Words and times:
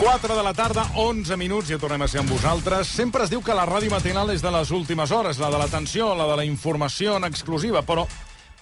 4 0.00 0.34
de 0.34 0.42
la 0.42 0.54
tarda, 0.54 0.86
11 0.96 1.36
minuts, 1.36 1.68
ja 1.68 1.76
tornem 1.78 2.00
a 2.00 2.08
ser 2.08 2.22
amb 2.22 2.30
vosaltres. 2.32 2.88
Sempre 2.88 3.26
es 3.26 3.30
diu 3.32 3.42
que 3.44 3.52
la 3.56 3.66
ràdio 3.68 3.90
matinal 3.92 4.30
és 4.32 4.40
de 4.42 4.50
les 4.52 4.70
últimes 4.72 5.10
hores, 5.12 5.38
la 5.38 5.50
de 5.52 5.58
l'atenció, 5.60 6.14
la 6.16 6.26
de 6.30 6.38
la 6.40 6.44
informació 6.48 7.18
en 7.18 7.26
exclusiva, 7.28 7.82
però 7.84 8.06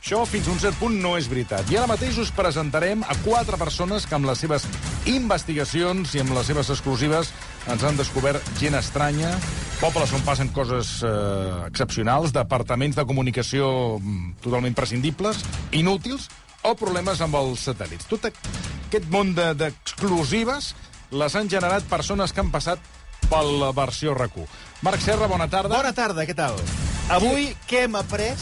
això 0.03 0.25
fins 0.27 0.49
a 0.49 0.53
un 0.53 0.59
cert 0.59 0.79
punt 0.81 0.97
no 0.99 1.15
és 1.19 1.29
veritat. 1.31 1.71
I 1.71 1.79
ara 1.79 1.87
mateix 1.91 2.19
us 2.19 2.33
presentarem 2.35 3.05
a 3.07 3.15
quatre 3.23 3.59
persones 3.61 4.07
que 4.07 4.17
amb 4.19 4.27
les 4.27 4.43
seves 4.43 4.67
investigacions 5.07 6.17
i 6.19 6.25
amb 6.25 6.35
les 6.35 6.51
seves 6.51 6.73
exclusives 6.75 7.31
ens 7.71 7.87
han 7.87 7.97
descobert 7.99 8.43
gent 8.59 8.75
estranya, 8.79 9.31
pobles 9.79 10.13
on 10.19 10.27
passen 10.27 10.51
coses 10.51 10.99
eh, 11.07 11.63
excepcionals, 11.71 12.35
departaments 12.35 12.99
de 12.99 13.07
comunicació 13.07 13.71
mm, 14.03 14.41
totalment 14.43 14.75
prescindibles, 14.75 15.45
inútils, 15.71 16.27
o 16.67 16.75
problemes 16.75 17.23
amb 17.23 17.39
els 17.39 17.63
satèl·lits. 17.71 18.11
Tot 18.11 18.27
aquest 18.27 19.07
món 19.15 19.31
de- 19.39 19.53
d'exclusives 19.55 20.73
les 21.11 21.35
han 21.35 21.49
generat 21.49 21.85
persones 21.89 22.33
que 22.33 22.41
han 22.43 22.51
passat 22.53 22.79
per 23.29 23.43
la 23.45 23.73
versió 23.77 24.15
RAC1. 24.17 24.47
Marc 24.83 25.01
Serra, 25.03 25.27
bona 25.27 25.49
tarda. 25.51 25.75
Bona 25.75 25.93
tarda, 25.97 26.25
què 26.29 26.35
tal? 26.37 26.59
Avui 27.13 27.55
què 27.69 27.87
hem 27.87 27.97
après 27.99 28.37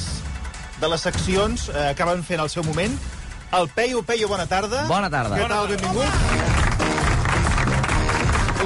de 0.80 0.88
les 0.90 1.00
seccions 1.06 1.68
eh, 1.70 1.92
que 1.96 2.04
van 2.04 2.22
fer 2.26 2.36
en 2.38 2.44
el 2.44 2.50
seu 2.52 2.64
moment? 2.66 2.98
El 3.56 3.68
Peyu, 3.70 4.02
Peyu, 4.02 4.28
bona 4.28 4.46
tarda. 4.50 4.84
Bona 4.90 5.10
tarda. 5.10 5.38
Què 5.38 5.48
tal, 5.48 5.68
benvingut? 5.70 6.10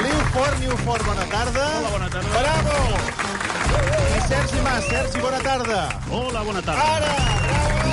Liu 0.00 0.20
Fort, 0.32 0.56
Liu 0.64 0.76
Fort, 0.86 1.04
bona 1.06 1.28
tarda. 1.28 1.66
Hola, 1.76 1.92
bona 1.92 2.10
tarda. 2.16 2.30
Bravo! 2.40 2.76
I 4.16 4.24
Sergi 4.26 4.64
Mas, 4.64 4.88
Sergi, 4.88 5.20
bona 5.20 5.44
tarda. 5.44 5.84
Hola, 6.10 6.42
bona 6.48 6.62
tarda. 6.64 6.90
Ara, 6.96 7.14
bravo! 7.46 7.89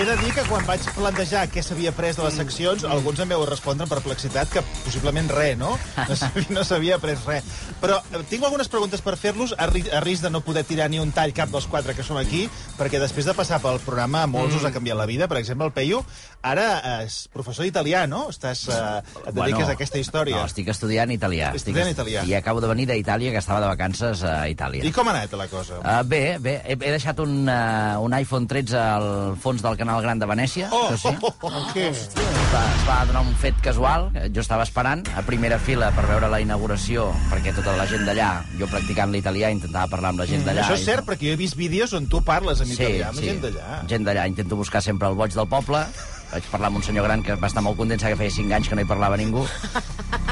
He 0.00 0.04
de 0.08 0.14
dir 0.16 0.30
que 0.32 0.40
quan 0.48 0.64
vaig 0.64 0.80
plantejar 0.96 1.42
què 1.52 1.60
s'havia 1.60 1.90
pres 1.92 2.16
de 2.16 2.22
les 2.24 2.36
seccions, 2.38 2.86
alguns 2.88 3.18
em 3.20 3.28
veu 3.34 3.42
respondre 3.44 3.84
amb 3.84 3.90
perplexitat 3.92 4.48
que 4.48 4.62
possiblement 4.86 5.28
res, 5.28 5.58
no? 5.60 5.74
No 6.08 6.14
s'havia, 6.16 6.46
no 6.56 6.62
s'havia 6.64 6.96
pres 7.02 7.26
res. 7.28 7.44
Però 7.82 7.98
eh, 8.08 8.22
tinc 8.30 8.46
algunes 8.48 8.70
preguntes 8.72 9.02
per 9.04 9.18
fer-los, 9.20 9.52
a, 9.60 9.66
ri- 9.68 9.90
a 9.92 10.00
risc 10.00 10.24
de 10.24 10.30
no 10.32 10.40
poder 10.46 10.62
tirar 10.64 10.86
ni 10.88 10.96
un 11.02 11.12
tall 11.12 11.34
cap 11.36 11.52
dels 11.52 11.66
quatre 11.68 11.92
que 11.98 12.06
som 12.06 12.16
aquí, 12.16 12.46
perquè 12.78 12.96
després 13.02 13.28
de 13.28 13.34
passar 13.36 13.58
pel 13.60 13.76
programa 13.84 14.22
molts 14.30 14.56
us 14.56 14.64
ha 14.64 14.72
canviat 14.72 14.96
la 14.96 15.04
vida. 15.10 15.28
Per 15.28 15.36
exemple, 15.42 15.68
el 15.68 15.74
Peyu, 15.76 16.00
ara 16.48 16.64
és 17.02 17.18
professor 17.36 17.68
d'italià, 17.68 18.06
no? 18.08 18.22
Estàs, 18.32 18.64
eh, 18.72 19.02
et 19.26 19.36
dediques 19.36 19.68
a 19.68 19.76
aquesta 19.76 20.00
història. 20.00 20.40
No, 20.40 20.48
estic 20.48 20.72
estudiant 20.72 21.12
italià. 21.12 21.52
Estic 21.52 21.74
Estudiant 21.76 21.92
italià. 21.92 22.24
I 22.24 22.38
acabo 22.40 22.64
de 22.64 22.72
venir 22.72 22.88
d'Itàlia, 22.88 23.34
que 23.36 23.42
estava 23.44 23.60
de 23.66 23.68
vacances 23.74 24.24
a 24.24 24.48
Itàlia. 24.48 24.80
I 24.88 24.94
com 24.96 25.12
ha 25.12 25.18
anat 25.18 25.36
la 25.36 25.50
cosa? 25.52 25.82
Uh, 25.84 26.00
bé, 26.08 26.24
bé. 26.40 26.56
He, 26.64 26.78
he 26.80 26.96
deixat 26.96 27.20
un, 27.20 27.42
uh, 27.44 28.00
un 28.00 28.16
iPhone 28.16 28.48
13 28.48 28.80
al 28.80 29.10
fons 29.44 29.60
del 29.60 29.76
Canal 29.76 29.88
Gran 29.98 30.20
de 30.22 30.26
Venècia. 30.30 30.68
Oh, 30.70 30.94
sí. 30.96 31.08
oh, 31.10 31.32
oh, 31.42 31.50
oh, 31.50 31.64
què? 31.74 31.88
Es 31.90 32.06
va, 32.52 32.62
es 32.76 32.84
va 32.86 32.98
donar 33.08 33.22
un 33.26 33.34
fet 33.42 33.58
casual. 33.64 34.10
Jo 34.34 34.40
estava 34.44 34.62
esperant 34.62 35.02
a 35.18 35.22
primera 35.26 35.58
fila 35.58 35.90
per 35.96 36.06
veure 36.06 36.28
la 36.30 36.38
inauguració, 36.40 37.08
perquè 37.32 37.52
tota 37.56 37.74
la 37.76 37.86
gent 37.90 38.06
d'allà, 38.06 38.30
jo 38.60 38.68
practicant 38.70 39.10
l'italià, 39.10 39.50
intentava 39.50 39.90
parlar 39.90 40.14
amb 40.14 40.22
la 40.22 40.26
gent 40.30 40.46
d'allà. 40.46 40.62
Això 40.68 40.78
és 40.78 40.84
i- 40.86 40.88
cert, 40.92 41.04
perquè 41.08 41.26
jo 41.26 41.34
he 41.34 41.40
vist 41.40 41.56
vídeos 41.58 41.92
on 41.98 42.06
tu 42.06 42.22
parles 42.22 42.60
en 42.62 42.70
italià, 42.70 43.08
amb 43.10 43.18
gent 43.20 43.42
d'allà. 43.42 43.82
Gent 43.90 44.06
d'allà. 44.06 44.28
Intento 44.30 44.56
buscar 44.56 44.82
sempre 44.82 45.08
el 45.08 45.14
boig 45.18 45.34
del 45.34 45.48
poble. 45.50 45.82
Vaig 46.30 46.44
parlar 46.50 46.68
amb 46.70 46.78
un 46.78 46.82
senyor 46.86 47.04
gran 47.08 47.22
que 47.26 47.34
va 47.34 47.48
estar 47.50 47.62
molt 47.62 47.76
content, 47.78 47.98
que 48.00 48.16
feia 48.16 48.30
5 48.30 48.54
anys 48.54 48.68
que 48.70 48.76
no 48.78 48.82
hi 48.84 48.86
parlava 48.86 49.16
ningú, 49.18 49.42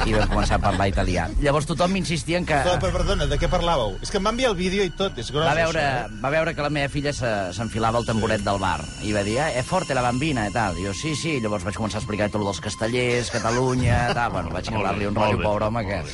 i 0.06 0.12
vam 0.14 0.28
començar 0.30 0.56
a 0.60 0.62
parlar 0.62 0.86
italià. 0.92 1.24
Llavors 1.42 1.66
tothom 1.66 1.90
m'insistia 1.96 2.38
en 2.38 2.46
que... 2.46 2.54
Però, 2.54 2.76
però, 2.78 2.92
perdona, 3.00 3.26
de 3.26 3.38
què 3.40 3.48
parlàveu? 3.50 3.96
És 4.04 4.12
que 4.14 4.20
em 4.22 4.28
va 4.28 4.30
enviar 4.30 4.52
el 4.52 4.56
vídeo 4.60 4.86
i 4.86 4.92
tot, 4.94 5.18
és 5.18 5.32
gros, 5.34 5.42
Va 5.48 5.56
veure, 5.58 5.82
això, 5.82 6.06
eh? 6.06 6.22
va 6.22 6.30
veure 6.36 6.54
que 6.54 6.62
la 6.62 6.70
meva 6.70 6.88
filla 6.92 7.12
se- 7.12 7.34
s'enfilava 7.58 7.98
al 7.98 8.06
tamboret 8.06 8.46
del 8.46 8.62
bar 8.62 8.78
i 9.02 9.12
va 9.16 9.26
dir, 9.26 9.38
eh, 9.48 9.62
forte 9.66 9.94
la 9.98 10.06
bambina 10.06 10.46
i 10.48 10.54
tal. 10.54 10.78
I 10.78 10.86
jo, 10.86 10.94
sí, 10.94 11.16
sí. 11.18 11.40
Llavors 11.42 11.66
vaig 11.66 11.74
començar 11.82 11.98
a 11.98 12.04
explicar 12.06 12.30
tot 12.30 12.40
el 12.44 12.46
dels 12.52 12.62
castellers, 12.62 13.32
Catalunya, 13.34 14.04
tal. 14.14 14.30
Bueno, 14.38 14.54
vaig 14.54 14.70
agafar-li 14.70 15.10
un 15.10 15.18
rotllo, 15.18 15.42
pobre 15.42 15.66
home, 15.72 15.84
que... 15.90 16.04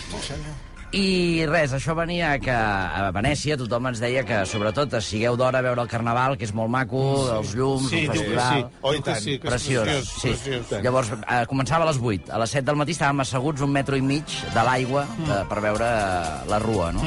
I 0.94 1.42
res, 1.50 1.72
això 1.74 1.94
venia 1.98 2.36
que 2.38 2.54
a 2.54 3.08
Venècia 3.14 3.56
tothom 3.58 3.88
ens 3.90 3.98
deia 4.02 4.22
que, 4.26 4.44
sobretot, 4.46 4.92
sigueu 5.02 5.34
d'hora 5.36 5.58
a 5.58 5.64
veure 5.66 5.82
el 5.82 5.88
Carnaval, 5.90 6.36
que 6.38 6.46
és 6.46 6.52
molt 6.54 6.70
maco, 6.70 7.00
els 7.34 7.54
llums, 7.58 7.88
Sí, 7.90 8.04
el 8.04 8.12
que 8.12 8.18
festival... 8.20 8.60
sí. 8.62 8.78
Oh, 8.82 8.92
tant. 9.02 9.18
sí, 9.24 9.34
que 9.42 9.48
és 9.48 9.54
Preciós, 9.56 9.88
preciós, 9.88 10.12
sí. 10.22 10.34
preciós. 10.52 10.84
Llavors, 10.84 11.10
eh, 11.16 11.40
començava 11.50 11.82
a 11.82 11.90
les 11.90 11.98
8. 11.98 12.30
A 12.30 12.38
les 12.44 12.54
7 12.54 12.62
del 12.68 12.78
matí 12.78 12.94
estàvem 12.94 13.24
asseguts 13.24 13.64
un 13.66 13.72
metro 13.74 13.98
i 13.98 14.04
mig 14.06 14.36
de 14.54 14.66
l'aigua 14.68 15.02
eh, 15.26 15.40
per 15.50 15.58
veure 15.66 15.88
eh, 15.88 16.38
la 16.52 16.62
rua, 16.62 16.92
no? 16.94 17.02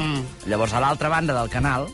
Llavors, 0.51 0.73
a 0.75 0.83
l'altra 0.83 1.13
banda 1.13 1.37
del 1.39 1.49
canal, 1.53 1.87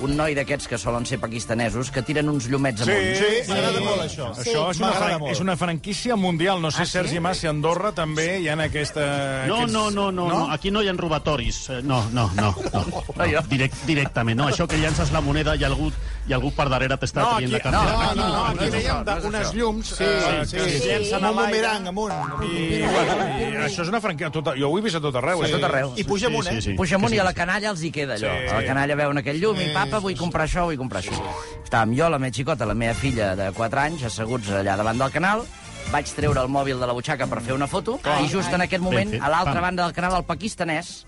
un 0.00 0.16
noi 0.16 0.34
d'aquests 0.36 0.68
que 0.70 0.78
solen 0.78 1.04
ser 1.06 1.18
pakistanesos 1.18 1.90
que 1.90 2.02
tiren 2.06 2.28
uns 2.30 2.46
llumets 2.48 2.82
amunt. 2.84 3.08
Sí, 3.18 3.40
m'agrada 3.48 3.80
molt 3.82 4.02
això. 4.04 4.28
Això 4.36 4.64
és 4.70 4.78
una, 4.80 4.92
fran 4.92 5.18
molt. 5.20 5.32
és 5.32 5.40
una 5.42 5.56
franquícia 5.56 6.16
mundial. 6.16 6.60
No 6.62 6.70
sé, 6.70 6.84
sí? 6.86 6.92
Sergi 6.92 7.18
Mas, 7.20 7.38
si 7.42 7.46
a 7.46 7.50
Andorra 7.50 7.90
també 7.92 8.38
hi 8.40 8.48
ha 8.48 8.54
aquesta... 8.62 9.46
No, 9.48 9.62
aquests- 9.64 9.72
no, 9.72 9.90
no, 9.90 10.10
no, 10.12 10.28
no, 10.28 10.50
aquí 10.52 10.70
no 10.70 10.82
hi 10.82 10.88
ha 10.88 10.92
robatoris. 10.92 11.68
Eh, 11.70 11.80
No, 11.82 12.04
no, 12.12 12.30
no. 12.36 12.54
no, 12.72 12.84
no. 13.16 13.42
Direct, 13.48 13.74
directament, 13.86 14.38
no. 14.38 14.48
Això 14.48 14.66
que 14.68 14.76
llances 14.78 15.10
la 15.12 15.20
moneda 15.20 15.56
i 15.56 15.64
algú, 15.64 15.90
i 16.28 16.32
algú 16.36 16.52
per 16.54 16.68
darrere 16.68 16.96
t'està 16.98 17.22
No, 17.24 17.34
traient 17.36 17.52
la 17.52 17.58
no, 17.58 17.64
cartera. 17.64 18.14
no, 18.14 18.14
no, 18.14 18.28
no, 18.28 18.44
aquí 18.46 18.70
això, 18.78 18.98
no 19.04 19.38
això. 19.38 19.54
llums 19.54 19.86
Sí, 19.98 20.04
eh, 20.04 20.44
sí, 20.46 20.56
que 20.56 20.68
sí. 20.78 20.86
llencen 20.88 21.24
a 21.24 21.30
l'aire. 21.32 21.66
amunt. 21.88 22.12
I, 22.44 22.82
bueno, 22.82 23.16
i 23.40 23.50
això 23.66 23.82
és 23.82 23.88
una 23.88 24.00
franquícia. 24.00 24.30
Tota, 24.30 24.54
jo 24.58 24.68
ho 24.70 24.78
he 24.78 24.82
vist 24.82 24.96
a 24.96 25.00
tot 25.00 25.14
arreu. 25.16 25.42
A 25.42 25.48
tot 25.48 25.64
arreu. 25.64 25.92
I 25.96 26.04
puja 26.04 26.26
amunt, 26.28 26.46
eh? 26.46 26.56
Sí, 26.60 26.70
sí. 26.70 26.76
Puja 26.78 26.96
amunt 26.96 27.14
i 27.14 27.18
a 27.18 27.24
la 27.24 27.32
canalla 27.34 27.70
els 27.70 27.82
hi 27.82 27.90
queda 27.94 28.14
allò. 28.18 28.30
Sí. 28.30 28.48
A 28.52 28.60
la 28.60 28.64
canalla 28.66 28.94
veuen 28.98 29.18
aquell 29.22 29.40
llum 29.40 29.58
i 29.60 29.70
papa, 29.88 30.02
vull 30.04 30.16
comprar 30.18 30.44
això, 30.44 30.66
vull 30.68 30.78
comprar 30.80 31.00
això. 31.02 31.16
Estàvem 31.62 31.94
jo, 31.96 32.08
la 32.12 32.20
meva 32.20 32.34
xicota, 32.34 32.68
la 32.68 32.76
meva 32.76 32.96
filla 32.96 33.32
de 33.38 33.48
4 33.56 33.80
anys, 33.86 34.04
asseguts 34.08 34.50
allà 34.52 34.76
davant 34.76 35.00
del 35.00 35.12
canal, 35.14 35.44
vaig 35.88 36.10
treure 36.12 36.42
el 36.44 36.50
mòbil 36.52 36.80
de 36.80 36.86
la 36.88 36.92
butxaca 36.92 37.26
per 37.30 37.40
fer 37.40 37.54
una 37.56 37.66
foto 37.70 37.94
i 38.20 38.28
just 38.28 38.52
en 38.52 38.60
aquest 38.60 38.82
moment, 38.84 39.14
a 39.24 39.30
l'altra 39.32 39.62
banda 39.64 39.86
del 39.86 39.94
canal, 39.96 40.18
el 40.18 40.26
pakistanès 40.28 41.06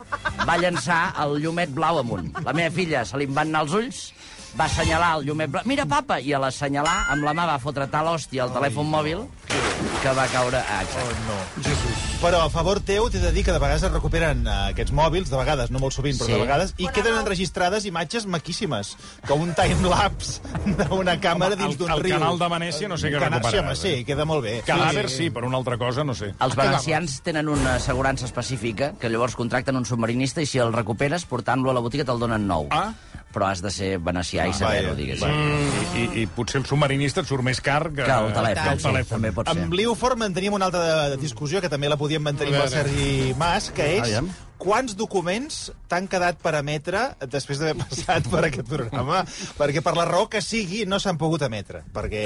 va 0.48 0.56
llançar 0.56 1.00
el 1.20 1.36
llumet 1.42 1.74
blau 1.76 2.00
amunt. 2.00 2.30
La 2.46 2.54
meva 2.56 2.72
filla 2.72 3.04
se 3.04 3.20
li 3.20 3.28
van 3.28 3.52
anar 3.52 3.66
els 3.66 3.76
ulls, 3.76 4.00
va 4.58 4.64
assenyalar 4.66 5.12
el 5.18 5.26
llumet 5.28 5.50
blau. 5.50 5.62
Mira, 5.66 5.86
papa! 5.86 6.20
I 6.20 6.32
a 6.34 6.40
l'assenyalar, 6.42 7.06
amb 7.12 7.24
la 7.24 7.32
mà 7.36 7.46
va 7.46 7.58
fotre 7.62 7.86
tal 7.92 8.08
hòstia 8.12 8.44
al 8.46 8.52
telèfon 8.54 8.88
mòbil 8.90 9.26
que 10.00 10.12
va 10.16 10.26
caure... 10.32 10.58
Ah, 10.60 10.82
exacte. 10.82 11.88
Però 12.20 12.42
a 12.44 12.50
favor 12.52 12.80
teu 12.84 13.06
t'he 13.12 13.20
de 13.20 13.30
dir 13.32 13.42
que 13.46 13.52
de 13.52 13.60
vegades 13.60 13.82
es 13.86 13.92
recuperen 13.92 14.42
eh, 14.46 14.56
aquests 14.74 14.92
mòbils, 14.96 15.30
de 15.32 15.36
vegades, 15.40 15.70
no 15.72 15.80
molt 15.80 15.94
sovint, 15.96 16.18
però 16.20 16.26
Sí. 16.28 16.32
de 16.36 16.40
vegades, 16.42 16.74
i 16.78 16.88
queden 16.92 17.16
enregistrades 17.20 17.86
imatges 17.88 18.26
maquíssimes, 18.28 18.94
com 19.28 19.40
un 19.44 19.54
timelapse 19.56 20.40
d'una 20.66 21.16
càmera 21.20 21.56
dins 21.56 21.78
d'un 21.80 21.90
el 21.96 22.00
riu. 22.04 22.14
canal 22.18 22.38
de 22.40 22.48
Venècia 22.52 22.88
no 22.88 22.98
sé 23.00 23.10
què 23.12 23.18
Canal- 23.20 23.44
Sí, 23.50 23.58
home, 23.58 23.76
sí, 23.76 24.04
queda 24.04 24.24
molt 24.28 24.44
bé. 24.44 24.60
Cadàver 24.66 25.08
sí, 25.08 25.30
per 25.30 25.44
una 25.48 25.56
altra 25.56 25.78
cosa 25.80 26.04
no 26.04 26.14
sé. 26.14 26.34
Els 26.38 26.56
valencians 26.56 27.20
tenen 27.24 27.48
una 27.48 27.76
assegurança 27.76 28.26
específica 28.28 28.92
que 29.00 29.08
llavors 29.08 29.34
contracten 29.36 29.76
un 29.76 29.86
submarinista 29.86 30.42
i 30.42 30.46
si 30.46 30.58
el 30.58 30.72
recuperes 30.72 31.24
portant-lo 31.24 31.70
a 31.70 31.74
la 31.74 31.80
botiga 31.80 32.04
te'l 32.04 32.20
donen 32.20 32.46
nou. 32.46 32.68
Ah. 32.70 32.92
Però 33.30 33.46
has 33.46 33.60
de 33.62 33.70
ser 33.70 33.92
venecià 34.02 34.48
i 34.50 34.52
saber-ho, 34.58 34.96
diguéssim. 34.98 35.30
I, 35.30 36.00
i, 36.00 36.06
I 36.22 36.26
potser 36.34 36.58
el 36.58 36.66
submarinista 36.66 37.22
et 37.22 37.28
surt 37.30 37.44
més 37.46 37.60
car 37.62 37.84
que, 37.92 38.02
Que 38.02 38.10
el 38.16 38.32
telèfon, 38.34 38.64
Que 38.64 38.72
el 38.74 38.80
sí, 38.82 38.88
telèfon. 38.88 39.12
també 39.14 39.30
pot 39.36 39.46
ser. 39.46 39.54
Amb 39.54 39.74
Liu 39.78 39.94
Fort 39.94 40.18
manteníem 40.18 40.56
una 40.58 40.66
altra 40.66 41.14
discussió, 41.16 41.60
que 41.62 41.70
també 41.70 41.88
la 41.88 41.96
podíem 42.00 42.22
mantenir 42.26 42.56
amb 42.56 42.64
el 42.64 42.72
Sergi 42.74 43.34
Mas, 43.38 43.70
que 43.70 43.86
és. 44.00 44.16
Quants 44.60 44.94
documents 44.98 45.70
t'han 45.90 46.06
quedat 46.10 46.38
per 46.42 46.52
emetre 46.60 47.00
després 47.32 47.58
d'haver 47.58 47.80
passat 47.82 48.28
per 48.30 48.44
aquest 48.46 48.68
programa? 48.68 49.22
perquè 49.58 49.82
per 49.82 49.94
la 49.96 50.04
raó 50.08 50.28
que 50.30 50.42
sigui 50.44 50.84
no 50.86 51.00
s'han 51.02 51.18
pogut 51.18 51.42
emetre. 51.46 51.82
Perquè 51.94 52.24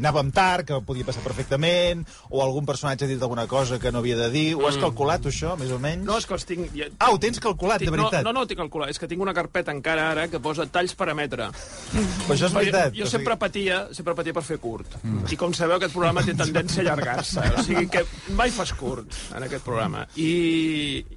anàvem 0.00 0.32
tard, 0.34 0.66
que 0.68 0.80
podia 0.86 1.06
passar 1.06 1.22
perfectament, 1.24 2.02
o 2.30 2.42
algun 2.44 2.66
personatge 2.66 3.06
ha 3.06 3.10
dit 3.10 3.22
alguna 3.22 3.46
cosa 3.50 3.78
que 3.80 3.92
no 3.94 4.02
havia 4.02 4.16
de 4.18 4.28
dir. 4.34 4.46
Ho 4.58 4.66
has 4.68 4.78
calculat, 4.80 5.22
tu, 5.24 5.30
això, 5.32 5.54
més 5.60 5.70
o 5.72 5.78
menys? 5.82 6.04
No, 6.06 6.18
és 6.18 6.26
que 6.28 6.34
els 6.36 6.46
tinc... 6.48 6.68
Ja... 6.76 6.90
Ah, 6.98 7.12
ho 7.14 7.18
tens 7.22 7.40
calculat, 7.42 7.80
de 7.80 7.88
Tinc- 7.88 7.96
veritat? 7.96 8.22
No, 8.26 8.32
no, 8.32 8.40
no 8.40 8.44
ho 8.44 8.50
tinc 8.50 8.60
calculat, 8.60 8.90
és 8.92 9.00
que 9.00 9.08
tinc 9.10 9.22
una 9.24 9.34
carpeta 9.36 9.72
encara 9.74 10.10
ara 10.12 10.26
que 10.32 10.40
posa 10.42 10.66
talls 10.66 10.94
per 10.98 11.08
emetre. 11.14 11.48
Però 11.94 12.34
això 12.36 12.50
és 12.50 12.56
veritat. 12.58 12.92
Jo, 12.92 13.04
jo 13.04 13.06
o 13.06 13.06
sigui- 13.06 13.10
sempre 13.14 13.38
patia, 13.40 13.80
sempre 13.96 14.16
patia 14.18 14.34
per 14.36 14.44
fer 14.46 14.58
curt. 14.62 14.98
Mm. 15.02 15.24
I 15.30 15.40
com 15.40 15.54
sabeu, 15.56 15.78
aquest 15.78 15.94
programa 15.94 16.24
té 16.26 16.34
tendència 16.38 16.82
a 16.82 16.86
allargar-se. 16.88 17.46
O 17.60 17.64
sigui 17.66 17.86
que 17.92 18.04
mai 18.36 18.52
fas 18.54 18.74
curt 18.78 19.14
en 19.36 19.46
aquest 19.48 19.64
programa. 19.66 20.04
I, 20.20 20.30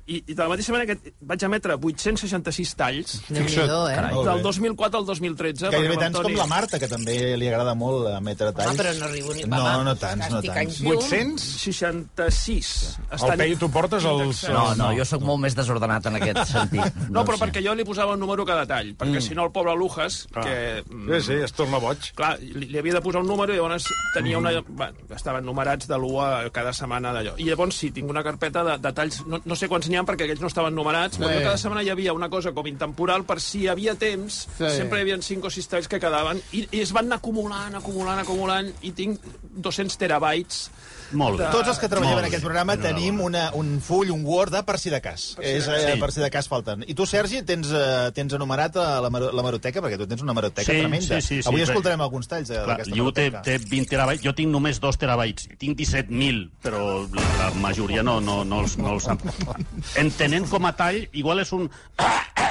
i, 0.05 0.21
i 0.27 0.35
de 0.35 0.41
la 0.43 0.49
mateixa 0.51 0.73
manera 0.75 0.95
que 0.95 1.13
vaig 1.23 1.43
emetre 1.47 1.77
866 1.79 2.73
talls 2.79 3.13
eh? 3.31 4.01
Molt 4.11 4.27
del 4.27 4.41
bé. 4.41 4.43
2004 4.43 4.99
al 4.99 5.05
2013. 5.07 5.69
Gairebé 5.71 5.95
perquè 5.95 6.03
tants 6.03 6.25
com 6.25 6.35
la 6.37 6.47
Marta, 6.51 6.79
que 6.81 6.89
també 6.91 7.15
li 7.39 7.47
agrada 7.49 7.73
molt 7.77 8.09
emetre 8.11 8.51
talls. 8.55 8.73
Home, 8.73 8.79
però 8.81 8.93
no 8.97 9.07
arribo 9.07 9.35
ni... 9.37 9.45
No, 9.51 9.61
no 9.87 9.93
tants, 9.99 10.27
no 10.33 10.41
tants. 10.41 10.57
anys 10.61 10.79
llum. 10.83 10.97
800? 10.97 11.45
66. 11.63 12.71
El 13.17 13.37
Peyu, 13.39 13.59
tu 13.61 13.69
portes 13.71 14.07
els... 14.09 14.43
No, 14.51 14.63
no, 14.79 14.89
jo 14.97 15.05
sóc 15.07 15.23
molt 15.27 15.41
més 15.45 15.55
desordenat 15.57 16.09
en 16.11 16.19
aquest 16.19 16.43
sentit. 16.55 16.99
No, 17.13 17.23
però 17.27 17.39
perquè 17.41 17.63
jo 17.63 17.75
li 17.77 17.85
posava 17.87 18.15
un 18.17 18.23
número 18.23 18.43
a 18.47 18.51
cada 18.51 18.65
tall, 18.69 18.93
perquè 18.99 19.21
si 19.23 19.37
no 19.37 19.45
el 19.47 19.53
pobre 19.55 19.75
Lujas, 19.77 20.25
que... 20.33 20.83
mm, 20.83 21.07
Sí, 21.17 21.21
sí, 21.29 21.39
es 21.47 21.53
torna 21.55 21.79
boig. 21.83 22.11
Clar, 22.17 22.33
li, 22.41 22.67
li 22.71 22.81
havia 22.81 22.97
de 22.97 23.03
posar 23.05 23.21
un 23.23 23.29
número 23.29 23.53
i 23.53 23.59
llavors 23.59 23.87
tenia 24.15 24.39
una... 24.41 24.53
Bueno, 24.67 25.07
estaven 25.15 25.45
numerats 25.47 25.87
de 25.89 25.95
l'1 25.97 26.17
a 26.25 26.49
cada 26.55 26.73
setmana 26.73 27.13
d'allò. 27.15 27.35
I 27.37 27.47
llavors 27.49 27.77
sí, 27.77 27.91
tinc 27.95 28.09
una 28.09 28.23
carpeta 28.25 28.63
de, 28.67 28.77
de 28.81 28.93
talls, 28.97 29.21
no, 29.29 29.41
no 29.45 29.55
sé 29.59 29.69
quants 29.69 29.89
n'hi 29.91 29.99
ha 29.99 30.05
perquè 30.07 30.16
perquè 30.17 30.25
aquells 30.25 30.41
no 30.41 30.47
estaven 30.47 30.73
numerats, 30.75 31.19
però 31.19 31.29
Sí. 31.37 31.43
cada 31.43 31.57
setmana 31.57 31.83
hi 31.83 31.89
havia 31.89 32.13
una 32.13 32.29
cosa 32.29 32.51
com 32.51 32.65
intemporal 32.67 33.23
per 33.23 33.39
si 33.39 33.59
hi 33.61 33.67
havia 33.67 33.95
temps, 33.95 34.47
Sí. 34.57 34.69
sempre 34.75 34.99
hi 34.99 35.01
havia 35.01 35.21
5 35.21 35.47
o 35.47 35.49
6 35.49 35.67
talls 35.67 35.87
que 35.87 35.99
quedaven, 35.99 36.41
i, 36.51 36.67
i 36.71 36.81
es 36.81 36.91
van 36.91 37.05
anar 37.05 37.17
acumulant, 37.17 37.75
acumulant, 37.75 38.19
acumulant, 38.19 38.73
i 38.81 38.91
tinc 38.91 39.21
200 39.53 39.97
terabytes 39.97 40.71
Molt 41.13 41.37
bé. 41.39 41.45
Tots 41.53 41.69
els 41.69 41.77
que 41.79 41.87
treballem 41.87 42.17
en 42.19 42.25
aquest 42.25 42.43
programa 42.43 42.73
Enhorabona. 42.73 42.99
tenim 42.99 43.21
una, 43.21 43.51
un 43.55 43.79
full, 43.79 44.09
un 44.11 44.25
Word 44.25 44.51
de 44.51 44.61
per 44.63 44.77
si 44.77 44.89
de 44.89 44.99
cas. 44.99 45.37
És, 45.39 45.65
eh, 45.69 45.93
Sí. 45.93 45.99
Per 46.01 46.11
si 46.11 46.19
de 46.19 46.29
cas 46.29 46.49
falten. 46.49 46.83
I 46.85 46.93
tu, 46.93 47.05
Sergi, 47.05 47.43
tens, 47.43 47.69
eh, 47.71 48.11
tens 48.13 48.33
enumerat 48.33 48.75
a 48.75 48.99
la, 48.99 49.09
maro- 49.09 49.31
la 49.31 49.41
maroteca, 49.41 49.79
perquè 49.81 49.95
tu 49.97 50.05
tens 50.05 50.21
una 50.21 50.33
maroteca 50.33 50.69
Sí, 50.69 50.79
tremenda. 50.79 51.21
sí, 51.21 51.21
sí, 51.21 51.41
sí, 51.43 51.47
Avui 51.47 51.61
però- 51.61 51.69
escoltarem 51.69 52.01
alguns 52.01 52.27
talls 52.27 52.49
de- 52.49 52.57
d'aquesta 52.59 52.93
Lliu 52.93 53.09
té, 53.13 53.31
maroteca. 53.31 53.41
té 53.41 53.57
20 53.69 53.87
terabytes, 53.87 54.21
jo 54.25 54.33
tinc 54.35 54.51
només 54.51 54.81
2 54.81 54.97
terabytes, 54.97 55.47
tinc 55.57 55.77
17.000, 55.77 56.51
però 56.61 57.07
la, 57.13 57.21
la 57.45 57.51
majoria 57.51 58.03
no, 58.03 58.19
no, 58.19 58.43
no, 58.43 58.59
els, 58.59 58.77
no 58.77 58.91
els... 58.95 59.05
Entenent 60.07 60.47
com 60.49 60.65
a 60.65 60.73
tall, 60.79 61.03
igual 61.13 61.43
és 61.43 61.51
un... 61.57 61.67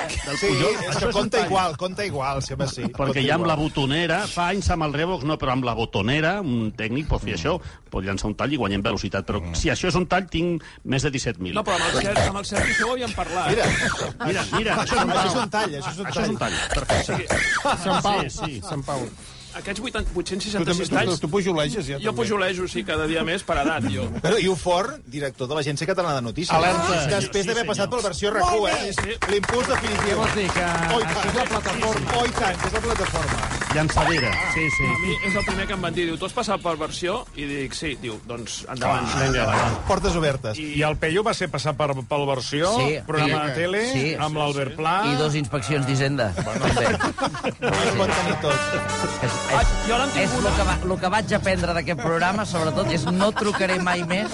Del 0.07 0.37
Sí, 0.39 0.47
és 0.47 0.85
això 0.93 1.09
un 1.09 1.15
compta 1.15 1.39
tall. 1.41 1.47
igual, 1.49 1.73
compta 1.81 2.05
igual, 2.07 2.41
sí, 2.45 2.53
home, 2.55 2.67
sí. 2.71 2.85
Perquè 2.95 3.23
ja 3.27 3.35
amb 3.37 3.47
la 3.49 3.55
igual. 3.57 3.71
botonera, 3.73 4.21
fa 4.31 4.49
anys 4.53 4.69
amb 4.75 4.87
el 4.87 4.95
Revox, 4.95 5.25
no, 5.27 5.35
però 5.39 5.55
amb 5.57 5.67
la 5.67 5.75
botonera, 5.75 6.37
un 6.47 6.71
tècnic 6.79 7.09
pot 7.11 7.23
fer 7.25 7.35
això, 7.35 7.57
pot 7.91 8.05
llançar 8.07 8.29
un 8.31 8.37
tall 8.39 8.55
i 8.55 8.59
guanyem 8.61 8.85
velocitat, 8.87 9.27
però 9.27 9.41
si 9.59 9.71
això 9.73 9.91
és 9.91 9.99
un 9.99 10.07
tall, 10.11 10.29
tinc 10.31 10.63
més 10.85 11.03
de 11.07 11.11
17.000. 11.15 11.55
No, 11.59 11.65
però 11.67 11.79
amb 11.81 11.89
el, 11.91 12.03
Sergi, 12.07 12.27
amb 12.31 12.39
el 12.43 12.47
Sergi 12.53 12.75
això 12.77 12.87
ho 12.87 12.93
havíem 12.95 13.15
parlat. 13.19 13.51
Mira, 13.51 13.67
Mira, 14.27 14.45
mira, 14.57 14.77
això 14.85 14.95
és 14.95 15.03
un 15.03 15.11
això 15.11 15.17
tall. 15.17 15.27
és 15.27 15.41
un 15.43 15.51
tall, 15.57 15.79
això 15.81 15.91
és 15.91 15.99
un 15.99 16.07
Això 16.13 16.23
és 16.23 16.29
un 16.29 16.39
tall. 16.43 16.61
tall, 16.61 16.77
perfecte. 16.77 17.41
Sant 17.87 18.03
Pau. 18.03 18.21
Sí, 18.23 18.31
sí. 18.39 18.61
Sant 18.69 18.87
Pau. 18.87 19.09
Aquests 19.57 19.81
80, 19.81 20.05
Tu, 20.07 20.13
també, 20.13 20.23
866 20.23 20.77
tu, 20.77 20.85
tu, 20.91 20.95
talls, 20.99 21.21
tu 21.25 21.29
pujoleges, 21.33 21.87
ja. 21.89 21.97
jo 21.99 22.11
també. 22.13 22.23
pujolejo, 22.23 22.67
sí, 22.69 22.83
cada 22.85 23.07
dia 23.09 23.23
més 23.25 23.43
per 23.47 23.57
edat, 23.63 23.87
jo. 23.93 24.05
Però 24.25 24.37
Iu 24.43 24.55
Fort, 24.61 24.99
director 25.07 25.49
de 25.49 25.57
l'Agència 25.59 25.89
Catalana 25.89 26.21
de 26.21 26.27
Notícies. 26.29 26.53
Alerta. 26.57 27.07
Després 27.17 27.47
Sí, 27.47 27.49
d'haver 27.53 27.65
passat 27.71 27.91
per 27.91 28.03
versió 28.05 28.33
RAC1, 28.35 28.69
eh? 28.75 28.93
Sí. 29.01 29.17
L'impuls 29.33 29.71
definitiu. 29.73 30.17
Vols 30.21 30.35
dir 30.37 30.49
que 30.53 30.67
Oh, 30.93 31.01
i 31.01 31.05
això 31.05 31.15
tant. 31.15 31.31
és 31.31 31.39
la 31.41 31.47
plataforma? 31.55 32.19
Oh, 32.21 32.27
i 32.27 32.37
tant, 32.37 32.67
és 32.69 32.73
la 32.77 32.85
plataforma. 32.91 33.56
Llançadera, 33.77 34.31
sí, 34.55 34.65
sí. 34.73 34.85
A 34.89 34.99
mi 35.03 35.15
és 35.29 35.35
el 35.37 35.45
primer 35.45 35.67
que 35.69 35.75
em 35.77 35.83
van 35.85 35.93
dir, 35.95 36.07
diu, 36.09 36.17
tu 36.17 36.25
has 36.25 36.33
passat 36.33 36.63
per 36.65 36.73
versió? 36.81 37.19
I 37.37 37.45
dic, 37.45 37.75
sí, 37.77 37.91
diu, 38.01 38.15
doncs 38.29 38.63
endavant. 38.73 39.05
Portes 39.89 40.17
obertes. 40.17 40.57
I 40.59 40.81
el 40.87 40.97
Peyu 41.01 41.23
va 41.27 41.35
ser 41.37 41.51
passar 41.53 41.75
per, 41.77 41.91
pel 42.09 42.25
versió, 42.29 42.71
Sí. 42.79 42.97
programa 43.07 43.43
Sí. 43.45 43.49
de 43.49 43.55
tele, 43.61 43.83
Sí. 43.93 44.15
amb 44.19 44.37
l'Albert 44.41 44.77
Pla... 44.77 44.95
I 45.13 45.17
dos 45.21 45.35
inspeccions 45.35 45.87
d'Hisenda. 45.87 46.31
També. 46.33 46.87
No 47.61 47.69
es 47.69 47.95
pot 47.99 48.11
tenir 48.17 48.37
tot. 48.41 48.75
És, 49.23 49.33
Ah, 49.57 49.61
és, 49.63 49.69
jo 49.89 49.99
n'en 49.99 50.11
tinc 50.11 50.25
és 50.25 50.33
el 50.35 50.49
que, 50.57 50.65
va, 50.67 50.79
el 50.83 50.97
que 51.01 51.09
vaig 51.09 51.35
aprendre 51.37 51.75
d'aquest 51.77 52.01
programa, 52.01 52.45
sobretot, 52.47 52.91
és 52.93 53.05
no 53.13 53.31
trucaré 53.33 53.79
mai 53.83 54.03
més 54.05 54.33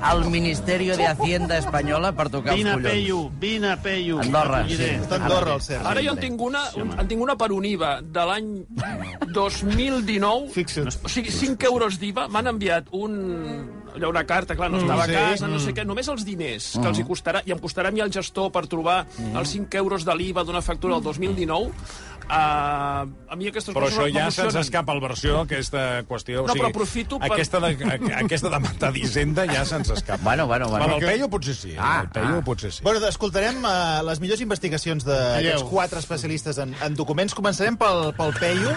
al 0.00 0.24
Ministeri 0.30 0.88
de 0.88 1.06
Hacienda 1.06 1.58
espanyola 1.58 2.12
per 2.12 2.28
tocar 2.30 2.54
Vine, 2.54 2.70
els 2.70 2.78
collons. 2.78 2.94
Peyu, 2.94 3.30
vine, 3.40 3.76
Peyu. 3.82 4.20
Andorra, 4.20 4.64
sí. 4.68 4.88
Andorra, 5.10 5.54
el 5.54 5.62
Sergi. 5.62 5.86
Ara 5.86 6.02
jo 6.02 6.12
en 6.14 6.18
tinc 6.22 6.40
una, 6.40 6.62
un, 6.76 6.94
en 6.98 7.08
tinc 7.08 7.22
una 7.22 7.36
per 7.36 7.50
un 7.52 7.64
IVA 7.64 8.00
de 8.02 8.24
l'any 8.30 8.48
2019. 8.68 10.50
Fixa't. 10.52 11.00
O 11.04 11.08
sigui, 11.08 11.32
5 11.32 11.66
euros 11.66 11.98
d'IVA. 12.00 12.26
M'han 12.28 12.50
enviat 12.52 12.90
un, 12.92 13.14
allò, 13.94 14.10
una 14.12 14.24
carta, 14.28 14.56
clar, 14.58 14.68
no 14.70 14.82
estava 14.82 15.06
sí. 15.08 15.14
a 15.14 15.22
casa, 15.30 15.48
no 15.48 15.60
sé 15.62 15.72
què. 15.76 15.86
Només 15.88 16.08
els 16.12 16.26
diners 16.28 16.74
que 16.76 16.88
els 16.90 17.00
hi 17.00 17.06
costarà, 17.08 17.42
i 17.48 17.54
em 17.54 17.62
costarà 17.62 17.88
a 17.88 17.94
mi 17.94 18.04
el 18.04 18.12
gestor 18.12 18.52
per 18.54 18.66
trobar 18.68 19.00
els 19.32 19.54
5 19.56 19.80
euros 19.80 20.04
de 20.04 20.14
l'IVA 20.14 20.44
d'una 20.44 20.62
factura 20.64 20.98
del 20.98 21.06
2019. 21.08 21.72
Uh, 22.28 23.08
a 23.32 23.36
mi 23.40 23.48
aquestes 23.48 23.72
Però 23.74 23.86
coses 23.88 23.96
això 23.98 24.06
ja 24.12 24.26
se'ns 24.30 24.56
escapa 24.60 24.92
al 24.92 25.00
versió, 25.00 25.40
aquesta 25.46 26.02
qüestió. 26.08 26.42
No, 26.46 26.52
però 26.54 26.68
aprofito 26.68 27.18
per- 27.18 27.30
Aquesta 27.32 27.60
de, 27.62 27.70
aquesta 28.20 28.50
de 28.52 28.58
matar 28.60 28.90
d'Hisenda 28.92 29.46
ja 29.48 29.64
se'ns 29.64 29.88
escapa. 29.94 30.22
Bueno, 30.22 30.46
bueno, 30.46 30.68
bueno. 30.68 30.84
Bueno, 30.84 30.98
el 31.00 31.06
Peyu 31.12 31.28
potser 31.32 31.54
sí. 31.56 31.72
Ah, 31.78 32.02
el 32.04 32.10
Peyu 32.12 32.36
ah. 32.38 32.44
potser 32.44 32.72
sí. 32.72 32.82
Bueno, 32.84 33.00
escoltarem 33.08 33.62
uh, 33.64 34.02
les 34.04 34.20
millors 34.20 34.42
investigacions 34.44 35.06
d'aquests 35.08 35.64
quatre 35.70 36.02
especialistes 36.04 36.58
en, 36.60 36.74
en 36.84 36.94
documents. 36.98 37.32
Començarem 37.38 37.78
pel, 37.80 38.10
pel 38.18 38.34
PEIU, 38.38 38.74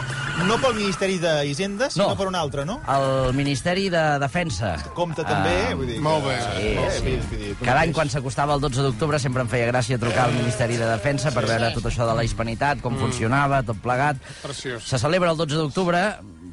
no 0.47 0.57
pel 0.63 0.77
Ministeri 0.79 1.19
d'Hisenda, 1.19 1.89
sinó 1.91 2.07
No. 2.11 2.15
per 2.17 2.27
un 2.31 2.35
altre, 2.39 2.63
no? 2.65 2.79
El 2.87 3.33
Ministeri 3.35 3.89
de 3.91 4.05
Defensa. 4.23 4.77
Compte 4.95 5.23
també, 5.27 5.57
Ah, 5.71 5.75
vull 5.75 5.87
dir... 5.91 5.99
molt 6.01 6.23
bé. 6.25 6.37
Sí, 6.39 6.71
Eh, 6.71 6.87
sí. 6.91 7.01
vull 7.01 7.11
dir, 7.11 7.19
vull 7.29 7.39
dir, 7.43 7.53
tu 7.59 7.65
Cada 7.65 7.81
any, 7.83 7.91
quan 7.93 8.09
s'acostava 8.09 8.55
el 8.55 8.61
12 8.63 8.81
d'octubre, 8.87 9.19
sempre 9.19 9.43
em 9.43 9.51
feia 9.51 9.67
gràcia 9.71 9.99
trucar 9.99 10.25
al 10.29 10.33
Ministeri 10.39 10.77
de 10.79 10.87
Defensa 10.87 11.31
per 11.35 11.45
veure 11.45 11.73
tot 11.75 11.85
això 11.91 12.07
de 12.07 12.15
la 12.15 12.23
hispanitat, 12.23 12.79
com 12.81 12.95
funcionava, 12.97 13.40
tot 13.65 13.81
plegat. 13.81 14.21
Preciós. 14.43 14.83
Se 14.83 14.99
celebra 15.01 15.31
el 15.31 15.39
12 15.39 15.57
d'octubre 15.57 16.03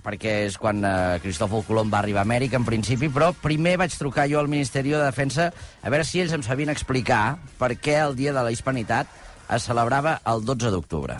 perquè 0.05 0.35
és 0.47 0.57
quan 0.61 0.83
eh, 0.87 1.19
Cristòfol 1.23 1.65
Colom 1.67 1.91
va 1.93 2.01
arribar 2.01 2.23
a 2.23 2.29
Amèrica, 2.29 2.57
en 2.57 2.67
principi, 2.67 3.11
però 3.13 3.33
primer 3.37 3.77
vaig 3.81 3.95
trucar 3.99 4.29
jo 4.31 4.39
al 4.41 4.49
Ministeri 4.49 4.95
de 4.95 5.03
Defensa 5.03 5.51
a 5.83 5.91
veure 5.91 6.07
si 6.07 6.23
ells 6.23 6.33
em 6.37 6.45
sabien 6.47 6.73
explicar 6.73 7.39
per 7.59 7.75
què 7.77 7.99
el 8.01 8.17
Dia 8.17 8.33
de 8.33 8.45
la 8.45 8.55
Hispanitat 8.55 9.11
es 9.49 9.67
celebrava 9.69 10.21
el 10.29 10.45
12 10.45 10.73
d'octubre. 10.73 11.19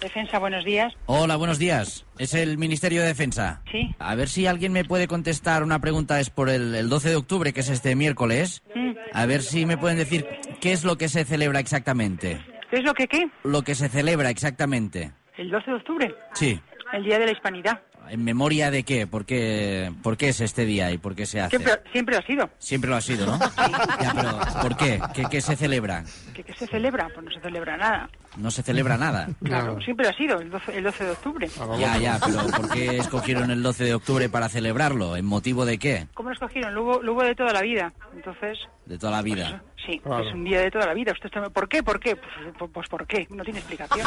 Defensa, 0.00 0.38
buenos 0.38 0.64
días. 0.64 0.94
Hola, 1.06 1.36
buenos 1.36 1.58
días. 1.58 2.04
Es 2.18 2.32
el 2.34 2.56
Ministerio 2.56 3.00
de 3.00 3.08
Defensa. 3.08 3.62
Sí. 3.70 3.94
A 3.98 4.14
ver 4.14 4.28
si 4.28 4.46
alguien 4.46 4.72
me 4.72 4.84
puede 4.84 5.08
contestar 5.08 5.64
una 5.64 5.80
pregunta. 5.80 6.20
Es 6.20 6.30
por 6.30 6.50
el, 6.50 6.74
el 6.76 6.88
12 6.88 7.08
de 7.10 7.16
octubre, 7.16 7.52
que 7.52 7.60
es 7.60 7.68
este 7.68 7.96
miércoles. 7.96 8.62
Mm. 8.76 8.92
A 9.12 9.26
ver 9.26 9.42
si 9.42 9.66
me 9.66 9.76
pueden 9.76 9.98
decir 9.98 10.24
qué 10.60 10.72
es 10.72 10.84
lo 10.84 10.96
que 10.98 11.08
se 11.08 11.24
celebra 11.24 11.58
exactamente. 11.58 12.40
¿Qué 12.70 12.76
es 12.78 12.84
lo 12.84 12.94
que 12.94 13.06
qué? 13.06 13.28
Lo 13.44 13.62
que 13.62 13.74
se 13.74 13.88
celebra 13.88 14.30
exactamente. 14.30 15.12
El 15.36 15.50
12 15.50 15.70
de 15.70 15.76
octubre, 15.76 16.14
Sí. 16.34 16.60
el 16.92 17.04
Día 17.04 17.18
de 17.18 17.26
la 17.26 17.32
Hispanidad. 17.32 17.80
¿En 18.10 18.24
memoria 18.24 18.70
de 18.70 18.84
qué? 18.84 19.06
¿Por 19.06 19.26
qué, 19.26 19.92
por 20.02 20.16
qué 20.16 20.30
es 20.30 20.40
este 20.40 20.64
día 20.64 20.90
y 20.90 20.96
por 20.98 21.14
qué 21.14 21.26
se 21.26 21.40
hace? 21.40 21.50
Siempre, 21.58 21.74
siempre 21.92 22.16
ha 22.16 22.22
sido. 22.22 22.48
Siempre 22.58 22.88
lo 22.90 22.96
ha 22.96 23.00
sido, 23.02 23.26
¿no? 23.26 23.38
Ya, 24.00 24.12
pero 24.14 24.62
¿por 24.62 24.76
qué? 24.78 24.98
¿Qué, 25.14 25.24
qué 25.30 25.40
se 25.42 25.56
celebra? 25.56 26.04
¿Qué, 26.34 26.42
qué 26.42 26.54
se 26.54 26.66
celebra? 26.66 27.08
Pues 27.12 27.26
no 27.26 27.30
se 27.30 27.40
celebra 27.40 27.76
nada. 27.76 28.08
No 28.38 28.50
se 28.50 28.62
celebra 28.62 28.96
nada. 28.96 29.28
Claro, 29.44 29.80
siempre 29.80 30.08
ha 30.08 30.12
sido 30.16 30.40
el 30.40 30.50
12, 30.50 30.78
el 30.78 30.84
12 30.84 31.04
de 31.04 31.10
octubre. 31.10 31.50
Ya, 31.78 31.96
ya, 31.98 32.18
pero 32.24 32.46
¿por 32.56 32.70
qué 32.70 32.98
escogieron 32.98 33.50
el 33.50 33.62
12 33.62 33.84
de 33.84 33.94
octubre 33.94 34.28
para 34.28 34.48
celebrarlo? 34.48 35.16
¿En 35.16 35.24
motivo 35.26 35.64
de 35.64 35.78
qué? 35.78 36.06
¿Cómo 36.14 36.28
lo 36.30 36.34
escogieron? 36.34 36.74
Lo 36.74 36.82
hubo, 36.84 37.02
lo 37.02 37.12
hubo 37.14 37.22
de 37.24 37.34
toda 37.34 37.52
la 37.52 37.62
vida. 37.62 37.92
Entonces, 38.14 38.58
De 38.86 38.96
toda 38.98 39.12
la 39.12 39.22
vida. 39.22 39.62
sí, 39.86 40.00
es 40.04 40.34
un 40.34 40.44
día 40.44 40.60
de 40.60 40.70
toda 40.70 40.86
la 40.86 40.94
vida. 40.94 41.12
Usted 41.12 41.26
está- 41.26 41.48
¿Por 41.50 41.68
qué? 41.68 41.82
¿Por 41.82 41.98
qué? 42.00 42.16
Pues, 42.16 42.28
pues, 42.58 42.70
pues 42.72 42.88
¿por 42.88 43.06
qué? 43.06 43.26
No 43.30 43.42
tiene 43.44 43.58
explicación. 43.60 44.06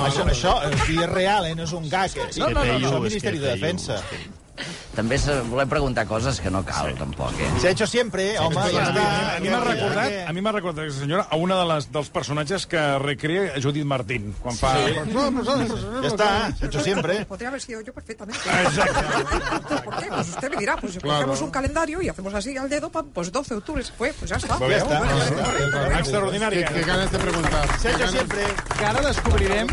Això, 0.00 0.24
això 0.30 0.52
o 0.64 0.76
sigui, 0.86 1.02
és 1.02 1.10
real, 1.10 1.46
eh? 1.46 1.54
no 1.56 1.64
és 1.66 1.72
un 1.72 1.88
gag. 1.90 2.10
Eh? 2.16 2.28
No, 2.38 2.50
no, 2.50 2.64
no, 2.64 2.78
no, 2.78 2.86
és 2.86 2.92
el 2.92 3.00
Ministeri 3.02 3.38
que 3.38 3.44
de 3.44 3.50
Defensa. 3.56 3.96
També 4.94 5.16
se, 5.18 5.34
volem 5.48 5.68
preguntar 5.70 6.04
coses 6.06 6.40
que 6.42 6.50
no 6.50 6.64
cal, 6.66 6.92
tampoc, 6.98 7.32
eh? 7.40 7.48
Se 7.60 7.68
ha 7.68 7.70
hecho 7.70 7.86
siempre, 7.86 8.38
home, 8.38 8.56
A 8.58 8.66
ja 8.68 8.70
mi- 8.70 8.98
està. 8.98 9.36
a 9.36 9.40
mi 9.40 9.48
m'ha 9.48 9.60
recordat, 9.60 10.12
a 10.28 10.32
mi 10.32 10.40
m'ha 10.42 10.52
recordat 10.52 10.84
aquesta 10.84 11.00
senyora 11.04 11.26
a 11.30 11.36
una 11.36 11.56
de 11.60 11.66
les, 11.72 11.90
dels 11.92 12.10
personatges 12.10 12.66
que 12.66 12.82
recrea 12.98 13.54
Judit 13.62 13.84
Martín, 13.84 14.34
quan 14.42 14.56
fa... 14.58 14.74
Ja 14.76 16.08
està, 16.08 16.28
se 16.58 16.64
ha 16.64 16.68
hecho 16.68 16.80
siempre. 16.80 17.24
Podría 17.26 17.48
haber 17.48 17.60
sido 17.60 17.80
yo 17.80 17.92
perfectamente. 17.94 18.40
Exacte. 18.62 19.80
¿Por 19.84 19.96
qué? 19.98 20.06
Pues 20.08 20.28
usted 20.28 20.50
me 20.50 20.56
dirá, 20.56 20.76
pues 20.76 20.98
cogemos 20.98 21.40
un 21.40 21.50
calendario 21.50 22.02
y 22.02 22.08
hacemos 22.08 22.34
así 22.34 22.56
al 22.56 22.68
dedo, 22.68 22.90
pam, 22.90 23.08
pues 23.14 23.30
12 23.32 23.54
de 23.54 23.58
octubre 23.58 23.82
se 23.84 23.92
fue, 23.92 24.12
pues 24.12 24.30
ya 24.30 24.36
está. 24.36 24.56
Ja 24.58 24.66
està. 24.66 24.98
Bueno, 25.00 25.98
Extraordinària. 25.98 26.66
Que, 26.68 26.74
que 26.74 26.82
ganes 26.84 27.10
de 27.10 27.18
preguntar. 27.18 27.78
Se 27.80 27.88
ha 27.88 27.92
hecho 27.96 28.08
siempre. 28.08 28.44
Que 28.78 28.84
ara 28.84 29.00
descobrirem, 29.00 29.68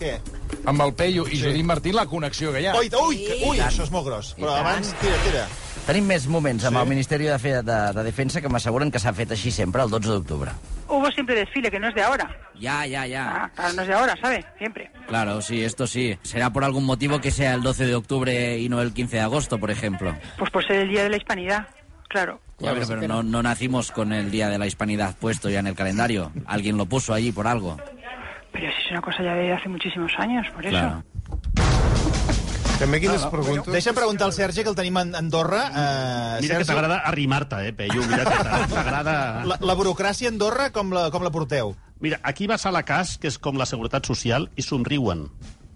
Què? 0.00 0.16
Amb 0.64 0.84
el 0.86 0.94
Peyu 0.94 1.26
i 1.28 1.40
Judit 1.40 1.64
Martín, 1.66 1.96
la 1.96 2.06
connexió 2.06 2.52
que 2.52 2.62
hi 2.62 2.68
ha. 2.70 2.76
Ui, 2.78 2.90
ui, 3.06 3.22
que, 3.26 3.38
ui, 3.48 3.60
això 3.60 3.86
és 3.86 3.92
molt 3.94 4.06
gros. 4.06 4.34
Però 4.38 4.54
tant. 4.54 4.66
abans, 4.66 4.92
tira, 5.00 5.18
tira. 5.26 5.46
Tenim 5.86 6.06
més 6.06 6.28
moments 6.30 6.64
amb 6.68 6.78
el 6.78 6.86
Ministeri 6.92 7.26
de, 7.26 7.38
Fe 7.42 7.56
de, 7.66 7.80
de 7.96 8.04
Defensa 8.06 8.40
que 8.40 8.50
m'asseguren 8.52 8.92
que 8.94 9.02
s'ha 9.02 9.14
fet 9.16 9.34
així 9.34 9.50
sempre, 9.50 9.82
el 9.82 9.90
12 9.90 10.08
d'octubre. 10.14 10.54
hubo 10.92 11.10
siempre 11.10 11.34
desfile, 11.34 11.70
que 11.70 11.80
no 11.80 11.88
es 11.88 11.94
de 11.94 12.02
ahora. 12.02 12.30
Ya, 12.58 12.86
ya, 12.86 13.06
ya. 13.06 13.44
Ah, 13.44 13.50
claro, 13.54 13.72
no 13.74 13.82
es 13.82 13.88
de 13.88 13.94
ahora, 13.94 14.14
¿sabe? 14.20 14.44
Siempre. 14.58 14.90
Claro, 15.08 15.40
sí, 15.40 15.64
esto 15.64 15.86
sí. 15.86 16.18
Será 16.22 16.52
por 16.52 16.64
algún 16.64 16.84
motivo 16.84 17.20
que 17.20 17.30
sea 17.30 17.54
el 17.54 17.62
12 17.62 17.86
de 17.86 17.94
octubre 17.94 18.58
y 18.58 18.68
no 18.68 18.80
el 18.80 18.92
15 18.92 19.16
de 19.16 19.22
agosto, 19.22 19.58
por 19.58 19.70
ejemplo. 19.70 20.14
Pues 20.38 20.50
por 20.50 20.64
ser 20.66 20.76
el 20.76 20.88
Día 20.90 21.02
de 21.04 21.10
la 21.10 21.16
Hispanidad. 21.16 21.66
Claro. 22.08 22.40
Ya, 22.58 22.74
pero, 22.74 22.86
pero 22.86 23.08
no, 23.08 23.22
no 23.22 23.42
nacimos 23.42 23.90
con 23.90 24.12
el 24.12 24.30
Día 24.30 24.48
de 24.48 24.58
la 24.58 24.66
Hispanidad 24.66 25.16
puesto 25.18 25.48
ya 25.48 25.60
en 25.60 25.66
el 25.66 25.74
calendario. 25.74 26.30
Alguien 26.46 26.76
lo 26.76 26.86
puso 26.86 27.14
allí 27.14 27.32
por 27.32 27.46
algo. 27.46 27.78
Pero 28.52 28.70
si 28.70 28.84
es 28.86 28.90
una 28.90 29.00
cosa 29.00 29.22
ya 29.22 29.34
de 29.34 29.52
hace 29.52 29.68
muchísimos 29.68 30.12
años, 30.18 30.46
por 30.54 30.64
eso. 30.66 30.70
Claro. 30.76 31.02
També 32.82 32.98
quines 32.98 33.22
preguntes? 33.30 33.70
Deixa 33.70 33.92
preguntar 33.94 34.26
al 34.26 34.32
Sergi, 34.34 34.64
que 34.64 34.70
el 34.72 34.74
tenim 34.74 34.96
a 34.98 35.02
Andorra. 35.20 35.60
Uh, 35.70 36.42
Mira 36.42 36.58
que 36.58 36.64
t'agrada 36.66 36.96
arrimar-te, 37.06 37.60
eh, 37.68 37.72
Peyu. 37.72 38.02
Mira 38.10 38.24
que 38.26 38.42
t'a- 38.42 38.66
t'agrada... 38.72 39.14
La, 39.46 39.58
la 39.60 39.76
burocràcia 39.78 40.26
a 40.26 40.32
Andorra, 40.34 40.70
com 40.74 40.90
la, 40.92 41.04
com 41.14 41.22
la 41.22 41.30
porteu? 41.30 41.76
Mira, 42.02 42.18
aquí 42.24 42.48
vas 42.50 42.66
a 42.66 42.72
la 42.74 42.82
CAS, 42.82 43.18
que 43.22 43.30
és 43.30 43.38
com 43.38 43.54
la 43.60 43.66
Seguretat 43.70 44.04
Social, 44.10 44.48
i 44.58 44.64
somriuen. 44.66 45.28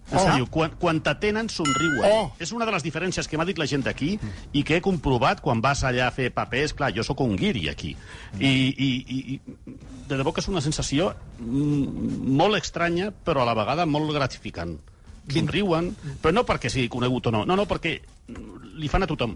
En 0.07 0.21
sèrio, 0.23 0.47
quan, 0.51 0.71
quan 0.79 1.01
t'atenen, 1.03 1.49
somriuen. 1.51 2.05
Oh. 2.07 2.27
És 2.39 2.53
una 2.55 2.67
de 2.67 2.71
les 2.71 2.85
diferències 2.85 3.27
que 3.27 3.39
m'ha 3.39 3.45
dit 3.47 3.57
la 3.59 3.67
gent 3.67 3.83
d'aquí 3.83 4.13
i 4.55 4.63
que 4.63 4.77
he 4.77 4.83
comprovat 4.83 5.41
quan 5.43 5.59
vas 5.63 5.83
allà 5.87 6.07
a 6.07 6.13
fer 6.15 6.29
papers. 6.35 6.75
Clar, 6.77 6.93
jo 6.95 7.03
sóc 7.03 7.25
un 7.25 7.35
guiri 7.39 7.67
aquí. 7.71 7.95
I, 8.39 8.47
i, 8.47 8.89
i, 9.03 9.17
i 9.35 9.75
de 10.07 10.19
debò 10.19 10.31
que 10.31 10.43
és 10.43 10.47
una 10.51 10.63
sensació 10.63 11.11
mm, 11.39 12.29
molt 12.39 12.59
estranya, 12.61 13.11
però 13.11 13.43
a 13.43 13.49
la 13.49 13.57
vegada 13.57 13.87
molt 13.89 14.13
gratificant. 14.15 14.77
Somriuen, 15.27 15.91
però 16.23 16.31
no 16.31 16.45
perquè 16.47 16.69
sigui 16.71 16.87
conegut 16.87 17.27
o 17.27 17.33
no, 17.35 17.43
no, 17.43 17.57
no, 17.59 17.65
perquè 17.67 17.97
li 18.79 18.87
fan 18.87 19.03
a 19.03 19.09
tothom. 19.09 19.35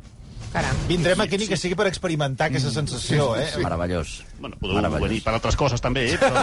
Caram. 0.51 0.75
Vindrem 0.88 1.22
aquí 1.24 1.38
ni 1.39 1.48
que 1.48 1.55
sigui 1.55 1.75
per 1.79 1.88
experimentar 1.88 2.50
aquesta 2.50 2.72
sensació, 2.75 3.38
eh? 3.39 3.48
Meravellós. 3.63 4.25
Bueno, 4.41 4.58
podeu 4.60 4.75
Meravellós. 4.81 5.08
venir 5.08 5.22
per 5.24 5.34
altres 5.38 5.55
coses 5.55 5.79
també, 5.79 6.10
eh? 6.12 6.17
Però... 6.20 6.41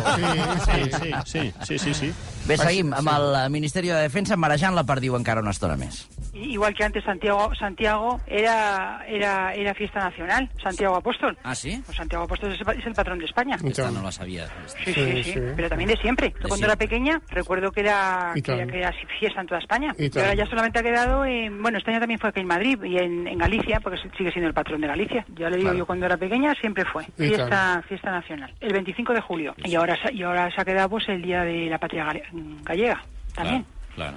Sí, 0.64 0.88
sí, 0.92 1.12
sí, 1.26 1.52
sí, 1.66 1.78
sí, 1.78 1.94
sí. 1.94 2.08
Bé, 2.48 2.56
seguim 2.56 2.94
amb 2.96 3.10
el 3.12 3.36
Ministeri 3.52 3.90
de 3.92 4.00
Defensa 4.06 4.36
marejant 4.40 4.72
la 4.78 4.84
perdiu 4.88 5.16
encara 5.18 5.42
una 5.44 5.52
estona 5.52 5.76
més. 5.76 6.06
Igual 6.32 6.72
que 6.74 6.84
antes 6.84 7.02
Santiago, 7.04 7.50
Santiago 7.58 8.20
era, 8.26 9.02
era, 9.08 9.52
era 9.54 9.74
fiesta 9.74 9.98
nacional, 10.00 10.48
Santiago 10.62 10.94
Apóstol. 10.96 11.36
Ah, 11.42 11.54
¿sí? 11.54 11.82
Pues 11.84 11.96
Santiago 11.98 12.24
Apóstol 12.24 12.52
es, 12.52 12.60
es 12.60 12.86
el 12.86 12.94
patrón 12.94 13.18
de 13.18 13.24
España. 13.26 13.58
Esta 13.62 13.90
no 13.90 14.02
la 14.02 14.12
sabia. 14.12 14.46
Sí, 14.84 14.92
sí, 14.92 14.94
Sí, 14.94 15.22
sí, 15.24 15.32
sí. 15.32 15.40
pero 15.56 15.68
también 15.68 15.90
de 15.90 15.96
siempre. 15.96 16.28
Yo 16.30 16.48
cuando 16.48 16.56
siempre. 16.64 16.72
era 16.72 16.76
pequeña 16.76 17.20
recuerdo 17.28 17.72
que 17.72 17.80
era, 17.80 18.32
que, 18.42 18.52
era- 18.52 18.66
que 18.66 18.78
era 18.78 18.92
fiesta 19.18 19.40
en 19.40 19.46
toda 19.48 19.60
España. 19.60 19.94
Y 19.98 20.04
Y, 20.06 20.10
tal. 20.10 20.22
ahora 20.24 20.34
ya 20.36 20.46
solamente 20.46 20.78
ha 20.78 20.82
quedado 20.82 21.24
en... 21.24 21.60
Bueno, 21.60 21.76
este 21.78 21.90
año 21.90 22.00
también 22.00 22.20
fue 22.20 22.30
aquí 22.30 22.40
en 22.40 22.46
Madrid 22.46 22.78
y 22.84 22.96
en, 22.98 23.26
en 23.26 23.36
Galicia, 23.38 23.80
porque 23.80 23.97
sigue 24.16 24.30
siendo 24.32 24.48
el 24.48 24.54
patrón 24.54 24.80
de 24.80 24.86
Galicia. 24.88 25.24
Ya 25.36 25.48
le 25.50 25.56
digo, 25.58 25.70
yo 25.78 25.86
cuando 25.86 26.06
era 26.06 26.16
pequeña 26.16 26.54
siempre 26.60 26.84
fue 26.84 27.04
fiesta, 27.28 27.82
fiesta 27.88 28.10
nacional. 28.10 28.52
El 28.60 28.72
25 28.72 29.12
de 29.12 29.20
julio. 29.20 29.54
Y 29.64 29.74
ahora, 29.74 29.96
se- 30.02 30.14
y 30.14 30.22
ahora 30.22 30.50
se 30.54 30.60
ha 30.60 30.64
quedado 30.64 30.88
pues 30.90 31.08
el 31.08 31.22
Día 31.22 31.42
de 31.42 31.66
la 31.66 31.78
Patria 31.78 32.04
Gale- 32.04 32.24
Gallega 32.64 33.02
también. 33.34 33.64
Claro, 33.94 34.16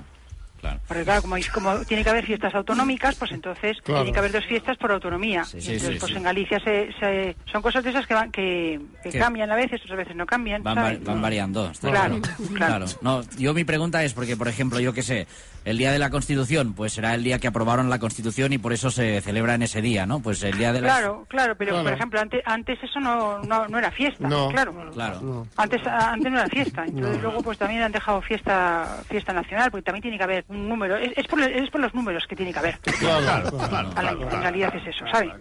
claro. 0.62 0.80
Porque 0.88 1.03
claro, 1.03 1.22
como, 1.22 1.36
como 1.53 1.80
tiene 1.86 2.03
que 2.03 2.10
haber 2.10 2.25
fiestas 2.25 2.53
autonómicas, 2.56 3.15
pues 3.15 3.32
entonces 3.32 3.77
Claro. 3.84 4.01
tiene 4.03 4.13
que 4.13 4.20
haber 4.20 4.32
dos 4.32 4.46
fiestas 4.46 4.77
por 4.77 4.91
autonomía. 4.91 5.44
Sí, 5.44 5.58
Y 5.58 5.62
sí, 5.62 5.72
entonces, 5.74 5.94
sí, 5.96 6.00
pues 6.00 6.12
sí. 6.12 6.18
en 6.18 6.24
Galicia 6.24 6.60
se, 6.63 6.89
se- 7.00 7.36
son 7.51 7.62
cosas 7.62 7.84
de 7.84 7.89
esas 7.89 8.08
que 8.08 8.13
van 8.13 8.32
que, 8.32 8.80
que 9.03 9.10
Que- 9.10 9.20
cambian 9.20 9.51
a 9.51 9.56
veces, 9.56 9.82
otras 9.84 9.98
veces 9.98 10.15
no 10.15 10.25
cambian. 10.25 10.63
Van, 10.63 11.03
van 11.03 11.22
variando. 11.22 11.70
está 11.72 11.89
Claro, 11.89 12.20
claro. 12.56 12.86
No, 13.01 13.22
yo 13.38 13.53
mi 13.53 13.63
pregunta 13.63 14.03
es 14.03 14.13
porque, 14.13 14.38
por 14.38 14.48
ejemplo, 14.48 14.80
yo 14.80 14.94
qué 14.94 15.01
sé, 15.03 15.27
el 15.65 15.77
día 15.77 15.91
de 15.91 16.00
la 16.00 16.10
Constitución, 16.10 16.74
pues 16.74 16.94
será 16.94 17.13
el 17.13 17.24
día 17.24 17.38
que 17.39 17.48
aprobaron 17.48 17.89
la 17.89 18.00
Constitución 18.00 18.53
y 18.53 18.58
por 18.58 18.74
eso 18.74 18.89
se 18.91 19.22
celebra 19.22 19.56
en 19.56 19.62
ese 19.63 19.82
día, 19.82 20.06
¿no? 20.06 20.20
Pues 20.20 20.41
el 20.44 20.58
día 20.58 20.74
de 20.74 20.82
la... 20.82 20.88
Claro, 20.88 21.25
claro, 21.30 21.56
pero 21.58 21.72
Claro. 21.72 21.84
por 21.84 21.94
ejemplo, 21.94 22.20
antes, 22.20 22.41
antes 22.46 22.80
eso 22.84 23.00
no, 23.00 23.39
no, 23.44 23.68
no 23.68 23.77
era 23.77 23.91
fiesta, 23.91 24.27
No. 24.27 24.50
claro. 24.50 24.74
Claro. 24.94 25.48
Antes, 25.58 25.82
antes 25.86 26.32
no 26.32 26.39
era 26.39 26.48
fiesta, 26.50 26.84
entonces 26.86 27.22
luego 27.22 27.41
pues 27.44 27.58
también 27.58 27.82
han 27.84 27.91
dejado 27.91 28.22
fiesta 28.22 29.01
fiesta 29.10 29.34
nacional, 29.34 29.70
porque 29.72 29.84
también 29.84 30.01
tiene 30.01 30.18
que 30.18 30.24
haber 30.24 30.46
un 30.51 30.70
número, 30.70 30.98
es, 30.98 31.12
es, 31.15 31.27
por, 31.27 31.41
es 31.41 31.70
por 31.70 31.81
los 31.81 31.93
números 31.93 32.25
que 32.27 32.36
tiene 32.36 32.53
que 32.53 32.60
haber. 32.60 32.77
Claro, 33.00 33.51
Claro, 33.96 34.29
en 34.31 34.41
realidad 34.41 34.75
es 34.75 34.88
eso, 34.88 35.05
¿sabes? 35.08 35.31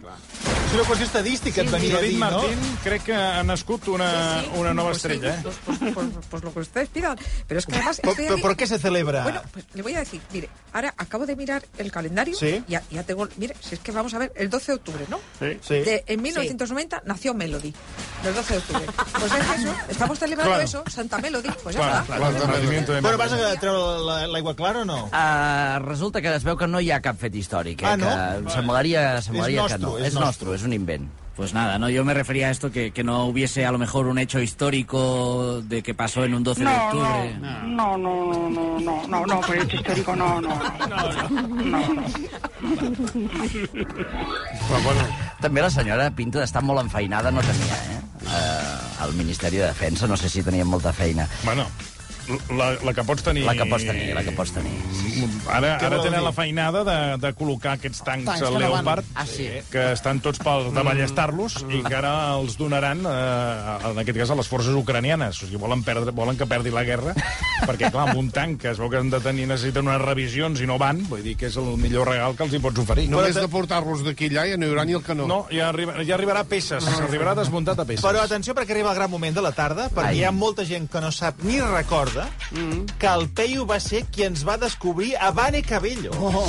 És 0.71 0.75
una 0.77 0.85
qüestió 0.87 1.03
estadística, 1.05 1.61
et 1.65 1.69
venia 1.71 1.97
a 1.97 2.01
dir, 2.01 2.13
no? 2.15 2.19
Martín 2.31 2.59
crec 2.81 3.01
que 3.03 3.13
ha 3.13 3.41
nascut 3.43 3.89
una, 3.91 4.39
Sí, 4.39 4.45
sí. 4.45 4.51
una 4.61 4.73
nova 4.73 4.91
Pues 4.91 5.01
sí, 5.01 5.07
estrella, 5.09 5.35
eh? 5.35 5.39
Pues, 5.43 5.55
pues- 5.65 5.93
pues- 5.93 6.07
pues 6.29 6.43
lo 6.45 6.53
que 6.53 6.59
ustedes 6.61 6.87
pidan. 6.87 7.17
Pero 7.45 7.59
es 7.59 7.65
que 7.65 7.75
además 7.75 7.99
¿Por, 7.99 8.11
estoy 8.11 8.25
por- 8.27 8.33
aquí- 8.35 8.41
por 8.41 8.55
qué 8.55 8.67
se 8.67 8.79
celebra? 8.79 9.23
Bueno, 9.23 9.41
pues 9.51 9.65
le 9.73 9.81
voy 9.81 9.95
a 9.95 9.99
decir, 9.99 10.21
mire, 10.31 10.49
ahora 10.71 10.93
acabo 10.97 11.25
de 11.25 11.35
mirar 11.35 11.61
el 11.77 11.91
calendario. 11.91 12.37
Sí. 12.37 12.63
Ya, 12.69 12.81
ya 12.89 13.03
tengo, 13.03 13.27
mire, 13.35 13.53
si 13.59 13.75
es 13.75 13.81
que 13.81 13.91
vamos 13.91 14.13
a 14.13 14.19
ver, 14.19 14.31
el 14.37 14.49
12 14.49 14.71
de 14.71 14.75
octubre, 14.77 15.05
¿no? 15.09 15.19
Sí. 15.39 15.57
Sí. 15.61 15.73
De- 15.73 16.05
en 16.07 16.21
1990 16.21 17.01
nació 17.05 17.33
Melody, 17.33 17.73
el 18.23 18.33
12 18.33 18.53
de 18.53 18.59
octubre. 18.59 18.85
Pues 19.19 19.31
es 19.33 19.59
eso, 19.59 19.75
estamos 19.89 20.19
celebrando 20.19 20.51
Claro. 20.53 20.63
eso, 20.63 20.83
Santa 20.89 21.17
Melody, 21.17 21.49
pues 21.63 21.75
ya 21.75 21.81
Clar, 21.81 22.01
está. 22.03 22.15
clar, 22.15 22.33
el 22.33 22.47
nacimiento 22.47 22.93
de 22.93 23.01
Bueno, 23.01 23.17
vas 23.17 23.33
a 23.33 23.55
treure 23.59 24.05
la- 24.05 24.27
l'aigua 24.27 24.55
clara 24.55 24.79
o 24.83 24.85
no? 24.85 25.05
Uh, 25.11 25.79
resulta 25.85 26.21
que 26.21 26.33
es 26.33 26.43
veu 26.45 26.55
que 26.55 26.67
no 26.67 26.79
hi 26.79 26.91
ha 26.91 27.01
cap 27.01 27.19
fet 27.19 27.35
històric, 27.35 27.81
eh? 27.81 27.85
Ah, 27.85 27.97
no? 27.97 28.45
que 28.47 28.53
semblaria, 28.53 29.21
semblaria 29.21 29.65
És 29.65 29.73
que 29.73 29.77
no. 29.79 29.87
nostre, 29.89 30.07
és 30.07 30.13
és 30.13 30.19
nostre, 30.19 30.55
és 30.55 30.60
un 30.63 30.73
invent. 30.73 31.09
Pues 31.35 31.53
nada, 31.53 31.79
no, 31.79 31.89
yo 31.89 32.03
me 32.03 32.13
refería 32.13 32.49
a 32.49 32.51
esto 32.51 32.71
que, 32.71 32.91
que 32.91 33.03
no 33.05 33.25
hubiese 33.25 33.65
a 33.65 33.71
lo 33.71 33.77
mejor 33.77 34.05
un 34.07 34.17
hecho 34.19 34.41
histórico 34.41 35.61
de 35.63 35.81
que 35.81 35.93
pasó 35.93 36.25
en 36.25 36.33
un 36.35 36.43
12 36.43 36.59
de 36.59 36.65
No, 36.65 36.85
octubre. 36.87 37.37
no, 37.39 37.97
no, 37.97 37.97
no, 37.97 38.49
no, 38.49 38.79
no, 38.79 39.07
no, 39.07 39.25
no, 39.25 39.41
por 39.41 39.55
el 39.55 39.63
hecho 39.63 39.77
histórico 39.77 40.15
no, 40.15 40.41
no, 40.41 40.49
no, 40.49 41.47
no, 41.49 41.93
no. 41.93 42.03
Però, 43.81 44.79
bueno, 44.83 45.01
També 45.41 45.61
la 45.63 45.71
senyora 45.73 46.11
Pinto 46.13 46.41
està 46.43 46.61
molt 46.61 46.83
enfeinada, 46.83 47.31
no 47.33 47.41
tenia, 47.41 47.77
eh? 47.89 47.99
Uh, 48.21 49.03
al 49.07 49.13
Ministeri 49.17 49.57
de 49.57 49.65
Defensa, 49.65 50.05
no 50.07 50.15
sé 50.17 50.29
si 50.29 50.43
tenia 50.45 50.65
molta 50.65 50.93
feina. 50.93 51.25
Bueno, 51.43 51.65
la, 52.57 52.71
la 52.83 52.93
que 52.93 53.03
pots 53.07 53.23
tenir... 53.25 53.45
La 53.47 53.55
que 53.57 53.65
pots 53.69 53.85
tenir, 53.87 54.11
la 54.15 54.23
que 54.25 54.31
pots 54.35 54.53
tenir. 54.55 54.73
Ara, 55.51 55.75
ara 55.77 55.99
tenen 56.01 56.19
dir? 56.19 56.23
la 56.25 56.31
feinada 56.35 56.83
de, 56.87 56.97
de 57.21 57.31
col·locar 57.37 57.75
aquests 57.77 58.01
tancs, 58.05 58.25
Tancs 58.25 58.41
tancs 58.41 58.41
que 58.41 58.63
no 58.63 58.71
van. 58.71 58.85
Leopard, 58.85 59.05
Ah, 59.15 59.25
sí? 59.27 59.47
que 59.71 59.83
estan 59.93 60.21
tots 60.23 60.39
per 60.41 60.57
de 60.73 60.83
ballestar-los 60.85 61.57
i 61.69 61.81
que 61.85 61.95
ara 61.97 62.13
els 62.37 62.57
donaran, 62.59 63.03
eh, 63.05 63.91
en 63.91 64.01
aquest 64.03 64.17
cas, 64.23 64.31
a 64.33 64.37
les 64.39 64.49
forces 64.51 64.75
ucranianes. 64.77 65.41
O 65.43 65.47
sigui, 65.49 65.59
volen, 65.61 65.83
perdre, 65.87 66.13
volen 66.15 66.37
que 66.39 66.47
perdi 66.49 66.71
la 66.73 66.83
guerra, 66.87 67.13
perquè, 67.69 67.91
clar, 67.91 68.07
amb 68.09 68.19
un 68.21 68.31
tanc 68.33 68.61
que 68.63 68.71
es 68.73 68.79
veu 68.81 68.89
que 68.91 69.01
han 69.01 69.11
de 69.13 69.19
tenir, 69.23 69.47
necessiten 69.49 69.87
unes 69.87 70.01
revisions 70.01 70.61
i 70.61 70.69
no 70.69 70.77
van, 70.81 71.03
vull 71.09 71.23
dir 71.25 71.35
que 71.39 71.49
és 71.51 71.57
el 71.61 71.71
millor 71.81 72.09
regal 72.13 72.35
que 72.37 72.47
els 72.47 72.55
hi 72.57 72.61
pots 72.63 72.81
oferir. 72.85 73.07
només 73.11 73.35
de 73.37 73.47
portar-los 73.51 74.03
d'aquí 74.07 74.29
allà 74.31 74.47
ja 74.53 74.57
no 74.61 74.67
hi 74.67 74.71
haurà 74.73 74.85
ni 74.87 74.97
el 74.97 75.03
canó. 75.05 75.27
No, 75.29 75.41
ja, 75.51 75.69
arriba, 75.69 75.97
ja 76.07 76.15
arribarà 76.17 76.45
a 76.45 76.49
peces, 76.49 76.87
arribarà 77.01 77.35
desmuntat 77.37 77.79
a 77.79 77.85
peces. 77.85 78.03
Però 78.05 78.21
atenció, 78.23 78.55
perquè 78.57 78.71
arriba 78.75 78.91
el 78.93 78.99
gran 79.01 79.11
moment 79.11 79.35
de 79.35 79.43
la 79.43 79.51
tarda, 79.55 79.89
perquè 79.91 80.15
Ai. 80.15 80.21
hi 80.21 80.25
ha 80.27 80.31
molta 80.31 80.65
gent 80.67 80.87
que 80.91 81.01
no 81.03 81.11
sap 81.11 81.41
ni 81.47 81.59
recorda 81.61 82.20
que 82.99 83.07
el 83.07 83.27
Peyu 83.29 83.65
va 83.69 83.79
ser 83.79 84.03
qui 84.11 84.23
ens 84.27 84.43
va 84.47 84.57
descobrir 84.61 85.15
a 85.17 85.31
Vane 85.31 85.61
Cabello. 85.63 86.11
Oh, 86.19 86.43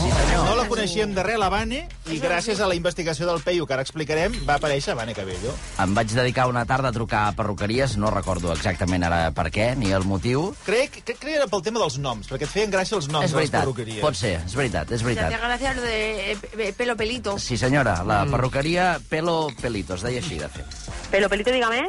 no 0.44 0.56
la 0.56 0.66
coneixíem 0.68 1.14
de 1.14 1.22
res, 1.22 1.38
la 1.40 1.48
Vane, 1.52 1.84
i 2.10 2.18
gràcies 2.22 2.60
a 2.60 2.66
la 2.70 2.74
investigació 2.78 3.26
del 3.28 3.40
Peyu, 3.44 3.66
que 3.66 3.74
ara 3.76 3.82
explicarem, 3.86 4.34
va 4.48 4.56
aparèixer 4.60 4.94
Vane 4.98 5.14
Cabello. 5.14 5.54
Em 5.82 5.94
vaig 5.94 6.12
dedicar 6.14 6.48
una 6.50 6.64
tarda 6.66 6.90
a 6.90 6.96
trucar 6.96 7.24
a 7.28 7.32
perruqueries, 7.38 7.96
no 7.96 8.10
recordo 8.14 8.52
exactament 8.52 9.04
ara 9.08 9.30
per 9.36 9.48
què, 9.54 9.72
ni 9.76 9.92
el 9.92 10.04
motiu. 10.08 10.50
Crec, 10.66 11.00
crec 11.04 11.18
que 11.22 11.34
era 11.36 11.46
pel 11.50 11.62
tema 11.62 11.80
dels 11.82 11.98
noms, 12.02 12.28
perquè 12.30 12.48
et 12.48 12.52
feien 12.52 12.72
gràcia 12.72 12.96
els 12.98 13.08
noms 13.08 13.24
és 13.26 13.32
de 13.32 13.36
les 13.38 13.50
veritat, 13.50 13.60
perruqueries. 13.62 14.00
pot 14.04 14.18
ser, 14.18 14.34
és 14.44 14.54
veritat, 14.58 14.90
és 14.92 15.00
Te 15.00 15.06
veritat. 15.06 15.26
hacía 15.32 15.38
gracia 15.46 15.74
lo 15.74 15.82
de 15.82 16.32
eh, 16.32 16.72
pelo 16.76 16.96
pelito. 16.96 17.38
Sí, 17.38 17.56
senyora, 17.56 18.02
la 18.04 18.24
perruqueria 18.26 19.00
Pelo 19.08 19.48
Pelito, 19.60 19.94
es 19.94 20.02
deia 20.02 20.20
així, 20.20 20.38
de 20.38 20.48
fet. 20.48 20.66
Pelo 21.10 21.28
pelito, 21.28 21.50
dígame. 21.52 21.82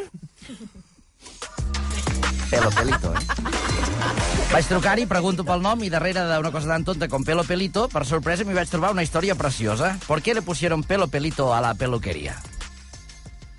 Pelo 2.53 2.69
Pelito, 2.69 3.09
eh? 3.09 3.21
Vaig 4.53 4.67
trucar-hi, 4.69 5.07
pregunto 5.09 5.41
pel 5.47 5.63
nom 5.65 5.81
i 5.81 5.89
darrere 5.89 6.21
d'una 6.29 6.51
cosa 6.53 6.69
tan 6.69 6.85
tonta 6.85 7.09
com 7.09 7.25
Pelo 7.25 7.41
Pelito, 7.47 7.87
per 7.89 8.05
sorpresa 8.05 8.45
m'hi 8.45 8.53
vaig 8.53 8.69
trobar 8.69 8.93
una 8.93 9.01
història 9.01 9.33
preciosa. 9.33 9.95
¿Por 10.05 10.21
qué 10.21 10.37
le 10.37 10.45
pusieron 10.45 10.85
Pelo 10.85 11.09
Pelito 11.09 11.49
a 11.49 11.61
la 11.65 11.73
peluquería? 11.73 12.37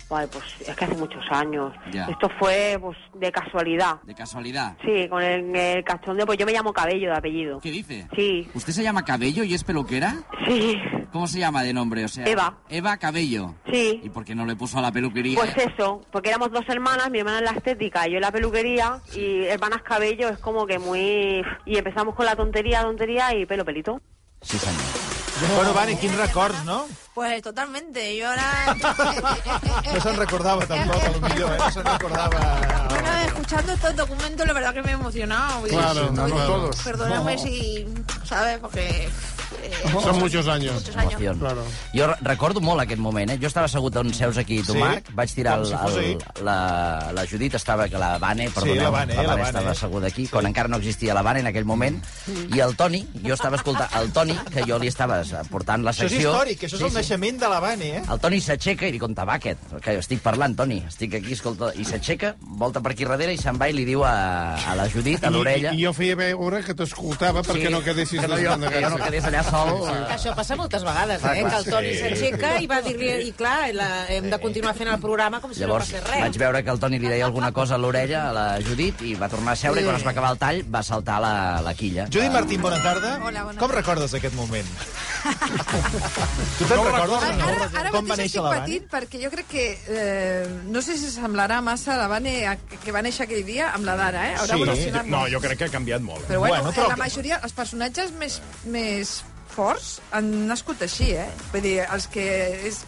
Ay, 0.09 0.27
pues 0.31 0.43
es 0.67 0.75
que 0.75 0.85
hace 0.85 0.95
muchos 0.95 1.23
años. 1.31 1.73
Ya. 1.91 2.05
Esto 2.05 2.29
fue 2.39 2.77
pues 2.79 2.97
de 3.15 3.31
casualidad. 3.31 4.01
De 4.03 4.13
casualidad. 4.15 4.77
Sí, 4.85 5.07
con 5.09 5.21
el, 5.23 5.55
el 5.55 5.83
cachondeo, 5.83 6.25
pues 6.25 6.37
yo 6.37 6.45
me 6.45 6.53
llamo 6.53 6.71
Cabello 6.73 7.09
de 7.11 7.17
apellido. 7.17 7.59
¿Qué 7.59 7.71
dice? 7.71 8.07
Sí, 8.15 8.47
¿Usted 8.53 8.73
se 8.73 8.83
llama 8.83 9.03
Cabello 9.03 9.43
y 9.43 9.53
es 9.53 9.63
peluquera? 9.63 10.15
sí, 10.47 10.75
¿Cómo 11.11 11.27
se 11.27 11.39
llama 11.39 11.63
de 11.63 11.73
nombre? 11.73 12.03
O 12.03 12.07
sea, 12.09 12.25
Eva. 12.25 12.57
Eva 12.69 12.97
Cabello. 12.97 13.55
sí. 13.71 14.01
¿Y 14.03 14.09
por 14.09 14.25
qué 14.25 14.35
no 14.35 14.45
le 14.45 14.55
puso 14.55 14.77
a 14.77 14.81
la 14.81 14.91
peluquería? 14.91 15.39
Pues 15.39 15.55
eso, 15.57 16.01
porque 16.11 16.29
éramos 16.29 16.51
dos 16.51 16.63
hermanas, 16.67 17.09
mi 17.09 17.19
hermana 17.19 17.39
en 17.39 17.45
la 17.45 17.51
estética 17.51 18.07
y 18.07 18.11
yo 18.11 18.17
en 18.17 18.21
la 18.21 18.31
peluquería, 18.31 18.99
y 19.15 19.45
hermanas 19.45 19.81
cabello 19.83 20.29
es 20.29 20.37
como 20.39 20.65
que 20.67 20.77
muy... 20.77 21.41
Y 21.65 21.77
empezamos 21.77 22.15
con 22.15 22.25
la 22.25 22.35
tontería, 22.35 22.81
tontería 22.83 23.33
y 23.33 23.45
pelo 23.45 23.63
pelito. 23.65 24.01
Sí, 24.41 24.57
senyor. 24.57 25.14
Bueno, 25.55 25.73
Vane, 25.73 25.97
quins 25.99 26.15
records, 26.15 26.63
no? 26.63 26.87
Pues 27.13 27.41
totalmente, 27.41 28.15
yo 28.15 28.29
ahora... 28.29 28.75
No 29.93 30.01
se'n 30.01 30.15
recordava 30.17 30.65
tampoc, 30.65 31.03
a 31.03 31.09
lo 31.11 31.19
millor, 31.27 31.53
eh? 31.53 31.57
No 31.59 31.71
se'n 31.71 31.85
recordava... 31.85 32.87
Bueno, 32.89 33.09
escuchando 33.25 33.73
estos 33.73 33.95
documentos, 33.95 34.47
la 34.47 34.53
verdad 34.53 34.73
que 34.73 34.81
me 34.81 34.91
he 34.91 34.93
emocionado. 34.93 35.61
Claro, 35.63 36.11
no, 36.11 36.27
no 36.27 36.35
todos. 36.35 36.81
Perdóname 36.81 37.37
si, 37.37 37.85
¿sabes? 38.23 38.59
Porque... 38.59 39.09
eh, 39.65 39.91
Són 40.05 40.19
muchos 40.19 40.47
años. 40.47 40.73
muchos 40.75 40.95
años. 40.95 41.13
Emoció. 41.13 41.33
Claro. 41.39 41.63
Jo 41.93 42.07
re- 42.07 42.17
recordo 42.21 42.61
molt 42.61 42.81
aquest 42.81 42.99
moment, 43.01 43.31
eh? 43.31 43.37
Jo 43.41 43.47
estava 43.47 43.65
assegut 43.65 43.95
on 43.97 44.13
seus 44.13 44.37
aquí, 44.37 44.61
tu, 44.63 44.73
Sí? 44.73 44.79
Marc, 44.79 45.09
vaig 45.15 45.31
tirar 45.33 45.59
el, 45.59 45.71
el, 45.71 46.17
la, 46.43 47.11
la 47.13 47.25
Judit 47.27 47.53
estava, 47.55 47.87
que 47.89 47.97
la 47.97 48.17
Vane, 48.19 48.49
perdoneu, 48.49 48.83
la 48.83 48.89
Vane, 48.89 49.15
la 49.15 49.21
la 49.21 49.27
Vane 49.29 49.41
Vane. 49.41 49.49
estava 49.49 49.71
asseguda 49.71 50.07
aquí, 50.07 50.27
quan 50.27 50.45
encara 50.45 50.67
no 50.69 50.77
existia 50.77 51.13
la 51.13 51.21
Vane 51.21 51.39
en 51.39 51.47
aquell 51.47 51.65
moment, 51.65 52.01
i 52.55 52.59
el 52.59 52.75
Toni, 52.75 53.03
jo 53.25 53.33
estava 53.33 53.55
escoltant, 53.57 53.89
el 53.99 54.11
Toni, 54.11 54.35
que 54.53 54.63
jo 54.67 54.77
li 54.79 54.87
estava 54.87 55.21
portant 55.49 55.83
la 55.83 55.91
Això 55.91 56.05
és 56.05 56.11
secció... 56.11 56.31
històric, 56.31 56.63
això 56.67 56.75
és 56.75 56.81
el 56.89 56.93
naixement 56.93 57.39
de 57.39 57.49
la 57.49 57.59
Vane, 57.59 57.91
eh? 57.97 58.03
El 58.11 58.19
Toni 58.19 58.41
s'aixeca 58.41 58.87
i 58.87 58.91
dic, 58.95 59.03
on 59.03 59.15
va 59.15 59.35
aquest? 59.35 59.59
Que 59.81 59.93
jo 59.95 59.99
estic 60.03 60.21
parlant, 60.21 60.55
Toni, 60.55 60.81
estic 60.87 61.15
aquí, 61.21 61.33
escolta... 61.33 61.71
I 61.75 61.85
s'aixeca, 61.85 62.35
volta 62.59 62.81
per 62.81 62.91
aquí 62.93 63.05
darrere 63.05 63.33
i 63.33 63.37
se'n 63.41 63.57
va 63.59 63.67
i 63.69 63.73
li 63.73 63.85
diu 63.85 64.03
a, 64.05 64.55
a 64.55 64.75
la 64.75 64.87
Judit, 64.89 65.23
a 65.23 65.29
l'orella... 65.31 65.71
I, 65.73 65.81
I 65.81 65.85
jo 65.87 65.93
feia 65.93 66.15
veure 66.15 66.61
que 66.63 66.73
t'escoltava 66.75 67.41
perquè 67.43 67.69
no 67.71 67.81
quedessis 67.85 68.19
que 68.21 68.27
no, 68.27 68.37
jo, 68.39 68.55
que 68.59 68.81
jo 68.83 68.89
no 68.93 68.99
quedés 69.03 69.25
allà 69.25 69.43
sol. 69.55 70.05
Això 70.15 70.33
passa 70.35 70.55
moltes 70.59 70.83
vegades, 70.83 71.23
Ah, 71.23 71.33
eh? 71.37 71.41
clar, 71.41 71.51
Que 71.51 71.57
el 71.57 71.65
Toni 71.73 71.91
sí. 71.93 71.99
s'aixeca 71.99 72.51
i 72.61 72.67
va 72.67 72.81
dir-li... 72.81 73.09
I 73.29 73.31
clar, 73.33 73.73
la, 73.73 73.87
hem 74.11 74.29
de 74.29 74.39
continuar 74.39 74.75
fent 74.75 74.89
el 74.91 74.99
programa 74.99 75.39
com 75.41 75.53
si 75.53 75.61
Llavors 75.63 75.89
no 75.91 75.97
passés 75.99 76.09
res. 76.11 76.21
vaig 76.27 76.37
veure 76.43 76.63
que 76.63 76.69
el 76.75 76.79
Toni 76.79 76.99
li 76.99 77.07
deia 77.07 77.25
alguna 77.25 77.51
cosa 77.55 77.75
a 77.75 77.77
l'orella 77.77 78.29
a 78.29 78.33
la 78.35 78.45
Judit 78.61 79.01
i 79.01 79.13
va 79.15 79.29
tornar 79.29 79.53
a 79.53 79.55
seure 79.55 79.81
i 79.81 79.85
quan 79.85 79.95
es 79.95 80.05
va 80.05 80.11
acabar 80.11 80.31
el 80.35 80.37
tall 80.41 80.61
va 80.75 80.83
saltar 80.83 81.19
la, 81.21 81.33
la 81.65 81.73
quilla. 81.73 82.07
Judit 82.11 82.31
Martín, 82.31 82.61
bona 82.61 82.81
tarda. 82.83 83.17
Hola, 83.23 83.43
bona 83.43 83.59
Com 83.59 83.69
tarda. 83.69 83.81
recordes 83.81 84.13
aquest 84.13 84.35
moment? 84.35 84.67
tu 86.59 86.65
te'n 86.69 86.83
recordes? 86.85 87.15
o 87.15 87.33
no? 87.37 87.45
Ara, 87.47 87.69
ara 87.79 87.91
Com 87.93 88.05
va 88.05 88.13
mateix 88.13 88.19
néixer 88.19 88.39
estic 88.39 88.43
la 88.45 88.51
patint 88.59 88.87
perquè 88.91 89.21
jo 89.23 89.31
crec 89.33 89.47
que 89.51 89.65
eh, 89.87 90.47
no 90.69 90.81
sé 90.85 90.97
si 90.99 91.09
semblarà 91.13 91.61
massa 91.65 91.97
la 91.97 92.07
Vane 92.11 92.35
a- 92.47 92.57
que 92.57 92.91
va 92.95 93.01
néixer 93.05 93.25
aquell 93.25 93.45
dia 93.47 93.71
amb 93.73 93.85
la 93.87 93.95
d'ara, 93.99 94.27
eh? 94.31 94.35
Haurà 94.41 94.75
Sí. 94.75 94.91
No, 95.07 95.25
jo 95.31 95.39
crec 95.39 95.57
que 95.59 95.65
ha 95.65 95.71
canviat 95.71 96.01
molt. 96.01 96.25
Però 96.27 96.39
bueno, 96.39 96.55
Bueno, 96.55 96.63
bueno 96.71 96.75
però- 96.77 96.89
la 96.89 96.97
majoria, 96.97 97.39
els 97.43 97.53
personatges 97.53 98.11
més, 98.19 98.41
més 98.65 99.23
forts 99.55 99.95
han 100.15 100.29
nascut 100.49 100.81
així, 100.85 101.13
eh? 101.17 101.29
Vull 101.53 101.63
dir, 101.65 101.77
els 101.87 102.07
que... 102.11 102.27
És... 102.67 102.83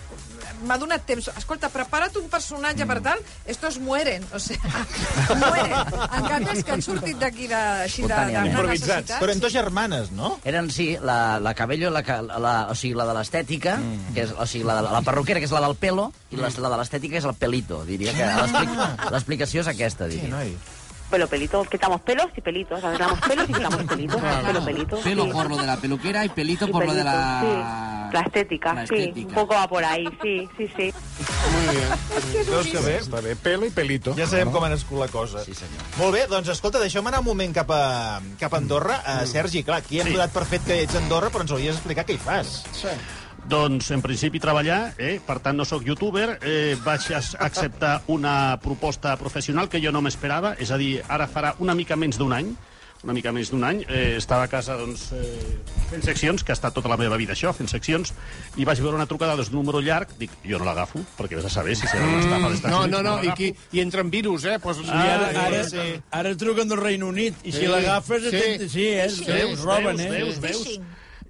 M'ha 0.65 0.73
donat 0.81 1.03
temps. 1.05 1.27
Escolta, 1.37 1.67
prepara't 1.69 2.15
un 2.17 2.29
personatge 2.33 2.85
per 2.89 2.95
tal, 3.05 3.19
estos 3.45 3.75
mueren. 3.83 4.23
O 4.33 4.39
sea, 4.41 4.57
mueren. 5.41 5.73
En 6.17 6.25
canvi, 6.31 6.47
els 6.53 6.63
que 6.65 6.73
han 6.73 6.81
sortit 6.81 7.19
d'aquí 7.21 7.45
de, 7.51 7.59
així 7.83 8.01
de, 8.07 8.15
de, 8.31 8.41
necessitats... 8.55 9.19
Però 9.21 9.35
en 9.35 9.43
dos 9.43 9.53
germanes, 9.53 10.09
no? 10.17 10.31
Eren, 10.49 10.71
sí, 10.73 10.87
la, 11.03 11.37
la 11.43 11.53
Cabello, 11.53 11.91
la, 11.93 12.01
la, 12.41 12.55
o 12.71 12.77
sigui, 12.79 12.95
la 12.97 13.05
de 13.11 13.17
l'estètica, 13.19 13.75
mm. 13.77 14.15
que 14.15 14.25
és, 14.25 14.33
o 14.33 14.47
sigui, 14.49 14.65
la, 14.65 14.79
de- 14.81 14.87
la 14.95 15.03
perruquera, 15.05 15.43
que 15.43 15.45
és 15.49 15.53
la 15.53 15.61
del 15.67 15.77
pelo, 15.77 16.07
i 16.33 16.41
la, 16.41 16.49
la 16.49 16.73
de 16.73 16.81
l'estètica 16.81 17.21
és 17.21 17.29
el 17.29 17.37
pelito, 17.37 17.83
diria 17.85 18.15
que 18.17 18.25
l'explic- 18.41 19.07
l'explicació 19.13 19.61
és 19.61 19.71
aquesta, 19.75 20.09
Sí, 20.09 20.17
diria. 20.17 20.33
noi. 20.39 20.55
Pelo, 21.09 21.27
pelito, 21.27 21.63
quitamos 21.63 22.01
pelos 22.01 22.27
y 22.35 22.41
pelitos. 22.41 22.83
Arreglamos 22.83 23.19
pelos 23.21 23.49
y 23.49 23.53
quitamos 23.53 23.83
pelitos. 23.83 24.21
Pelo, 24.45 24.65
pelito. 24.65 24.97
Pelo 24.99 25.23
sí. 25.25 25.31
por 25.31 25.49
lo 25.49 25.57
de 25.57 25.65
la 25.65 25.77
peluquera 25.77 26.25
y 26.25 26.29
pelito 26.29 26.67
Y 26.67 26.71
por 26.71 26.85
lo 26.85 26.93
de 26.93 27.03
pelito, 27.03 27.17
la... 27.17 27.39
sí. 27.41 28.13
La 28.13 28.21
estética, 28.21 28.73
la 28.73 28.87
sí. 28.87 28.95
estética. 28.95 29.27
Un 29.27 29.33
poco 29.35 29.53
va 29.53 29.67
por 29.67 29.83
ahí, 29.83 30.05
sí, 30.21 30.47
sí, 30.57 30.71
sí. 30.77 30.93
Muy 31.51 31.75
bien. 31.75 32.45
Veus 32.49 32.67
que 32.67 32.79
bé? 32.79 32.93
Està 33.03 33.19
bé, 33.23 33.35
pelo 33.35 33.67
i 33.67 33.71
pelito. 33.75 34.13
Ja 34.15 34.27
sabem 34.31 34.51
com 34.53 34.63
ha 34.63 34.69
nascut 34.71 35.01
la 35.01 35.09
cosa. 35.11 35.43
Sí, 35.43 35.55
senyor. 35.55 35.83
Molt 35.99 36.15
bé, 36.15 36.21
doncs 36.31 36.47
escolta, 36.53 36.79
deixem 36.79 37.03
anar 37.11 37.19
un 37.19 37.27
moment 37.27 37.55
cap 37.55 37.71
a, 37.75 37.81
cap 38.39 38.55
a 38.55 38.61
Andorra. 38.63 39.01
Uh, 39.03 39.25
Sergi, 39.27 39.63
clar, 39.67 39.81
aquí 39.83 39.99
hem 39.99 40.07
Sí. 40.07 40.15
donat 40.15 40.31
per 40.31 40.45
fet 40.47 40.63
que 40.63 40.79
ets 40.85 40.95
a 40.95 41.03
Andorra, 41.03 41.31
però 41.35 41.43
ens 41.43 41.51
hauries 41.51 41.75
d'explicar 41.75 42.07
què 42.07 42.15
hi 42.15 42.23
fas. 42.23 42.61
Doncs, 43.47 43.91
en 43.95 44.01
principi, 44.03 44.41
treballar, 44.43 44.93
eh? 44.99 45.21
per 45.25 45.37
tant, 45.39 45.55
no 45.55 45.63
sóc 45.63 45.85
youtuber, 45.87 46.37
eh, 46.43 46.75
vaig 46.83 47.05
acceptar 47.15 48.01
una 48.11 48.57
proposta 48.61 49.15
professional 49.15 49.69
que 49.71 49.79
jo 49.79 49.93
no 49.95 50.01
m'esperava, 50.03 50.55
és 50.59 50.71
a 50.71 50.77
dir, 50.77 50.97
ara 51.07 51.29
farà 51.31 51.53
una 51.63 51.73
mica 51.73 51.95
menys 51.95 52.17
d'un 52.19 52.33
any, 52.35 52.49
una 53.05 53.13
mica 53.13 53.31
més 53.31 53.51
d'un 53.53 53.63
any, 53.63 53.83
eh, 53.87 54.15
estava 54.17 54.43
a 54.43 54.49
casa 54.51 54.75
doncs, 54.75 55.11
eh, 55.13 55.59
fent 55.91 56.03
seccions, 56.03 56.43
que 56.43 56.51
ha 56.51 56.57
estat 56.57 56.73
tota 56.75 56.89
la 56.89 56.97
meva 56.97 57.15
vida 57.15 57.31
això, 57.37 57.53
fent 57.55 57.69
seccions, 57.71 58.11
i 58.57 58.65
vaig 58.65 58.81
veure 58.83 58.97
una 58.97 59.05
trucada 59.07 59.35
d'un 59.37 59.53
número 59.53 59.79
llarg, 59.85 60.09
dic, 60.19 60.31
jo 60.43 60.57
no 60.59 60.65
l'agafo, 60.65 60.99
perquè 61.15 61.37
vés 61.37 61.45
a 61.45 61.49
saber 61.53 61.75
si 61.77 61.87
serà 61.87 62.03
una 62.03 62.19
estafa 62.25 62.49
d'Estats 62.49 62.73
No, 62.73 62.81
Units. 62.83 62.91
no, 62.97 63.01
no, 63.05 63.15
i, 63.21 63.27
l'agafo. 63.29 63.35
qui, 63.37 63.53
i 63.77 63.79
entren 63.85 64.09
virus, 64.11 64.43
eh? 64.43 64.57
Pues, 64.59 64.81
I 64.83 64.89
ara, 64.89 65.29
Ah, 65.35 65.45
ara, 65.45 65.63
sí. 65.69 65.87
ara 66.11 66.35
truquen 66.35 66.67
del 66.67 66.81
Regne 66.81 67.05
Unit, 67.05 67.35
i 67.45 67.51
si 67.53 67.59
Sí. 67.61 67.67
l'agafes, 67.67 68.23
Sí. 68.23 68.39
sí, 68.57 68.69
sí, 68.69 68.87
eh, 68.87 69.07
Veus, 69.07 69.25
veus, 69.25 69.59
roben, 69.61 69.95
veus, 69.95 70.01
eh? 70.01 70.23
veus, 70.23 70.39
veus. 70.41 70.79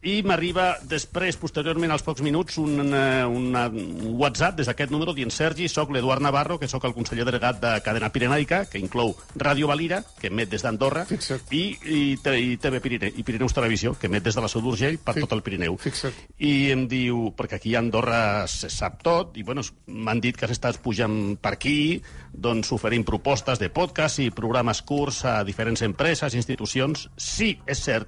I 0.07 0.21
m'arriba 0.23 0.77
després, 0.87 1.35
posteriorment, 1.41 1.91
als 1.91 2.03
pocs 2.05 2.21
minuts, 2.23 2.55
un, 2.61 2.77
eh, 2.95 3.25
una, 3.27 3.65
un 3.67 4.13
WhatsApp 4.21 4.55
des 4.55 4.69
d'aquest 4.69 4.91
número 4.93 5.11
dient 5.17 5.33
Sergi, 5.33 5.65
sóc 5.67 5.89
l'Eduard 5.91 6.21
Navarro, 6.23 6.55
que 6.61 6.69
sóc 6.71 6.85
el 6.87 6.93
conseller 6.95 7.25
delegat 7.27 7.57
de 7.59 7.71
Cadena 7.83 8.07
Pirenaica, 8.13 8.61
que 8.71 8.79
inclou 8.79 9.15
Ràdio 9.35 9.67
Valira, 9.67 10.03
que 10.21 10.29
emet 10.31 10.47
des 10.53 10.63
d'Andorra, 10.63 11.03
Fixa't. 11.09 11.51
i, 11.51 11.63
i, 11.83 11.99
i 12.13 12.55
TV 12.61 12.79
Pirine, 12.85 13.09
i 13.19 13.25
Pirineus 13.27 13.55
Televisió, 13.57 13.95
que 13.99 14.07
emet 14.07 14.23
des 14.29 14.37
de 14.37 14.45
la 14.45 14.47
Seu 14.53 14.61
d'Urgell 14.63 14.99
per 15.03 15.17
Fi- 15.17 15.25
tot 15.25 15.33
el 15.35 15.43
Pirineu. 15.43 15.75
fixa't. 15.81 16.13
I 16.39 16.53
em 16.71 16.85
diu, 16.87 17.33
perquè 17.35 17.59
aquí 17.59 17.75
a 17.75 17.81
Andorra 17.83 18.21
se 18.47 18.69
sap 18.71 19.01
tot, 19.03 19.35
i 19.35 19.43
bueno, 19.43 19.65
m'han 19.87 20.21
dit 20.23 20.37
que 20.39 20.47
estàs 20.47 20.77
pujant 20.79 21.35
per 21.41 21.57
aquí, 21.57 21.99
doncs 22.31 22.71
oferint 22.71 23.03
propostes 23.03 23.59
de 23.59 23.67
podcast 23.73 24.21
i 24.23 24.29
programes 24.31 24.83
curts 24.87 25.25
a 25.25 25.41
diferents 25.43 25.81
empreses, 25.83 26.37
institucions. 26.37 27.09
Sí, 27.17 27.57
és 27.67 27.83
cert, 27.83 28.07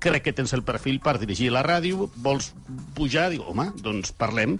crec 0.00 0.24
que 0.24 0.32
tens 0.36 0.52
el 0.56 0.64
perfil 0.66 0.98
per 1.04 1.18
dirigir 1.20 1.50
la 1.52 1.62
ràdio, 1.66 2.08
vols 2.16 2.52
pujar? 2.96 3.28
Dic, 3.30 3.44
home, 3.46 3.70
doncs 3.84 4.12
parlem. 4.16 4.58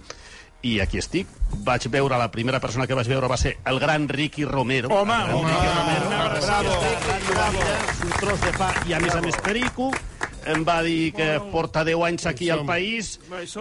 I 0.61 0.75
aquí 0.83 0.99
estic. 1.01 1.25
Vaig 1.65 1.87
veure, 1.89 2.19
la 2.21 2.29
primera 2.29 2.59
persona 2.61 2.85
que 2.85 2.93
vaig 2.93 3.07
veure 3.09 3.27
va 3.27 3.37
ser 3.41 3.55
el 3.65 3.79
gran 3.81 4.05
Ricky 4.07 4.45
Romero. 4.45 4.91
Home, 4.93 5.15
el 5.17 5.31
gran 5.31 5.35
home, 5.39 5.49
Ricky 5.49 5.73
Romero. 5.73 6.07
una 6.07 6.19
abraçada. 6.27 6.75
Ràdio 7.09 7.37
Valira, 7.39 7.77
un 8.05 8.11
tros 8.21 8.43
de 8.45 8.51
pa 8.59 8.73
i, 8.85 8.93
a 8.93 8.99
més 9.01 9.15
a 9.17 9.21
més, 9.25 9.39
perico. 9.41 9.89
Em 10.51 10.63
va 10.65 10.79
dir 10.81 11.11
que 11.13 11.25
porta 11.51 11.83
10 11.85 12.01
anys 12.07 12.23
aquí 12.25 12.47
al 12.49 12.63
país 12.65 13.11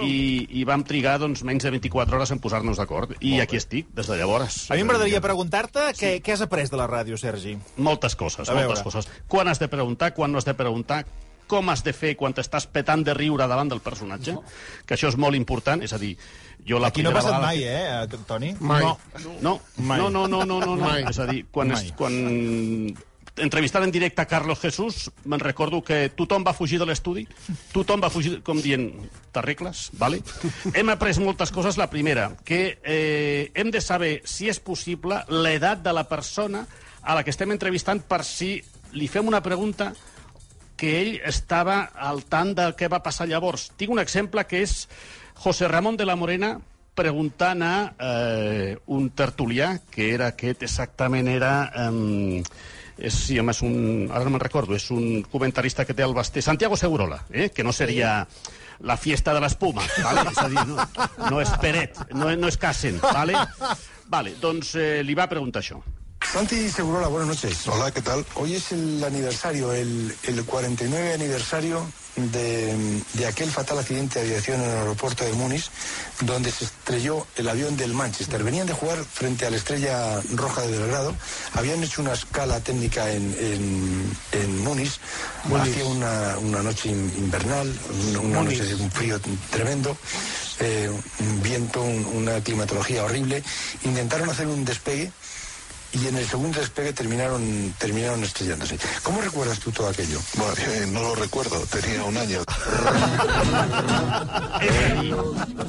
i, 0.00 0.46
i 0.48 0.62
vam 0.64 0.80
trigar 0.88 1.18
doncs, 1.20 1.42
menys 1.44 1.66
de 1.66 1.72
24 1.74 2.16
hores 2.16 2.32
en 2.32 2.40
posar-nos 2.40 2.80
d'acord. 2.80 3.12
I 3.20 3.34
aquí 3.44 3.58
estic, 3.60 3.90
des 3.96 4.08
de 4.08 4.16
llavors. 4.16 4.62
A 4.72 4.78
mi 4.78 4.84
m'agradaria 4.88 5.20
preguntar-te 5.24 5.90
què, 5.98 6.14
què 6.24 6.36
has 6.36 6.44
après 6.44 6.72
de 6.72 6.80
la 6.80 6.88
ràdio, 6.88 7.20
Sergi. 7.20 7.58
Moltes 7.76 8.16
coses, 8.16 8.48
moltes 8.48 8.80
coses. 8.86 9.10
Quan 9.28 9.52
has 9.52 9.60
de 9.60 9.68
preguntar, 9.68 10.14
quan 10.16 10.32
no 10.32 10.40
has 10.40 10.48
de 10.48 10.56
preguntar, 10.56 11.04
com 11.50 11.68
has 11.72 11.82
de 11.86 11.92
fer 11.96 12.14
quan 12.16 12.34
t'estàs 12.36 12.68
petant 12.70 13.02
de 13.06 13.14
riure 13.18 13.48
davant 13.50 13.68
del 13.72 13.82
personatge, 13.82 14.36
que 14.86 14.94
això 14.96 15.10
és 15.10 15.18
molt 15.18 15.34
important, 15.38 15.82
és 15.82 15.92
a 15.92 15.98
dir, 15.98 16.14
jo 16.66 16.78
la 16.78 16.88
Aquí 16.92 17.02
no 17.02 17.10
ha 17.10 17.16
passat 17.18 17.34
vegada 17.34 17.46
mai, 17.46 17.58
que- 17.58 18.16
eh, 18.16 18.24
Toni? 18.28 18.54
Mai. 18.60 18.82
No. 18.84 18.96
No, 19.40 19.60
Mai. 19.78 19.98
no, 19.98 20.10
no, 20.10 20.26
no, 20.28 20.44
no, 20.46 20.60
no, 20.60 20.76
no. 20.76 20.84
Mai. 20.84 21.04
És 21.10 21.18
a 21.18 21.26
dir, 21.26 21.44
quan, 21.50 21.68
Mai. 21.74 21.86
és, 21.90 21.92
quan 21.98 22.14
entrevistant 23.40 23.84
en 23.86 23.92
directe 23.94 24.20
a 24.20 24.26
Carlos 24.28 24.58
Jesús, 24.60 25.06
me'n 25.24 25.40
recordo 25.40 25.80
que 25.86 26.10
tothom 26.12 26.44
va 26.44 26.52
fugir 26.52 26.78
de 26.82 26.84
l'estudi, 26.88 27.22
tothom 27.72 28.02
va 28.02 28.10
fugir, 28.12 28.42
com 28.44 28.58
dient, 28.60 28.90
t'arregles, 29.32 29.86
vale? 29.96 30.20
Hem 30.76 30.90
après 30.92 31.16
moltes 31.22 31.50
coses. 31.54 31.78
La 31.80 31.88
primera, 31.88 32.30
que 32.44 32.78
eh, 32.84 33.50
hem 33.54 33.70
de 33.72 33.80
saber, 33.80 34.20
si 34.28 34.50
és 34.52 34.60
possible, 34.60 35.22
l'edat 35.30 35.80
de 35.82 35.94
la 35.96 36.04
persona 36.10 36.66
a 37.00 37.14
la 37.16 37.24
que 37.24 37.32
estem 37.32 37.50
entrevistant 37.54 38.02
per 38.04 38.20
si 38.28 38.58
li 38.92 39.06
fem 39.08 39.26
una 39.30 39.40
pregunta 39.40 39.92
que 40.80 40.96
ell 41.02 41.14
estava 41.28 41.82
al 41.92 42.24
tant 42.24 42.54
del 42.56 42.72
que 42.78 42.88
va 42.88 43.02
passar 43.04 43.28
llavors. 43.28 43.68
Tinc 43.76 43.92
un 43.92 44.00
exemple 44.00 44.46
que 44.48 44.62
és 44.64 44.86
José 45.40 45.68
Ramón 45.68 46.00
de 46.00 46.08
la 46.08 46.16
Morena 46.16 46.54
preguntant 46.96 47.62
a 47.64 47.74
eh, 47.96 48.76
un 48.92 49.10
tertulià, 49.16 49.74
que 49.92 50.12
era 50.14 50.32
aquest 50.34 50.64
exactament 50.68 51.28
era... 51.28 51.54
Eh, 51.86 52.78
és, 53.00 53.16
sí, 53.16 53.38
home, 53.40 53.54
és 53.54 53.62
un, 53.64 53.76
ara 54.12 54.26
no 54.26 54.34
me'n 54.34 54.42
recordo, 54.42 54.76
és 54.76 54.84
un 54.92 55.22
comentarista 55.32 55.86
que 55.88 55.96
té 55.96 56.04
el 56.04 56.12
Basté, 56.12 56.42
Santiago 56.44 56.76
Segurola, 56.76 57.22
eh, 57.32 57.48
que 57.48 57.64
no 57.64 57.72
seria 57.72 58.26
la 58.80 58.96
fiesta 59.00 59.32
de 59.32 59.40
l'espuma, 59.40 59.84
¿vale? 60.04 60.26
és 60.28 60.42
a 60.42 60.48
dir, 60.52 60.66
no, 60.68 60.84
no 61.30 61.40
és 61.40 61.54
Peret, 61.62 61.96
no, 62.12 62.28
no 62.36 62.52
és 62.52 62.60
Casen, 62.60 63.00
¿vale? 63.00 63.40
Vale, 64.12 64.36
doncs 64.42 64.74
eh, 64.76 65.00
li 65.06 65.16
va 65.16 65.28
preguntar 65.32 65.64
això. 65.64 65.80
Santi 66.32 66.70
Segurola, 66.70 67.08
buenas 67.08 67.28
noches. 67.28 67.66
Hola, 67.66 67.90
¿qué 67.90 68.02
tal? 68.02 68.24
Hoy 68.36 68.54
es 68.54 68.70
el 68.72 69.02
aniversario, 69.02 69.72
el, 69.72 70.14
el 70.22 70.44
49 70.44 71.14
aniversario 71.14 71.84
de, 72.14 73.02
de 73.14 73.26
aquel 73.26 73.50
fatal 73.50 73.80
accidente 73.80 74.20
de 74.20 74.26
aviación 74.28 74.60
en 74.62 74.70
el 74.70 74.76
aeropuerto 74.78 75.24
de 75.24 75.32
Múnich, 75.32 75.68
donde 76.20 76.52
se 76.52 76.66
estrelló 76.66 77.26
el 77.36 77.48
avión 77.48 77.76
del 77.76 77.94
Manchester. 77.94 78.44
Venían 78.44 78.68
de 78.68 78.74
jugar 78.74 78.98
frente 79.04 79.44
a 79.44 79.50
la 79.50 79.56
Estrella 79.56 80.20
Roja 80.34 80.62
de 80.62 80.78
Belgrado, 80.78 81.16
habían 81.54 81.82
hecho 81.82 82.00
una 82.00 82.12
escala 82.12 82.60
técnica 82.60 83.10
en, 83.10 83.34
en, 83.40 84.16
en 84.32 84.58
Múnich, 84.62 85.00
hacía 85.62 85.84
una, 85.86 86.38
una 86.38 86.62
noche 86.62 86.90
in- 86.90 87.12
invernal, 87.18 87.76
una, 88.08 88.20
una 88.20 88.42
noche 88.42 88.64
de 88.64 88.74
un 88.76 88.90
frío 88.92 89.20
tremendo, 89.50 89.96
eh, 90.60 90.88
un 91.18 91.42
viento, 91.42 91.82
un- 91.82 92.04
una 92.14 92.40
climatología 92.40 93.02
horrible. 93.04 93.42
Intentaron 93.84 94.30
hacer 94.30 94.46
un 94.46 94.64
despegue 94.64 95.10
y 95.92 96.06
en 96.06 96.16
el 96.16 96.26
segundo 96.26 96.60
despegue 96.60 96.92
terminaron, 96.92 97.74
terminaron 97.78 98.22
estrellándose. 98.22 98.78
¿Cómo 99.02 99.20
recuerdas 99.20 99.58
tú 99.58 99.72
todo 99.72 99.88
aquello? 99.88 100.18
Bueno, 100.34 100.54
eh, 100.68 100.86
no 100.90 101.02
lo 101.02 101.14
recuerdo, 101.14 101.58
tenía 101.66 102.04
un 102.04 102.16
año. 102.16 102.42
És 104.60 104.76
a, 104.76 105.02
dir, 105.02 105.14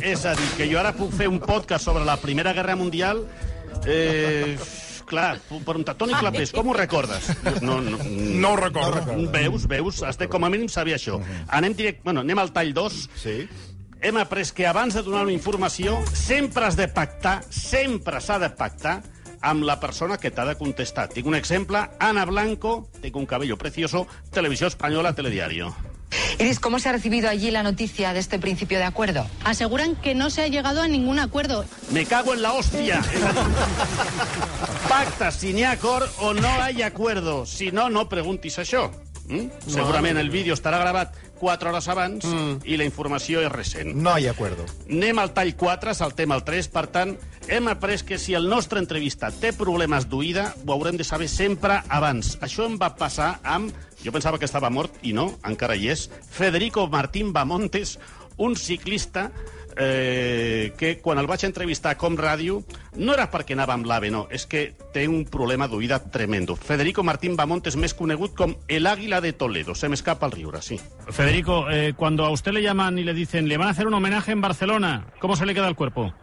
és 0.02 0.26
a 0.26 0.36
dir, 0.36 0.50
que 0.58 0.68
jo 0.70 0.80
ara 0.80 0.94
puc 0.98 1.14
fer 1.16 1.30
un 1.32 1.40
podcast 1.40 1.86
sobre 1.86 2.06
la 2.06 2.18
Primera 2.22 2.54
Guerra 2.54 2.76
Mundial 2.76 3.26
eh, 3.86 4.58
clar, 5.12 5.40
preguntar, 5.66 5.96
Toni 6.00 6.14
Clapés, 6.16 6.54
com 6.56 6.70
ho 6.72 6.74
recordes? 6.74 7.32
No, 7.62 7.82
no, 7.82 7.98
No 8.02 8.54
ho 8.54 8.56
recordo. 8.56 9.18
Veus, 9.32 9.68
veus, 9.68 10.04
has 10.08 10.18
de 10.18 10.30
com 10.32 10.46
a 10.46 10.50
mínim 10.50 10.70
saber 10.72 10.96
això. 10.96 11.20
Anem, 11.50 11.76
direct, 11.76 12.04
bueno, 12.06 12.24
anem 12.24 12.40
al 12.40 12.54
tall 12.56 12.72
2. 12.74 13.02
Sí. 13.20 13.36
Hem 14.02 14.18
après 14.18 14.50
que 14.56 14.66
abans 14.66 14.96
de 14.96 15.04
donar 15.06 15.26
una 15.28 15.36
informació 15.36 16.00
sempre 16.16 16.66
has 16.66 16.78
de 16.80 16.88
pactar, 16.90 17.42
sempre 17.50 18.22
s'ha 18.24 18.40
de 18.42 18.50
pactar 18.50 19.02
amb 19.42 19.64
la 19.64 19.80
persona 19.80 20.18
que 20.18 20.32
t'ha 20.32 20.46
de 20.46 20.58
contestar. 20.58 21.10
Tinc 21.10 21.28
un 21.28 21.36
exemple, 21.36 21.88
Ana 22.00 22.26
Blanco, 22.26 22.90
tengo 23.02 23.20
un 23.20 23.26
cabello 23.26 23.58
precioso, 23.58 24.08
Televisió 24.32 24.68
Espanyola, 24.68 25.14
Telediario. 25.14 25.76
Iris, 26.40 26.60
¿cómo 26.60 26.80
se 26.80 26.90
ha 26.90 26.92
recibido 26.92 27.30
allí 27.30 27.52
la 27.52 27.64
noticia 27.64 28.14
de 28.14 28.20
este 28.20 28.40
principio 28.40 28.78
de 28.78 28.84
acuerdo? 28.84 29.26
Aseguran 29.44 29.96
que 29.96 30.16
no 30.16 30.30
se 30.30 30.42
ha 30.42 30.48
llegado 30.48 30.82
a 30.82 30.88
ningún 30.88 31.20
acuerdo. 31.20 31.66
Me 31.92 32.06
cago 32.06 32.34
en 32.34 32.42
la 32.42 32.54
hostia. 32.54 33.02
Pacta 34.90 35.32
si 35.32 35.54
n'hi 35.54 35.64
ha 35.64 35.72
acord 35.72 36.10
o 36.20 36.34
no 36.34 36.50
hi 36.70 36.82
ha 36.82 36.88
acuerdo. 36.88 37.46
Si 37.46 37.72
no, 37.72 37.90
no 37.90 38.10
preguntis 38.10 38.60
això. 38.60 38.90
Mm? 39.30 39.48
Segurament 39.72 40.18
el 40.20 40.30
vídeo 40.30 40.54
estarà 40.58 40.82
gravat 40.82 41.16
4 41.42 41.72
hores 41.72 41.90
abans 41.90 42.28
mm. 42.30 42.62
i 42.70 42.78
la 42.78 42.86
informació 42.86 43.42
és 43.42 43.52
recent. 43.52 43.96
No 43.98 44.14
hi 44.18 44.30
acuerdo. 44.30 44.68
Anem 44.88 45.20
al 45.22 45.34
tall 45.34 45.56
4, 45.58 45.96
saltem 45.98 46.32
al 46.32 46.46
3, 46.46 46.70
per 46.74 46.86
tant, 46.94 47.16
hem 47.50 47.70
après 47.72 48.06
que 48.06 48.20
si 48.22 48.38
el 48.38 48.46
nostre 48.50 48.80
entrevistat 48.82 49.42
té 49.42 49.52
problemes 49.58 50.06
d'oïda, 50.12 50.52
ho 50.62 50.76
haurem 50.76 51.00
de 51.00 51.08
saber 51.08 51.30
sempre 51.32 51.82
abans. 51.90 52.36
Això 52.46 52.70
em 52.70 52.78
va 52.82 52.94
passar 52.96 53.40
amb... 53.44 53.74
Jo 54.02 54.10
pensava 54.10 54.40
que 54.42 54.48
estava 54.50 54.72
mort, 54.74 54.96
i 55.06 55.12
no, 55.14 55.28
encara 55.46 55.76
hi 55.78 55.92
és. 55.94 56.08
Federico 56.34 56.88
Martín 56.90 57.34
Bamontes, 57.34 58.00
un 58.42 58.56
ciclista 58.58 59.28
eh, 59.78 60.74
que 60.78 61.00
quan 61.02 61.20
el 61.20 61.28
vaig 61.28 61.44
entrevistar 61.46 61.94
a 61.94 61.98
Com 62.00 62.18
Ràdio 62.18 62.62
no 62.98 63.14
era 63.14 63.30
perquè 63.32 63.56
anava 63.56 63.76
amb 63.78 63.88
l'AVE, 63.88 64.12
no, 64.12 64.26
és 64.32 64.46
que 64.48 64.72
té 64.94 65.08
un 65.08 65.26
problema 65.26 65.68
d'oïda 65.72 66.02
tremendo. 66.12 66.56
Federico 66.56 67.04
Martín 67.04 67.38
Bamont 67.40 67.66
és 67.68 67.78
més 67.78 67.94
conegut 67.94 68.36
com 68.38 68.56
el 68.68 68.88
Águila 68.88 69.22
de 69.22 69.34
Toledo. 69.34 69.76
Se 69.76 69.90
me 69.90 69.96
escapa 69.96 70.26
el 70.26 70.34
riure, 70.34 70.62
sí. 70.62 70.80
Federico, 71.10 71.70
eh, 71.70 71.94
cuando 71.96 72.26
a 72.26 72.32
usted 72.32 72.52
le 72.52 72.62
llaman 72.62 73.00
y 73.00 73.04
le 73.04 73.14
dicen, 73.14 73.48
le 73.48 73.58
van 73.58 73.68
a 73.68 73.72
hacer 73.72 73.88
un 73.88 73.94
homenaje 73.94 74.32
en 74.32 74.42
Barcelona, 74.42 75.06
¿cómo 75.20 75.36
se 75.36 75.46
le 75.46 75.54
queda 75.54 75.68
el 75.68 75.76
cuerpo? 75.76 76.14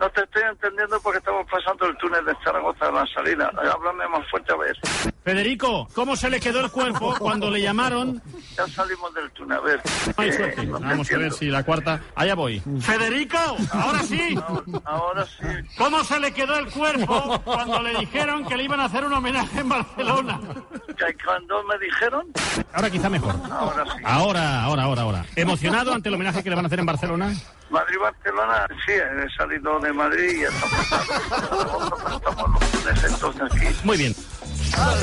No 0.00 0.10
te 0.10 0.22
estoy 0.22 0.42
entendiendo 0.42 1.00
porque 1.00 1.18
estamos 1.18 1.46
pasando 1.50 1.86
el 1.86 1.96
túnel 1.96 2.24
de 2.24 2.34
Zaragoza 2.44 2.88
a 2.88 2.92
la 2.92 3.06
salida. 3.06 3.50
Háblame 3.72 4.08
más 4.08 4.28
fuerte 4.28 4.52
a 4.52 4.56
ver. 4.56 4.76
Federico, 5.24 5.88
¿cómo 5.94 6.16
se 6.16 6.28
le 6.28 6.38
quedó 6.38 6.60
el 6.60 6.70
cuerpo 6.70 7.14
cuando 7.18 7.50
le 7.50 7.62
llamaron? 7.62 8.20
Ya 8.58 8.68
salimos 8.68 9.12
del 9.14 9.30
túnel, 9.30 9.56
a 9.56 9.60
ver. 9.62 9.80
No 10.06 10.22
hay 10.22 10.32
suerte. 10.32 10.66
No 10.66 10.78
Vamos 10.78 11.10
a 11.10 11.16
ver 11.16 11.32
si 11.32 11.46
la 11.46 11.62
cuarta... 11.62 11.98
Allá 12.14 12.34
voy. 12.34 12.62
Federico, 12.80 13.38
ahora 13.72 14.02
sí. 14.02 14.38
Ahora 14.84 15.24
sí. 15.24 15.46
¿Cómo 15.78 16.04
se 16.04 16.20
le 16.20 16.30
quedó 16.32 16.58
el 16.58 16.70
cuerpo 16.70 17.40
cuando 17.42 17.80
le 17.80 17.98
dijeron 18.00 18.44
que 18.44 18.54
le 18.54 18.64
iban 18.64 18.80
a 18.80 18.84
hacer 18.84 19.02
un 19.02 19.14
homenaje 19.14 19.60
en 19.60 19.68
Barcelona? 19.70 20.40
¿Que 20.88 21.16
cuando 21.24 21.64
me 21.64 21.78
dijeron? 21.78 22.26
Ahora 22.74 22.90
quizá 22.90 23.08
mejor. 23.08 23.34
Ahora 23.50 23.84
sí. 23.84 24.02
Ahora, 24.04 24.62
ahora, 24.64 24.82
ahora, 24.82 25.02
ahora. 25.02 25.26
¿Emocionado 25.36 25.94
ante 25.94 26.10
el 26.10 26.16
homenaje 26.16 26.42
que 26.42 26.50
le 26.50 26.56
van 26.56 26.66
a 26.66 26.68
hacer 26.68 26.80
en 26.80 26.86
Barcelona? 26.86 27.34
Madrid-Barcelona, 27.70 28.66
sí, 28.84 28.92
he 28.92 29.36
salido 29.36 29.80
de 29.80 29.92
Madrid 29.92 30.36
y 30.36 30.42
estamos, 30.42 32.12
estamos 32.14 32.50
los 32.50 32.74
lunes 32.74 33.04
entonces 33.04 33.42
aquí. 33.42 33.76
Muy 33.84 33.96
bien. 33.96 34.14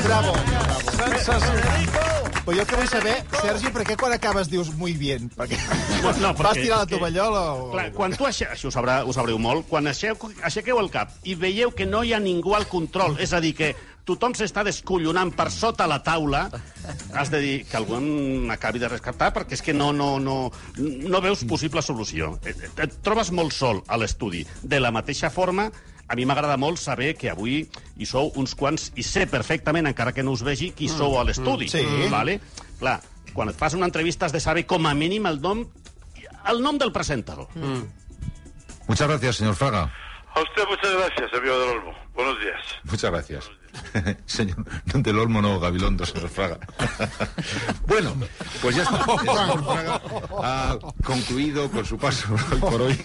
Bravo. 0.04 0.34
Però 2.42 2.56
jo 2.58 2.64
que 2.66 2.78
vull 2.78 2.88
saber, 2.90 3.14
Sergi, 3.38 3.70
per 3.70 3.84
què 3.86 3.94
quan 3.98 4.12
acabes 4.16 4.48
dius 4.50 4.72
muy 4.74 4.96
bien? 4.98 5.28
Perquè 5.30 5.58
No, 6.02 6.32
vas 6.34 6.58
tirar 6.58 6.80
la 6.82 6.88
tovallola 6.90 7.42
o... 7.54 7.68
Clar, 7.70 7.84
quan 7.94 8.14
tu 8.18 8.26
aixe... 8.26 8.48
Això 8.50 8.66
ho, 8.68 8.74
sabrà, 8.74 8.96
ho 9.06 9.14
sabreu 9.14 9.38
molt. 9.38 9.68
Quan 9.70 9.86
aixequeu, 9.86 10.32
aixequeu 10.42 10.80
el 10.82 10.90
cap 10.90 11.14
i 11.22 11.36
veieu 11.38 11.70
que 11.70 11.86
no 11.86 12.02
hi 12.02 12.10
ha 12.16 12.18
ningú 12.22 12.56
al 12.58 12.66
control, 12.70 13.14
és 13.22 13.30
a 13.32 13.40
dir, 13.42 13.54
que 13.54 13.70
tothom 14.08 14.34
s'està 14.34 14.64
descollonant 14.66 15.30
per 15.38 15.46
sota 15.54 15.86
la 15.86 16.00
taula, 16.02 16.48
has 17.14 17.30
de 17.30 17.38
dir 17.44 17.54
que 17.68 17.78
algú 17.78 18.00
em 18.00 18.50
acabi 18.50 18.82
de 18.82 18.90
rescatar, 18.90 19.30
perquè 19.36 19.54
és 19.54 19.62
que 19.62 19.76
no, 19.76 19.92
no, 19.94 20.16
no, 20.18 20.36
no 20.82 21.22
veus 21.22 21.46
possible 21.46 21.84
solució. 21.86 22.34
Et, 22.42 22.58
et, 22.58 22.84
et 22.88 22.98
trobes 23.06 23.30
molt 23.30 23.54
sol 23.54 23.84
a 23.86 24.00
l'estudi. 24.02 24.42
De 24.62 24.82
la 24.82 24.90
mateixa 24.90 25.30
forma, 25.30 25.70
a 26.12 26.16
mi 26.18 26.26
m'agrada 26.28 26.58
molt 26.60 26.76
saber 26.76 27.14
que 27.16 27.30
avui 27.32 27.62
hi 27.96 28.06
sou 28.08 28.28
uns 28.36 28.52
quants, 28.58 28.90
i 29.00 29.04
sé 29.06 29.24
perfectament, 29.30 29.88
encara 29.88 30.12
que 30.12 30.24
no 30.24 30.34
us 30.36 30.42
vegi, 30.44 30.68
qui 30.76 30.90
sou 30.92 31.16
a 31.16 31.24
l'estudi. 31.24 31.70
Sí. 31.72 31.80
Vale? 32.12 32.36
Clar, 32.82 32.98
quan 33.32 33.48
et 33.48 33.56
fas 33.56 33.72
una 33.78 33.88
entrevista 33.88 34.28
has 34.28 34.36
de 34.36 34.42
saber 34.44 34.66
com 34.68 34.84
a 34.86 34.92
mínim 34.92 35.24
el 35.30 35.40
nom 35.40 35.64
el 36.52 36.60
nom 36.60 36.76
del 36.76 36.92
presentador. 36.92 37.48
Muchas 38.88 39.08
gracias, 39.08 39.36
señor 39.36 39.54
Fraga. 39.54 39.88
A 40.34 40.40
usted 40.40 40.64
muchas 40.68 40.92
gracias, 40.92 41.32
amigo 41.32 41.58
del 41.58 41.68
Olmo. 41.78 41.94
Buenos 42.14 42.38
días. 42.40 42.60
Muchas 42.84 43.10
gracias. 43.10 43.61
señor 44.26 44.64
del 44.94 45.18
Olmo, 45.18 45.42
no, 45.42 45.58
Gabilondo, 45.60 46.06
señor 46.06 46.28
Fraga. 46.28 46.58
bueno, 47.86 48.14
pues 48.60 48.76
ya 48.76 48.82
está. 48.82 48.98
Fraga 49.02 50.00
ha 50.42 50.78
concluido 51.04 51.70
con 51.70 51.84
su 51.84 51.98
paso 51.98 52.34
hoy 52.52 52.58
por 52.60 52.82
hoy 52.82 53.04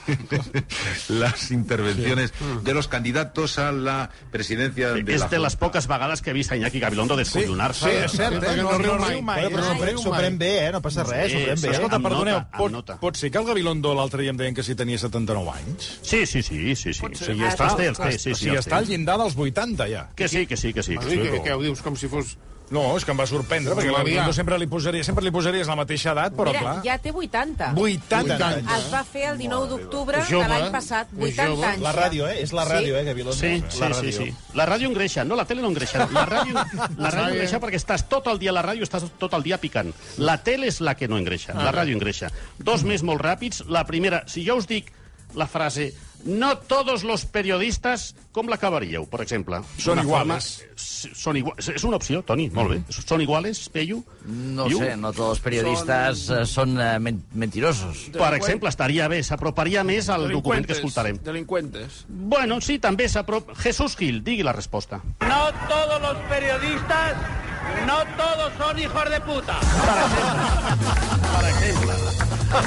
las 1.09 1.51
intervenciones 1.51 2.33
de 2.63 2.73
los 2.73 2.87
candidatos 2.87 3.59
a 3.59 3.71
la 3.71 4.09
presidencia 4.31 4.93
de 4.93 5.03
és 5.07 5.21
la 5.21 5.27
de 5.27 5.39
les 5.39 5.53
Junta. 5.53 5.65
poques 5.65 5.87
vegades 5.87 6.21
que 6.21 6.31
he 6.31 6.33
vist 6.33 6.51
a 6.51 6.57
Iñaki 6.57 6.79
Gabilondo 6.79 7.15
descollonar-se. 7.15 7.89
Sí, 7.89 7.95
és 8.05 8.11
cert, 8.11 8.43
eh? 8.43 8.55
No, 8.61 8.77
riu 8.77 8.97
mai. 9.21 9.21
Bueno, 9.21 9.49
però 9.79 9.97
s'ho 10.01 10.13
pren 10.13 10.37
bé, 10.37 10.51
eh? 10.67 10.71
No 10.75 10.81
passa 10.83 11.05
res, 11.07 11.31
s'ho 11.31 11.43
pren 11.43 11.61
bé. 11.61 11.73
Escolta, 11.77 11.99
perdoneu, 12.03 12.41
pot, 12.57 12.93
pot 13.01 13.19
ser 13.19 13.31
que 13.31 13.41
el 13.41 13.47
Gabilondo 13.47 13.93
l'altre 13.97 14.21
dia 14.25 14.33
em 14.33 14.39
deien 14.39 14.57
que 14.57 14.65
si 14.65 14.75
tenia 14.75 14.99
79 14.99 15.53
anys? 15.55 15.89
Sí, 16.01 16.25
sí, 16.25 16.43
sí, 16.43 16.75
sí, 16.75 16.93
sí. 16.93 17.05
O 17.05 17.11
sí 17.13 17.23
sigui, 17.31 17.45
els 17.47 17.55
està, 17.55 17.69
sí, 17.77 18.17
sí, 18.17 18.35
sigui, 18.35 18.55
els 18.57 18.67
està 18.67 18.81
al 18.81 18.89
llindar 18.89 19.17
dels 19.21 19.37
80, 19.37 19.89
ja. 19.91 20.07
Que 20.17 20.27
sí, 20.27 20.45
que 20.49 20.56
sí, 20.57 20.73
que 20.73 20.83
sí. 20.83 20.95
Bueno, 20.99 21.13
i 21.23 21.31
què, 21.37 21.41
què 21.45 21.55
ho 21.55 21.61
dius? 21.63 21.81
Com 21.85 21.95
si 21.95 22.09
fos... 22.11 22.35
No, 22.67 22.81
és 22.99 23.05
que 23.07 23.13
em 23.13 23.19
va 23.21 23.23
sorprendre, 23.23 23.71
perquè 23.77 23.87
el 23.87 23.95
Gabilondo 23.95 24.25
mira. 24.27 24.35
sempre 24.35 24.57
li 24.59 24.65
posaria, 24.67 24.99
sempre 25.07 25.23
li 25.23 25.31
posaries 25.31 25.69
la 25.71 25.77
mateixa 25.79 26.09
edat, 26.11 26.33
però 26.35 26.51
Mira, 26.51 26.59
clar... 26.65 26.73
ja 26.83 26.97
té 26.99 27.13
80. 27.15 27.69
80 27.79 28.35
anys. 28.43 28.73
Es 28.75 28.89
va 28.91 29.03
fer 29.07 29.21
el 29.29 29.37
19 29.39 29.69
d'octubre 29.71 30.19
de 30.27 30.41
l'any 30.51 30.65
eh? 30.65 30.71
passat. 30.73 31.13
És 31.15 31.37
80 31.37 31.45
jove. 31.47 31.63
anys. 31.69 31.85
La 31.85 31.93
ràdio, 31.95 32.25
eh? 32.27 32.41
És 32.43 32.51
la 32.51 32.65
ràdio, 32.67 32.97
eh, 32.99 33.05
Gabilondo? 33.07 33.37
Sí, 33.39 33.53
La 33.63 33.69
sí, 33.71 33.77
sí, 33.77 33.93
ràdio. 33.93 34.17
sí. 34.17 34.57
La 34.59 34.65
ràdio 34.67 34.89
engreixa, 34.91 35.23
no, 35.23 35.37
la 35.39 35.45
tele 35.47 35.63
no 35.63 35.69
engreixa. 35.71 36.09
La 36.11 36.25
ràdio, 36.27 36.65
la 36.97 37.13
ràdio 37.15 37.37
engreixa 37.37 37.61
perquè 37.63 37.79
estàs 37.79 38.03
tot 38.11 38.27
el 38.33 38.41
dia 38.43 38.51
a 38.51 38.57
la 38.59 38.65
ràdio, 38.67 38.83
estàs 38.83 39.07
tot 39.17 39.39
el 39.39 39.47
dia 39.47 39.61
picant. 39.63 39.93
La 40.19 40.35
tele 40.43 40.67
és 40.67 40.81
la 40.83 40.97
que 40.99 41.07
no 41.07 41.15
engreixa, 41.23 41.55
la 41.55 41.71
ràdio 41.71 41.95
engreixa. 41.95 42.33
Dos 42.59 42.83
més 42.83 42.99
molt 43.07 43.23
ràpids. 43.23 43.63
La 43.71 43.85
primera, 43.87 44.25
si 44.27 44.43
jo 44.43 44.59
us 44.59 44.67
dic 44.67 44.91
la 45.39 45.47
frase 45.47 45.93
no 46.25 46.57
todos 46.57 47.03
los 47.03 47.25
periodistas, 47.25 48.15
com 48.31 48.47
l'acabaríeu, 48.49 49.05
per 49.09 49.21
exemple? 49.23 49.61
Són 49.79 49.97
Una 49.99 50.03
iguales. 50.03 50.47
Forma, 50.59 50.75
s- 50.77 51.09
són 51.15 51.37
iguals. 51.39 51.69
És 51.73 51.83
una 51.87 51.97
opció, 51.97 52.21
Toni, 52.23 52.49
molt 52.53 52.69
bé. 52.73 52.79
Són 52.93 53.21
iguales, 53.21 53.61
Peyu? 53.69 54.03
No 54.25 54.67
Iu? 54.69 54.79
sé, 54.79 54.95
no 54.97 55.11
tots 55.13 55.37
els 55.37 55.39
periodistes 55.45 56.25
són 56.51 56.75
eh, 56.81 56.99
men 56.99 57.21
mentirosos. 57.33 58.09
Per 58.13 58.33
exemple, 58.35 58.69
estaria 58.69 59.07
bé, 59.07 59.21
s'aproparia 59.23 59.83
més 59.87 60.09
al 60.09 60.27
document 60.31 60.65
que 60.67 60.73
escoltarem. 60.73 61.19
Delincuentes. 61.23 62.03
Bueno, 62.07 62.59
sí, 62.61 62.77
també 62.79 63.07
s'apropa... 63.09 63.55
Jesús 63.55 63.95
Gil, 63.97 64.23
digui 64.23 64.43
la 64.43 64.53
resposta. 64.53 65.01
No 65.21 65.41
todos 65.69 66.01
los 66.01 66.17
periodistas, 66.29 67.17
no 67.85 67.97
todos 68.17 68.53
son 68.57 68.79
hijos 68.79 69.09
de 69.09 69.19
puta. 69.21 69.59
Per 71.37 71.45
exemple. 71.49 71.93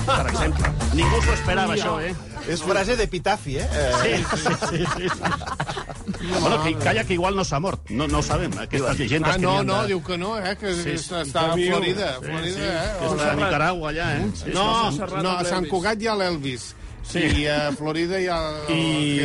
Per 0.07 0.27
exemple. 0.31 0.71
Ningú 0.95 1.21
s'ho 1.25 1.33
esperava, 1.35 1.75
això, 1.77 1.95
eh? 2.05 2.15
És 2.51 2.63
frase 2.65 2.97
d'epitafi, 2.99 3.57
eh? 3.61 3.67
Sí, 4.03 4.13
sí, 4.37 4.55
sí. 4.69 4.85
sí, 4.97 5.09
sí. 5.09 6.29
Bueno, 6.41 6.63
que, 6.65 6.75
calla, 6.83 7.05
que 7.05 7.15
igual 7.15 7.37
no 7.37 7.45
s'ha 7.45 7.61
mort. 7.61 7.89
No, 7.91 8.07
no 8.09 8.19
ho 8.19 8.23
sabem, 8.23 8.53
aquestes 8.59 8.99
llegendes 8.99 9.35
Ah, 9.35 9.37
que 9.37 9.43
no, 9.45 9.53
n'hi 9.53 9.59
ha 9.61 9.63
no, 9.69 9.81
de... 9.83 9.87
diu 9.93 10.03
que 10.05 10.19
no, 10.19 10.33
eh? 10.39 10.57
Que 10.61 10.75
Sí, 10.75 10.83
sí, 10.83 10.99
sí. 11.05 11.15
està 11.23 11.45
a. 11.53 11.55
Florida. 11.55 12.11
Sí, 12.19 12.27
Florida, 12.27 12.57
sí, 12.57 12.67
eh? 12.67 12.93
que 13.01 13.07
està 13.15 13.31
a 13.31 13.37
Nicaragua, 13.41 13.91
allà, 13.93 14.09
eh? 14.19 14.27
Sí, 14.35 14.51
no, 14.55 14.67
sí, 14.93 14.99
sí. 14.99 15.23
no, 15.23 15.37
a 15.39 15.45
Sant 15.49 15.69
Cugat 15.71 16.03
hi 16.03 16.09
ha 16.11 16.17
l'Elvis. 16.19 16.71
Sí. 17.11 17.23
I 17.43 17.47
a 17.51 17.59
Florida 17.79 18.21
hi 18.21 18.29
ha... 18.29 18.41
I 18.69 18.81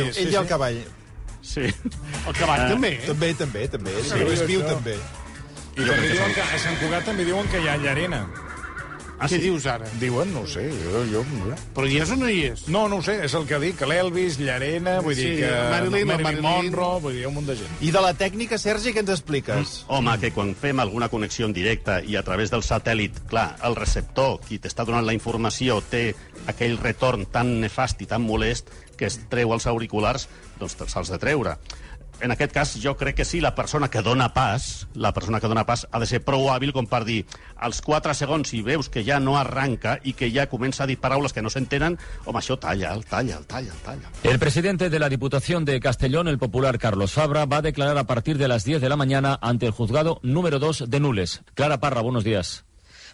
el- 0.06 0.12
ell 0.24 0.32
i 0.32 0.38
el 0.40 0.46
cavall. 0.48 0.80
Sí. 1.46 1.66
El 1.66 2.34
cavall 2.38 2.64
també, 2.72 2.94
eh? 2.96 3.04
També, 3.10 3.34
també, 3.38 3.66
també. 3.76 3.98
Sí, 4.02 4.14
Sí, 4.14 4.24
és 4.36 4.46
viu, 4.48 4.62
també. 4.66 4.96
I 5.76 5.84
també 5.84 6.08
diuen 6.12 6.32
que 6.34 6.44
a 6.44 6.58
Sant 6.58 6.76
Cugat 6.80 7.04
també 7.04 7.24
diuen 7.28 7.48
que 7.52 7.60
hi 7.60 7.68
ha 7.68 7.76
llarena. 7.80 8.24
Ah, 9.16 9.24
Què 9.30 9.38
sí? 9.38 9.46
dius 9.46 9.64
ara? 9.64 9.86
Diuen, 9.96 10.28
no 10.34 10.42
ho 10.44 10.48
sé, 10.48 10.66
jo... 10.76 11.00
jo 11.08 11.22
no. 11.38 11.54
Però 11.72 11.88
hi 11.88 11.96
és 12.02 12.10
o 12.12 12.16
no 12.20 12.26
hi 12.28 12.42
és? 12.50 12.66
No, 12.68 12.82
no 12.92 12.98
ho 13.00 13.04
sé, 13.04 13.14
és 13.24 13.32
el 13.38 13.46
que 13.48 13.56
dic, 13.62 13.78
que 13.80 13.88
l'Elvis, 13.88 14.36
Llarena, 14.36 14.98
vull 15.00 15.16
dir 15.16 15.30
Sí, 15.30 15.38
que... 15.40 15.52
Marilyn, 15.72 16.10
Marilyn 16.10 16.42
Marilyn. 16.44 16.66
Monroe, 16.74 17.00
vull 17.06 17.16
dir, 17.16 17.22
un 17.30 17.36
munt 17.38 17.48
de 17.48 17.56
gent. 17.56 17.78
I 17.80 17.94
de 17.94 18.02
la 18.04 18.10
tècnica, 18.12 18.58
Sergi, 18.60 18.92
què 18.92 19.00
ens 19.00 19.14
expliques? 19.14 19.72
Home, 19.88 20.18
que 20.20 20.32
quan 20.36 20.52
fem 20.60 20.84
alguna 20.84 21.08
connexió 21.08 21.48
en 21.48 21.56
directe 21.56 21.96
i 22.04 22.18
a 22.20 22.24
través 22.28 22.52
del 22.52 22.64
satèl·lit, 22.66 23.22
clar, 23.32 23.46
el 23.64 23.78
receptor, 23.80 24.36
qui 24.44 24.60
t'està 24.60 24.84
donant 24.84 25.08
la 25.08 25.16
informació, 25.16 25.80
té 25.80 26.10
aquell 26.52 26.76
retorn 26.84 27.24
tan 27.32 27.56
nefast 27.64 28.04
i 28.04 28.10
tan 28.12 28.20
molest 28.20 28.68
que 29.00 29.08
es 29.08 29.16
treu 29.32 29.56
els 29.56 29.64
auriculars, 29.72 30.28
doncs 30.60 30.76
se'ls 30.92 31.16
de 31.16 31.22
treure. 31.24 31.56
En 32.20 32.32
aquest 32.32 32.52
cas, 32.52 32.70
jo 32.80 32.94
crec 32.96 33.18
que 33.18 33.24
sí, 33.28 33.40
la 33.40 33.54
persona 33.54 33.90
que 33.92 34.00
dona 34.00 34.30
pas, 34.32 34.86
la 34.94 35.12
persona 35.12 35.40
que 35.40 35.48
dona 35.48 35.66
pas 35.68 35.86
ha 35.90 36.00
de 36.00 36.06
ser 36.08 36.22
prou 36.24 36.48
hàbil 36.48 36.72
com 36.72 36.88
per 36.88 37.02
dir 37.04 37.18
als 37.56 37.82
4 37.84 38.14
segons 38.16 38.48
si 38.48 38.62
veus 38.64 38.88
que 38.88 39.04
ja 39.04 39.18
no 39.20 39.36
arranca 39.36 39.98
i 40.02 40.14
que 40.16 40.30
ja 40.32 40.48
comença 40.48 40.84
a 40.84 40.86
dir 40.88 40.96
paraules 41.00 41.36
que 41.36 41.44
no 41.44 41.52
s'entenen, 41.52 41.98
home, 42.24 42.40
això 42.40 42.56
talla, 42.58 42.94
el 42.94 43.04
talla, 43.04 43.36
el 43.36 43.44
talla, 43.46 43.72
el 43.72 43.84
talla. 43.84 44.12
El 44.22 44.38
presidente 44.38 44.88
de 44.88 44.98
la 44.98 45.10
Diputación 45.10 45.64
de 45.64 45.78
Castellón, 45.80 46.28
el 46.28 46.38
popular 46.38 46.78
Carlos 46.78 47.12
Fabra, 47.12 47.44
va 47.44 47.58
a 47.58 47.62
declarar 47.62 47.98
a 47.98 48.06
partir 48.06 48.38
de 48.38 48.48
las 48.48 48.64
10 48.64 48.80
de 48.80 48.88
la 48.88 48.96
mañana 48.96 49.38
ante 49.42 49.66
el 49.66 49.72
juzgado 49.72 50.18
número 50.22 50.58
2 50.58 50.88
de 50.88 51.00
Nules. 51.00 51.42
Clara 51.54 51.80
Parra, 51.80 52.00
buenos 52.00 52.24
días. 52.24 52.64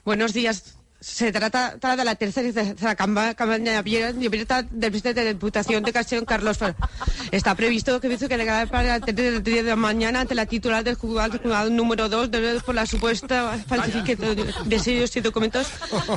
Buenos 0.05 0.33
días. 0.33 0.82
Se 1.03 1.33
trata, 1.33 1.71
trata 1.81 1.97
de 1.97 2.05
la 2.05 2.15
tercera 2.15 2.49
y 2.49 2.53
tercera 2.53 2.95
campaña 2.95 3.77
abierta 3.79 4.63
del 4.63 4.91
presidente 4.93 5.21
de 5.21 5.25
la 5.25 5.33
Diputación 5.33 5.83
de 5.83 5.93
Castellón, 5.93 6.25
Carlos 6.25 6.59
Fer. 6.59 6.77
Está 7.33 7.57
previsto 7.57 8.01
que 8.01 8.07
hizo 8.07 8.29
que 8.29 8.37
le 8.37 8.47
para 8.69 8.97
el 8.97 9.43
10 9.43 9.43
de 9.43 9.63
la 9.65 9.75
mañana 9.75 10.21
ante 10.21 10.37
la 10.37 10.47
titular 10.47 10.85
del 10.85 10.95
juzgado, 10.95 11.39
juzgado 11.43 11.71
número 11.71 12.09
2 12.09 12.31
de- 12.31 12.61
por 12.65 12.77
la 12.77 12.87
supuesta 12.87 13.59
falsificación 13.67 14.37
de- 14.65 14.79
sellos 14.79 15.17
y 15.17 15.21
documentos 15.21 15.67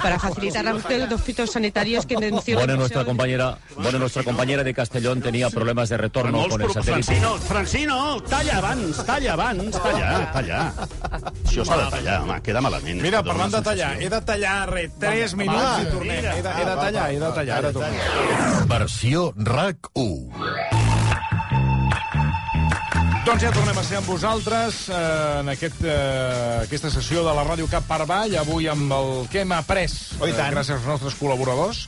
para 0.03 0.19
facilitar 0.19 0.71
búsqueda 0.71 1.05
de 1.05 1.07
los 1.07 1.21
fitosanitarios 1.21 2.05
que 2.05 2.15
denunció 2.17 2.57
Bueno, 2.59 2.75
nuestra 2.75 3.03
compañera, 3.05 3.57
bueno, 3.75 3.97
nuestra 3.97 4.23
compañera 4.23 4.63
de 4.63 4.73
Castellón 4.73 5.19
tenía 5.21 5.49
problemas 5.49 5.89
de 5.89 5.97
retorno 5.97 6.47
con 6.47 6.61
el 6.61 6.67
satélite. 6.71 7.03
Francino, 7.03 7.37
Francino, 7.37 8.21
talla 8.21 8.57
abans, 8.59 9.03
talla 9.05 9.33
abans, 9.33 9.71
talla, 9.81 10.31
talla. 10.31 10.73
Això 11.45 11.63
s'ha 11.65 11.77
de 11.77 11.89
tallar, 11.89 12.21
home, 12.21 12.41
queda 12.43 12.61
malament. 12.61 13.01
Mira, 13.01 13.23
parlant 13.23 13.53
de 13.53 13.61
tallar, 13.61 14.01
he 14.01 14.09
de 14.09 14.21
tallar, 14.21 14.74
re, 14.75 14.85
3 15.01 15.35
minuts 15.39 15.61
va, 15.63 15.73
i 15.81 15.89
tornem. 15.91 16.15
mira. 16.19 16.35
He 16.37 16.41
de, 16.45 16.49
he 16.59 16.65
de 16.67 16.75
Va, 16.75 16.83
tallar, 16.85 17.01
va, 17.01 17.11
he 17.11 17.19
de 17.19 17.25
va, 17.25 17.33
tallar, 17.39 17.57
ara 17.63 17.71
talla, 17.71 17.89
tornem. 17.89 18.67
Versió 18.75 19.25
RAC 19.37 19.89
1. 19.95 21.25
Doncs 23.25 23.41
ja 23.41 23.49
tornem 23.55 23.77
a 23.81 23.83
ser 23.83 23.97
amb 23.97 24.05
vosaltres 24.11 24.83
eh, 24.93 24.97
en 25.41 25.47
aquest, 25.55 25.79
eh, 25.81 26.59
aquesta 26.67 26.91
sessió 26.93 27.23
de 27.25 27.31
la 27.33 27.45
Ràdio 27.47 27.65
Cap 27.71 27.87
per 27.89 27.97
Avall, 28.03 28.35
avui 28.37 28.67
amb 28.69 28.91
el 28.93 29.09
que 29.33 29.41
hem 29.41 29.55
après, 29.57 29.87
Oh, 30.19 30.27
tant. 30.29 30.53
gràcies 30.53 30.75
als 30.77 30.85
nostres 30.85 31.17
col·laboradors. 31.17 31.87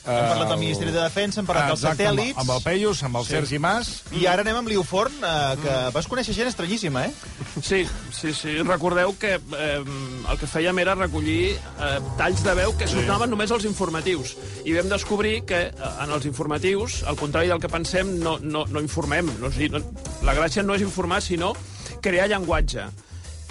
Hem 0.00 0.28
parlat 0.30 0.48
del 0.48 0.58
Ministeri 0.58 0.92
de 0.94 1.00
Defensa, 1.02 1.40
hem 1.42 1.46
parlat 1.48 1.66
dels 1.68 1.82
Exacte, 1.82 2.06
amb- 2.08 2.18
satèl·lits... 2.20 2.38
amb 2.40 2.50
el 2.54 2.62
Peius, 2.64 3.02
amb 3.04 3.18
el 3.20 3.26
Sergi 3.28 3.58
Mas. 3.60 3.90
I 4.16 4.24
ara 4.30 4.40
anem 4.46 4.56
amb 4.62 4.70
l'Iuforn, 4.72 5.18
eh, 5.20 5.56
que 5.60 5.74
vas 5.92 6.08
conèixer 6.08 6.32
gent 6.34 6.48
estranyíssima, 6.48 7.02
eh? 7.06 7.12
Sí, 7.60 7.82
sí, 8.16 8.32
sí. 8.32 8.54
Recordeu 8.64 9.12
que 9.20 9.34
eh, 9.36 9.82
el 9.84 10.40
que 10.40 10.48
fèiem 10.48 10.80
era 10.80 10.94
recollir 10.96 11.52
eh, 11.52 11.90
talls 12.16 12.42
de 12.46 12.54
veu 12.62 12.72
que 12.80 12.88
Sí. 12.88 12.96
sonaven 13.02 13.30
només 13.30 13.52
als 13.52 13.68
informatius. 13.68 14.36
I 14.64 14.72
vam 14.78 14.88
descobrir 14.88 15.42
que 15.44 15.60
eh, 15.68 15.92
en 16.00 16.10
els 16.16 16.24
informatius, 16.26 17.02
al 17.04 17.20
contrari 17.20 17.52
del 17.52 17.60
que 17.60 17.68
pensem, 17.68 18.16
no, 18.24 18.38
no, 18.40 18.64
no 18.66 18.80
informem. 18.80 19.28
No, 19.38 19.52
a 19.52 19.56
dir, 19.58 19.68
no, 19.70 19.84
la 20.24 20.34
gràcia 20.34 20.64
no 20.64 20.74
és 20.74 20.82
informar, 20.82 21.20
sinó 21.22 21.52
crear 22.00 22.26
llenguatge. 22.32 22.88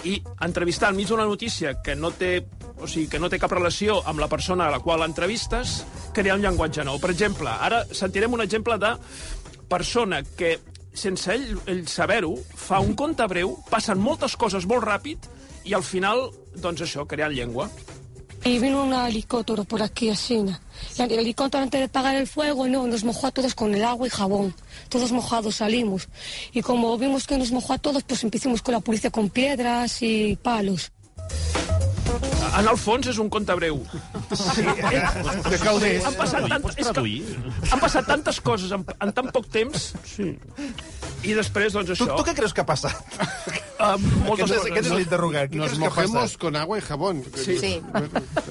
I 0.08 0.14
entrevistar 0.40 0.90
enmig 0.90 1.06
d'una 1.12 1.26
notícia 1.28 1.74
que 1.84 1.94
no 1.94 2.10
té 2.10 2.40
o 2.80 2.88
sigui, 2.88 3.08
que 3.12 3.20
no 3.20 3.30
té 3.30 3.38
cap 3.38 3.52
relació 3.52 4.00
amb 4.08 4.22
la 4.22 4.28
persona 4.28 4.66
a 4.66 4.74
la 4.74 4.80
qual 4.84 5.04
entrevistes, 5.06 5.80
crear 6.16 6.36
un 6.38 6.44
llenguatge 6.44 6.84
nou. 6.86 7.00
Per 7.02 7.12
exemple, 7.12 7.50
ara 7.50 7.84
sentirem 7.92 8.32
un 8.34 8.42
exemple 8.44 8.78
de 8.80 8.94
persona 9.70 10.22
que, 10.36 10.56
sense 10.94 11.30
ell, 11.34 11.54
ell 11.70 11.86
saber-ho, 11.88 12.34
fa 12.56 12.80
un 12.82 12.96
conte 12.98 13.26
breu, 13.30 13.54
passen 13.70 14.00
moltes 14.00 14.36
coses 14.36 14.66
molt 14.66 14.86
ràpid 14.86 15.30
i 15.68 15.76
al 15.76 15.86
final, 15.86 16.30
doncs 16.56 16.86
això, 16.88 17.06
creant 17.06 17.36
llengua. 17.36 17.70
Y 18.42 18.58
vino 18.58 18.84
un 18.84 18.94
helicóptero 18.94 19.64
por 19.64 19.82
aquí, 19.82 20.08
así. 20.08 20.42
Y 20.96 21.02
el 21.02 21.12
helicóptero, 21.12 21.62
antes 21.62 21.78
de 21.78 21.84
apagar 21.84 22.16
el 22.16 22.26
fuego, 22.26 22.66
no, 22.66 22.86
nos 22.86 23.04
mojó 23.04 23.26
a 23.26 23.30
todos 23.30 23.54
con 23.54 23.74
el 23.74 23.84
agua 23.84 24.06
y 24.06 24.10
jabón. 24.10 24.54
Todos 24.88 25.12
mojados 25.12 25.56
salimos. 25.56 26.08
Y 26.52 26.62
como 26.62 26.96
vimos 26.96 27.26
que 27.26 27.36
nos 27.36 27.52
mojó 27.52 27.74
a 27.74 27.78
todos, 27.78 28.02
pues 28.02 28.24
empezamos 28.24 28.62
con 28.62 28.72
la 28.72 28.80
policía 28.80 29.10
con 29.10 29.28
piedras 29.28 30.00
y 30.00 30.36
palos. 30.36 30.90
En 32.58 32.66
el 32.68 32.76
fons 32.80 33.06
és 33.12 33.18
un 33.22 33.28
conte 33.30 33.54
breu. 33.54 33.78
Sí, 34.34 34.62
De 34.64 35.58
Calders. 35.62 36.04
Han 36.08 36.16
passat, 36.18 36.46
tant, 36.50 36.64
és 36.74 36.88
que, 36.90 37.70
han 37.70 37.80
passat 37.82 38.08
tantes 38.08 38.40
coses 38.44 38.72
en, 38.74 38.84
en 39.00 39.12
tan 39.16 39.28
poc 39.34 39.46
temps 39.52 39.90
Sí. 40.08 40.32
i 41.22 41.34
després, 41.36 41.72
doncs, 41.76 41.92
Tu, 41.92 41.94
això... 41.94 42.16
tu 42.18 42.24
què 42.26 42.34
creus 42.36 42.52
que 42.56 42.64
ha 42.64 42.66
passat? 42.66 42.96
Uh, 43.80 43.94
moltes 44.26 44.50
Aquest 44.50 44.50
és- 44.50 44.58
coses. 44.58 44.70
aquest 44.72 44.86
és 44.90 44.92
l'interrogant. 44.98 45.50
Què 45.52 45.60
Nos 45.62 45.70
passat? 45.76 45.84
mojemos 45.86 46.36
con 46.42 46.56
agua 46.56 46.78
y 46.78 46.82
jabón. 46.82 47.22
Sí. 47.36 47.56
Sí. 47.58 47.72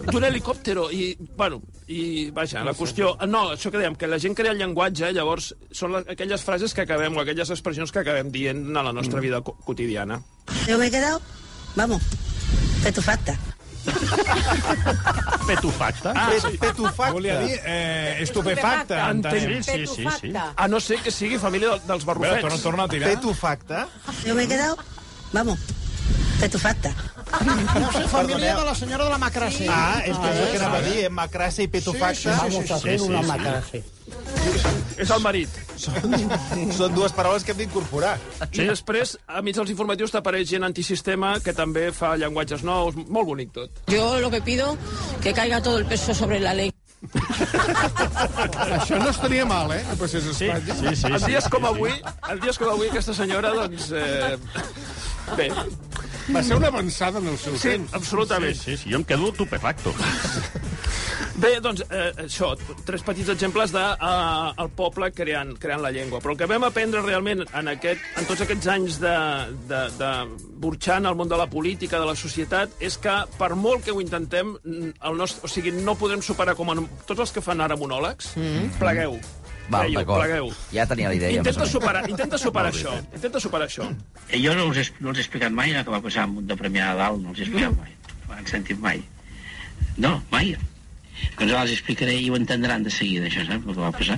d'un 0.09 0.23
helicòptero 0.23 0.87
i, 0.91 1.11
bueno, 1.37 1.61
i 1.87 2.29
vaja, 2.31 2.63
la 2.65 2.73
qüestió... 2.73 3.13
No, 3.27 3.49
això 3.53 3.69
que 3.69 3.77
dèiem, 3.83 3.95
que 3.99 4.07
la 4.09 4.17
gent 4.21 4.33
crea 4.37 4.55
el 4.55 4.59
llenguatge, 4.63 5.11
llavors 5.13 5.51
són 5.71 5.93
la, 5.97 6.03
aquelles 6.07 6.41
frases 6.45 6.73
que 6.73 6.81
acabem, 6.87 7.15
o 7.17 7.21
aquelles 7.21 7.51
expressions 7.53 7.91
que 7.93 7.99
acabem 8.01 8.31
dient 8.33 8.65
a 8.77 8.83
la 8.89 8.93
nostra 8.95 9.19
vida 9.21 9.41
co 9.41 9.53
quotidiana. 9.65 10.21
Yo 10.67 10.77
me 10.79 10.87
he 10.87 10.91
quedado, 10.91 11.21
vamos, 11.75 12.01
petufacta. 12.83 13.37
Petufacta? 15.47 16.13
Ah, 16.15 16.31
sí. 16.41 16.57
Petufacta. 16.57 17.13
Volia 17.13 17.39
dir 17.39 17.59
eh, 17.65 18.17
estupefacte. 18.21 18.93
entenem. 18.99 19.63
Sí, 19.63 19.71
sí, 19.71 19.87
sí, 19.87 20.07
sí. 20.21 20.33
A 20.55 20.67
no 20.67 20.79
ser 20.79 20.99
que 21.01 21.11
sigui 21.11 21.37
família 21.37 21.69
del- 21.69 21.81
dels 21.87 22.05
veure, 22.05 22.19
torna, 22.19 22.41
barrufets. 22.41 22.63
torna 22.63 22.83
a 22.83 22.87
tirar. 22.87 23.09
Petufacta. 23.09 23.87
Yo 24.25 24.35
me 24.35 24.43
he 24.43 24.47
quedado, 24.47 24.77
vamos, 25.33 25.59
petufacta. 26.39 26.93
Família 28.09 28.55
de 28.57 28.65
la 28.65 28.73
senyora 28.75 29.03
de 29.05 29.09
la 29.09 29.17
Macrase. 29.21 29.67
Ah, 29.69 30.01
és 30.05 30.17
que 30.17 30.29
és 30.31 30.39
el 30.39 30.51
que 30.51 30.57
anava 30.59 30.77
a 30.79 30.81
dir, 30.85 30.97
eh? 31.05 31.09
Macrase 31.13 31.63
i 31.63 31.67
petufacta. 31.71 32.35
Vamos 32.41 32.71
a 32.71 32.75
hacer 32.75 32.97
sí, 32.99 33.05
una. 33.05 33.21
Macrase. 33.21 33.83
És 34.97 35.09
el 35.13 35.21
marit. 35.21 35.49
Són 35.79 36.95
dues 36.97 37.13
paraules 37.15 37.45
que 37.45 37.53
hem 37.53 37.61
d'incorporar. 37.61 38.15
I 38.51 38.65
després, 38.67 39.15
a 39.29 39.43
mig 39.45 39.55
dels 39.55 39.69
informatius, 39.71 40.11
t'apareix 40.15 40.49
gent 40.49 40.65
antisistema 40.67 41.35
que 41.45 41.53
també 41.53 41.89
fa 41.95 42.15
llenguatges 42.19 42.65
nous. 42.65 42.97
Molt 43.07 43.29
bonic 43.29 43.53
tot. 43.55 43.83
Yo 43.93 44.19
lo 44.19 44.31
que 44.33 44.41
pido, 44.41 44.75
que 45.21 45.33
caiga 45.33 45.61
todo 45.61 45.77
el 45.77 45.85
peso 45.85 46.13
sobre 46.17 46.39
la 46.41 46.53
ley. 46.57 46.73
Això 48.75 48.97
no 48.99 49.07
estaria 49.09 49.45
mal, 49.47 49.71
eh? 49.71 49.83
Que 49.91 49.95
passés 50.01 50.25
a 50.27 50.33
Sí, 50.33 50.49
Espanya. 50.49 50.75
sí, 50.75 50.95
sí. 50.99 51.07
en 51.07 51.19
sí. 51.19 51.25
dies 51.31 51.47
com 51.47 51.65
avui, 51.69 51.93
en 52.29 52.39
dies 52.43 52.57
com 52.59 52.73
avui, 52.73 52.89
aquesta 52.89 53.13
senyora, 53.15 53.53
doncs... 53.55 53.91
Eh, 53.95 54.35
bé, 55.37 55.49
Va 56.29 56.43
ser 56.45 56.57
una 56.59 56.67
avançada 56.69 57.19
en 57.19 57.27
el 57.31 57.37
seu 57.41 57.55
sí, 57.57 57.69
temps. 57.73 57.93
absolutament. 57.93 58.53
Sí, 58.53 58.75
sí, 58.75 58.83
sí, 58.83 58.91
jo 58.93 58.99
em 58.99 59.05
quedo 59.05 59.31
tupefacto. 59.33 59.93
Bé, 61.39 61.53
doncs, 61.63 61.81
eh, 61.89 62.11
això, 62.25 62.51
tres 62.85 63.03
petits 63.05 63.31
exemples 63.33 63.71
de 63.73 63.81
eh, 63.81 64.61
el 64.61 64.69
poble 64.75 65.09
creant, 65.15 65.55
creant 65.61 65.81
la 65.81 65.91
llengua. 65.95 66.19
Però 66.21 66.35
el 66.35 66.39
que 66.41 66.49
vam 66.51 66.67
aprendre 66.67 67.01
realment 67.05 67.45
en, 67.47 67.71
aquest, 67.71 68.03
en 68.19 68.27
tots 68.29 68.43
aquests 68.45 68.69
anys 68.75 68.99
de, 69.01 69.15
de, 69.71 69.81
de 69.97 70.11
burxant 70.61 71.07
al 71.07 71.17
món 71.17 71.31
de 71.31 71.39
la 71.39 71.47
política, 71.49 72.01
de 72.01 72.11
la 72.11 72.17
societat, 72.19 72.75
és 72.83 72.99
que 73.01 73.15
per 73.39 73.53
molt 73.55 73.87
que 73.87 73.95
ho 73.95 74.03
intentem, 74.03 74.53
el 74.67 75.17
nostre, 75.17 75.47
o 75.47 75.51
sigui, 75.51 75.73
no 75.73 75.97
podrem 75.97 76.21
superar 76.25 76.57
com 76.59 76.75
en, 76.75 76.85
tots 77.07 77.25
els 77.25 77.33
que 77.33 77.45
fan 77.45 77.63
ara 77.65 77.79
monòlegs, 77.79 78.35
mm. 78.37 78.75
plegueu. 78.81 79.17
Val, 79.69 79.85
Creieu, 79.85 79.99
d'acord. 79.99 80.55
Ja 80.73 80.85
tenia 80.89 81.11
la 81.11 81.17
idea. 81.19 81.31
Intenta 81.39 81.67
superar, 81.69 82.03
intenta 82.09 82.39
superar 82.41 82.71
això. 82.73 82.95
Intenta 83.13 83.41
superar 83.43 83.67
això. 83.69 83.85
Eh, 84.29 84.39
Jo 84.41 84.55
no 84.57 84.67
els, 84.69 84.77
he, 84.81 84.85
no 84.99 85.13
els 85.13 85.21
he 85.21 85.25
explicat 85.25 85.53
mai 85.53 85.75
el 85.75 85.85
que 85.85 85.93
va 85.93 86.01
passar 86.01 86.25
amb 86.25 86.41
un 86.41 86.47
de 86.49 86.57
Premià 86.57 86.91
de 86.91 87.03
Dalt, 87.03 87.21
no 87.23 87.33
els 87.33 87.39
he 87.39 87.47
explicat 87.47 87.77
mai. 87.77 87.95
No 88.27 88.37
han 88.37 88.49
sentit 88.49 88.79
mai. 88.81 89.03
No, 89.97 90.15
mai. 90.31 90.55
Doncs 91.35 91.51
ara 91.51 91.65
els 91.65 91.75
explicaré 91.75 92.15
i 92.19 92.29
ho 92.31 92.37
entendran 92.39 92.85
de 92.85 92.93
seguida, 92.93 93.27
això, 93.27 93.43
saps, 93.47 93.65
el 93.67 93.75
que 93.75 93.81
va 93.81 93.91
passar. 93.95 94.17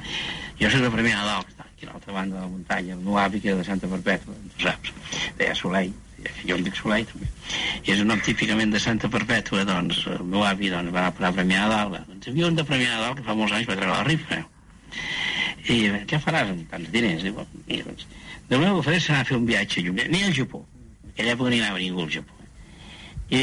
Jo 0.61 0.69
soc 0.69 0.85
de 0.85 0.93
Premià 0.93 1.17
de 1.19 1.27
Dalt, 1.31 1.65
aquí 1.65 1.87
a 1.87 1.91
l'altra 1.91 2.13
banda 2.13 2.37
de 2.37 2.43
la 2.45 2.51
muntanya, 2.51 2.93
el 2.93 3.01
meu 3.01 3.17
avi 3.17 3.41
que 3.41 3.49
era 3.49 3.57
de 3.57 3.65
Santa 3.65 3.89
Perpètua, 3.89 4.35
tu 4.53 4.67
saps, 4.67 4.93
deia 5.39 5.55
Soleil, 5.57 5.93
jo 6.45 6.57
em 6.59 6.63
dic 6.67 6.77
Soleil 6.77 7.07
també. 7.09 7.29
I 7.81 7.95
és 7.95 8.03
un 8.03 8.11
nom 8.13 8.21
típicament 8.21 8.73
de 8.75 8.81
Santa 8.83 9.09
Perpètua, 9.09 9.65
doncs 9.65 10.03
el 10.13 10.21
meu 10.21 10.45
avi 10.45 10.69
doncs, 10.69 10.93
va 10.93 11.07
anar 11.07 11.31
a 11.31 11.35
Premià 11.39 11.65
de 11.65 11.75
Dalt. 11.75 12.09
Doncs 12.11 12.27
hi 12.27 12.35
havia 12.35 12.51
un 12.51 12.59
de 12.59 12.67
Premià 12.69 12.93
de 12.93 13.01
Dalt 13.07 13.21
que 13.21 13.25
fa 13.25 13.37
molts 13.41 13.57
anys 13.57 13.69
va 13.71 13.79
treure 13.79 13.95
la 13.97 14.05
rifa, 14.05 14.37
eh? 14.37 14.60
I 15.69 15.77
què 16.09 16.19
faràs 16.23 16.51
amb 16.53 16.67
tants 16.71 16.91
diners? 16.93 17.23
Diu, 17.23 17.37
doncs, 17.85 18.05
el 18.49 18.59
meu 18.59 18.79
que 18.79 18.85
faré 18.89 18.99
serà 18.99 19.23
fer 19.27 19.37
un 19.37 19.47
viatge 19.47 19.83
lluny, 19.85 20.03
ni 20.11 20.23
al 20.25 20.35
Japó. 20.35 20.65
En 21.05 21.11
aquella 21.13 21.35
època 21.35 21.51
ni 21.53 21.61
anava 21.61 21.81
ningú 21.81 22.05
al 22.05 22.13
Japó. 22.13 22.37
I, 23.31 23.41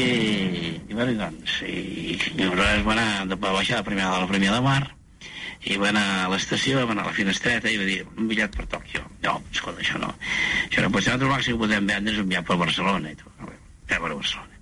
i 0.85 0.93
bueno, 0.93 1.15
doncs, 1.17 1.61
i, 1.65 2.17
i 2.19 2.45
aleshores 2.45 2.85
va 2.85 2.95
anar 2.95 3.27
de, 3.31 3.37
baixar 3.41 3.79
de 3.79 3.87
Premià 3.87 4.11
de 4.11 4.23
la 4.23 4.29
Premià 4.29 4.53
de 4.53 4.61
Mar, 4.65 4.81
i 5.65 5.79
va 5.81 5.89
anar 5.89 6.05
a 6.25 6.27
l'estació, 6.31 6.83
va 6.85 6.93
anar 6.95 7.07
a 7.07 7.09
la 7.09 7.15
finestreta 7.15 7.71
i 7.71 7.79
va 7.79 7.87
dir, 7.87 8.03
un 8.15 8.29
bitllet 8.29 8.53
per 8.55 8.67
Tòquio. 8.75 9.01
No, 9.25 9.39
escolta, 9.51 9.81
això 9.83 9.99
no. 9.99 10.13
Això 10.67 10.85
no 10.85 10.91
pot 10.93 11.03
ser. 11.03 11.15
Nosaltres 11.15 11.33
màxim 11.33 11.57
que 11.57 11.63
podem 11.65 11.89
vendre 11.89 12.13
és 12.13 12.21
un 12.21 12.29
viatge 12.29 12.47
per 12.51 12.59
Barcelona. 12.61 13.11
I 13.11 13.19
tot. 13.19 13.33
A 13.89 13.99
Barcelona. 14.05 14.59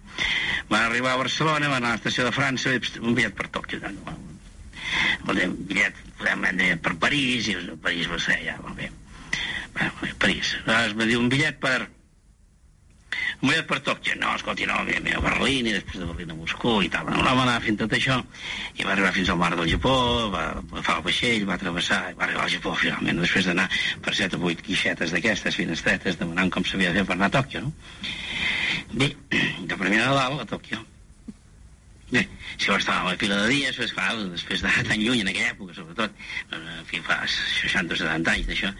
Va 0.72 0.86
arribar 0.86 1.14
a 1.14 1.20
Barcelona, 1.22 1.70
va 1.70 1.78
anar 1.82 1.92
a 1.92 1.98
l'estació 1.98 2.26
de 2.26 2.34
França, 2.34 2.74
un 3.04 3.14
bitllet 3.14 3.36
per 3.38 3.52
Tòquio. 3.54 3.84
No, 3.84 3.92
no, 4.08 4.16
Un 5.28 5.58
bitllet 5.68 6.00
podem 6.18 6.48
vendre 6.48 6.78
per 6.84 6.96
París, 7.02 7.52
i 7.52 7.58
a 7.60 7.78
París 7.84 8.10
va 8.12 8.20
ser 8.22 8.40
ja, 8.46 8.58
molt 8.64 8.80
bé. 8.80 8.90
Bueno, 9.76 9.94
bé, 10.02 10.16
París. 10.18 10.56
Aleshores 10.66 10.98
va 10.98 11.08
dir 11.12 11.22
un 11.22 11.30
bitllet 11.34 11.62
per... 11.62 11.78
Un 13.38 13.50
bitllet 13.50 13.68
per 13.70 13.78
Tòquio. 13.86 14.16
No, 14.22 14.34
escolti, 14.36 14.66
no, 14.70 14.80
a 14.80 15.22
Berlín, 15.28 15.70
i 15.70 15.76
després 15.76 16.02
de 16.02 16.08
Berlín 16.10 16.34
a 16.34 16.38
Moscou 16.40 16.82
i 16.82 16.90
tal. 16.94 17.12
No, 17.12 17.22
va 17.28 17.46
anar 17.46 17.60
fent 17.66 17.78
tot 17.84 17.94
això, 17.94 18.18
i 18.74 18.88
va 18.88 18.96
arribar 18.96 19.14
fins 19.14 19.30
al 19.30 19.40
mar 19.42 19.52
del 19.54 19.70
Japó, 19.70 19.94
va, 20.34 20.48
va 20.58 20.80
agafar 20.80 20.98
el 20.98 21.06
vaixell, 21.10 21.48
va 21.50 21.60
travessar, 21.62 22.02
i 22.12 22.18
va 22.18 22.26
arribar 22.28 22.48
al 22.48 22.54
Japó, 22.56 22.74
finalment, 22.82 23.22
després 23.22 23.52
d'anar 23.52 23.70
per 24.06 24.16
set 24.18 24.38
o 24.38 24.42
vuit 24.42 24.66
guixetes 24.66 25.14
d'aquestes, 25.14 25.62
finestretes, 25.62 26.20
demanant 26.22 26.54
com 26.54 26.66
s'havia 26.66 26.94
de 26.94 27.04
fer 27.04 27.10
per 27.12 27.20
anar 27.20 27.30
a 27.30 27.38
Tòquio, 27.40 27.66
no? 27.68 27.74
Bé, 28.94 29.14
de 29.30 29.76
de 29.76 29.98
Dalt 29.98 30.42
a 30.42 30.54
Tòquio. 30.58 30.86
Bé, 32.08 32.22
si 32.56 32.70
va 32.72 32.78
estar 32.80 33.02
a 33.02 33.08
la 33.10 33.18
pila 33.20 33.36
de 33.42 33.50
dies, 33.52 33.76
pues, 33.76 33.92
clar, 33.92 34.14
després 34.32 34.62
d'anar 34.64 34.86
tan 34.88 35.02
lluny 35.04 35.26
en 35.26 35.28
aquella 35.32 35.52
època, 35.52 35.74
sobretot, 35.76 36.14
en 36.56 36.86
fi, 36.88 37.02
fa 37.04 37.18
60 37.28 37.98
o 37.98 38.00
70 38.00 38.32
anys 38.32 38.48
d'això, 38.48 38.72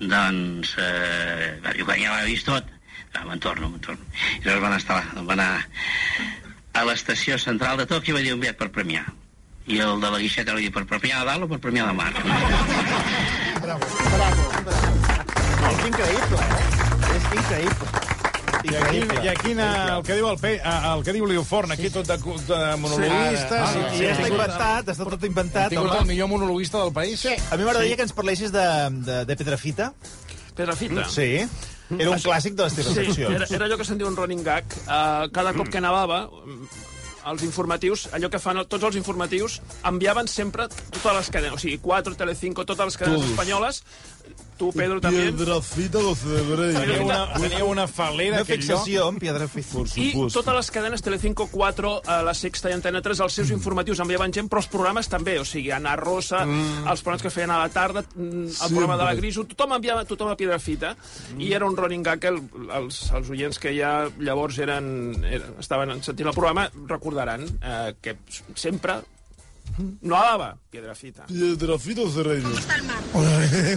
doncs, 0.00 0.74
eh, 0.82 1.52
jo 1.78 1.86
quan 1.86 2.00
ja 2.02 2.10
l'havia 2.10 2.32
vist 2.32 2.48
tot, 2.50 2.66
ah, 3.14 3.22
me'n 3.28 3.38
torno, 3.44 3.70
me'n 3.70 3.84
torno. 3.86 4.02
I 4.40 4.42
llavors 4.48 4.64
van, 4.66 4.76
estar, 4.80 4.98
van 5.14 5.38
anar 5.38 5.62
a 6.74 6.84
l'estació 6.88 7.38
central 7.38 7.78
de 7.78 7.86
Tòquio 7.86 8.16
i 8.16 8.18
va 8.18 8.26
dir 8.26 8.34
un 8.34 8.42
bitllet 8.42 8.58
per 8.58 8.72
Premià. 8.74 9.06
I 9.70 9.78
el 9.78 10.02
de 10.02 10.10
la 10.10 10.18
guixeta 10.18 10.56
va 10.56 10.62
dir 10.64 10.72
per 10.74 10.82
Premià 10.90 11.22
de 11.22 11.30
Dalt 11.30 11.46
o 11.46 11.52
per 11.54 11.62
Premià 11.62 11.86
de 11.86 11.94
Mar. 11.94 12.10
És 15.70 15.84
increïble, 15.86 16.42
eh? 16.42 16.64
És 17.14 17.30
increïble. 17.30 18.01
I 18.62 18.74
aquí, 18.78 19.00
i 19.24 19.28
aquí 19.32 19.54
na, 19.58 19.68
el 19.96 20.02
que 20.06 20.14
diu 20.18 20.28
el, 20.30 20.38
Pe, 20.38 20.52
el 20.62 21.02
que 21.06 21.12
diu 21.16 21.26
l'Iuforn, 21.26 21.72
aquí 21.74 21.90
tot 21.90 22.06
de, 22.06 22.16
de 22.16 22.60
monologuistes. 22.78 23.72
Sí, 23.72 23.82
i, 23.98 24.04
i 24.04 24.10
està 24.12 24.28
inventat, 24.30 24.92
està 24.94 25.06
tot 25.08 25.26
inventat. 25.26 25.72
Hem 25.72 25.80
tingut 25.80 25.98
el 26.00 26.06
millor 26.12 26.30
monologuista 26.30 26.78
del 26.84 26.92
país. 26.94 27.20
Sí. 27.26 27.34
A 27.50 27.58
mi 27.58 27.66
m'agradaria 27.66 27.98
que 27.98 28.06
ens 28.06 28.14
parlessis 28.14 28.52
de, 28.54 28.64
de, 29.08 29.18
de 29.26 29.36
Pedrafita. 29.40 29.92
Pedrafita? 30.54 31.08
Sí. 31.10 31.30
Era 31.92 32.08
un 32.14 32.22
clàssic 32.24 32.54
de 32.56 32.64
les 32.68 32.74
teves 32.78 32.94
Sí, 32.94 33.04
seccions. 33.04 33.34
era, 33.36 33.46
era 33.58 33.66
allò 33.68 33.76
que 33.76 33.84
se'n 33.84 33.98
diu 34.00 34.08
un 34.08 34.16
running 34.16 34.40
gag. 34.46 34.64
Uh, 34.86 35.26
cada 35.34 35.52
cop 35.52 35.68
que 35.68 35.80
nevava, 35.84 36.22
mm, 36.30 36.68
els 37.32 37.42
informatius, 37.46 38.06
allò 38.16 38.30
que 38.32 38.40
fan 38.42 38.62
tots 38.66 38.86
els 38.88 38.96
informatius, 38.98 39.58
enviaven 39.86 40.26
sempre 40.30 40.68
totes 40.70 41.18
les 41.18 41.28
cadenes, 41.34 41.58
o 41.58 41.60
sigui, 41.60 41.76
4, 41.84 42.16
Telecinco, 42.18 42.64
totes 42.64 42.88
les 42.88 42.96
cadenes 42.96 43.20
Todos. 43.20 43.30
espanyoles, 43.34 43.82
tu, 44.62 44.70
Pedro, 44.72 45.00
también. 45.00 45.34
Piedrafita 45.34 45.98
de 45.98 46.14
Cebre. 46.14 46.72
Tenia 46.72 47.02
una, 47.02 47.32
tenia 47.34 47.64
una 47.64 47.86
falera 47.88 48.36
Una 48.36 48.42
aquell 48.44 48.60
fixació 48.60 49.00
lloc. 49.00 49.12
en 49.14 49.18
Piedrafita. 49.18 49.72
Por 49.72 49.86
I 49.88 50.10
supuesto. 50.12 50.38
totes 50.38 50.54
les 50.54 50.70
cadenes 50.70 51.02
Telecinco 51.02 51.48
4, 51.50 52.02
a 52.06 52.22
la 52.22 52.34
Sexta 52.34 52.70
i 52.70 52.76
Antena 52.76 53.00
3, 53.02 53.20
els 53.26 53.38
seus 53.40 53.50
informatius 53.50 53.98
enviaven 54.04 54.32
gent, 54.32 54.48
però 54.52 54.62
els 54.62 54.68
programes 54.70 55.08
també, 55.10 55.34
o 55.40 55.44
sigui, 55.44 55.72
Ana 55.74 55.96
Rosa, 55.98 56.44
els 56.46 57.02
programes 57.02 57.22
que 57.26 57.32
feien 57.34 57.50
a 57.50 57.58
la 57.58 57.68
tarda, 57.74 58.04
mm, 58.14 58.44
el 58.52 58.68
programa 58.70 58.96
de 59.00 59.04
la 59.08 59.14
Griso, 59.18 59.44
tothom 59.50 59.74
enviava 59.80 60.04
tothom 60.04 60.30
a 60.30 60.36
Piedrafita, 60.38 60.94
i 61.38 61.52
era 61.52 61.66
un 61.66 61.76
running 61.76 62.04
gag 62.06 62.20
que 62.22 62.28
el, 62.30 62.38
els, 62.78 63.00
els 63.18 63.30
oients 63.34 63.58
que 63.58 63.74
ja 63.74 64.08
llavors 64.20 64.58
eren, 64.62 65.24
eren, 65.24 65.56
estaven 65.58 65.96
sentint 66.02 66.28
el 66.30 66.34
programa 66.36 66.68
recordaran 66.86 67.48
eh, 67.60 67.94
que 68.00 68.16
sempre 68.54 69.00
no 70.00 70.16
alaba 70.16 70.56
Piedrafita. 70.70 71.26
Piedrafita 71.26 72.02
Cerreño. 72.10 72.48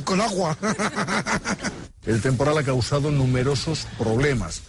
Con 0.04 0.22
agua. 0.22 0.58
El 2.06 2.22
temporal 2.22 2.58
ha 2.58 2.64
causado 2.64 3.12
numerosos 3.12 3.88
problemas. 3.98 4.62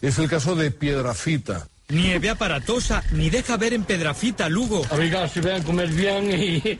Es 0.00 0.18
el 0.18 0.28
caso 0.28 0.54
de 0.56 0.70
Piedrafita. 0.70 1.68
Nieve 1.88 2.30
aparatosa, 2.30 3.02
ni 3.12 3.30
deja 3.30 3.56
ver 3.56 3.72
en 3.72 3.84
Pedrafita, 3.84 4.48
Lugo. 4.48 4.82
Oiga, 4.90 5.26
si 5.28 5.40
vean 5.40 5.62
comer 5.62 5.88
bien 5.88 6.30
y, 6.30 6.78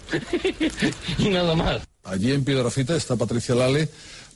y 1.19 1.29
nada 1.31 1.55
más. 1.55 1.83
Allí 2.05 2.33
en 2.33 2.45
Piedrafita 2.45 2.95
está 2.95 3.17
Patricia 3.17 3.55
Lale. 3.55 3.89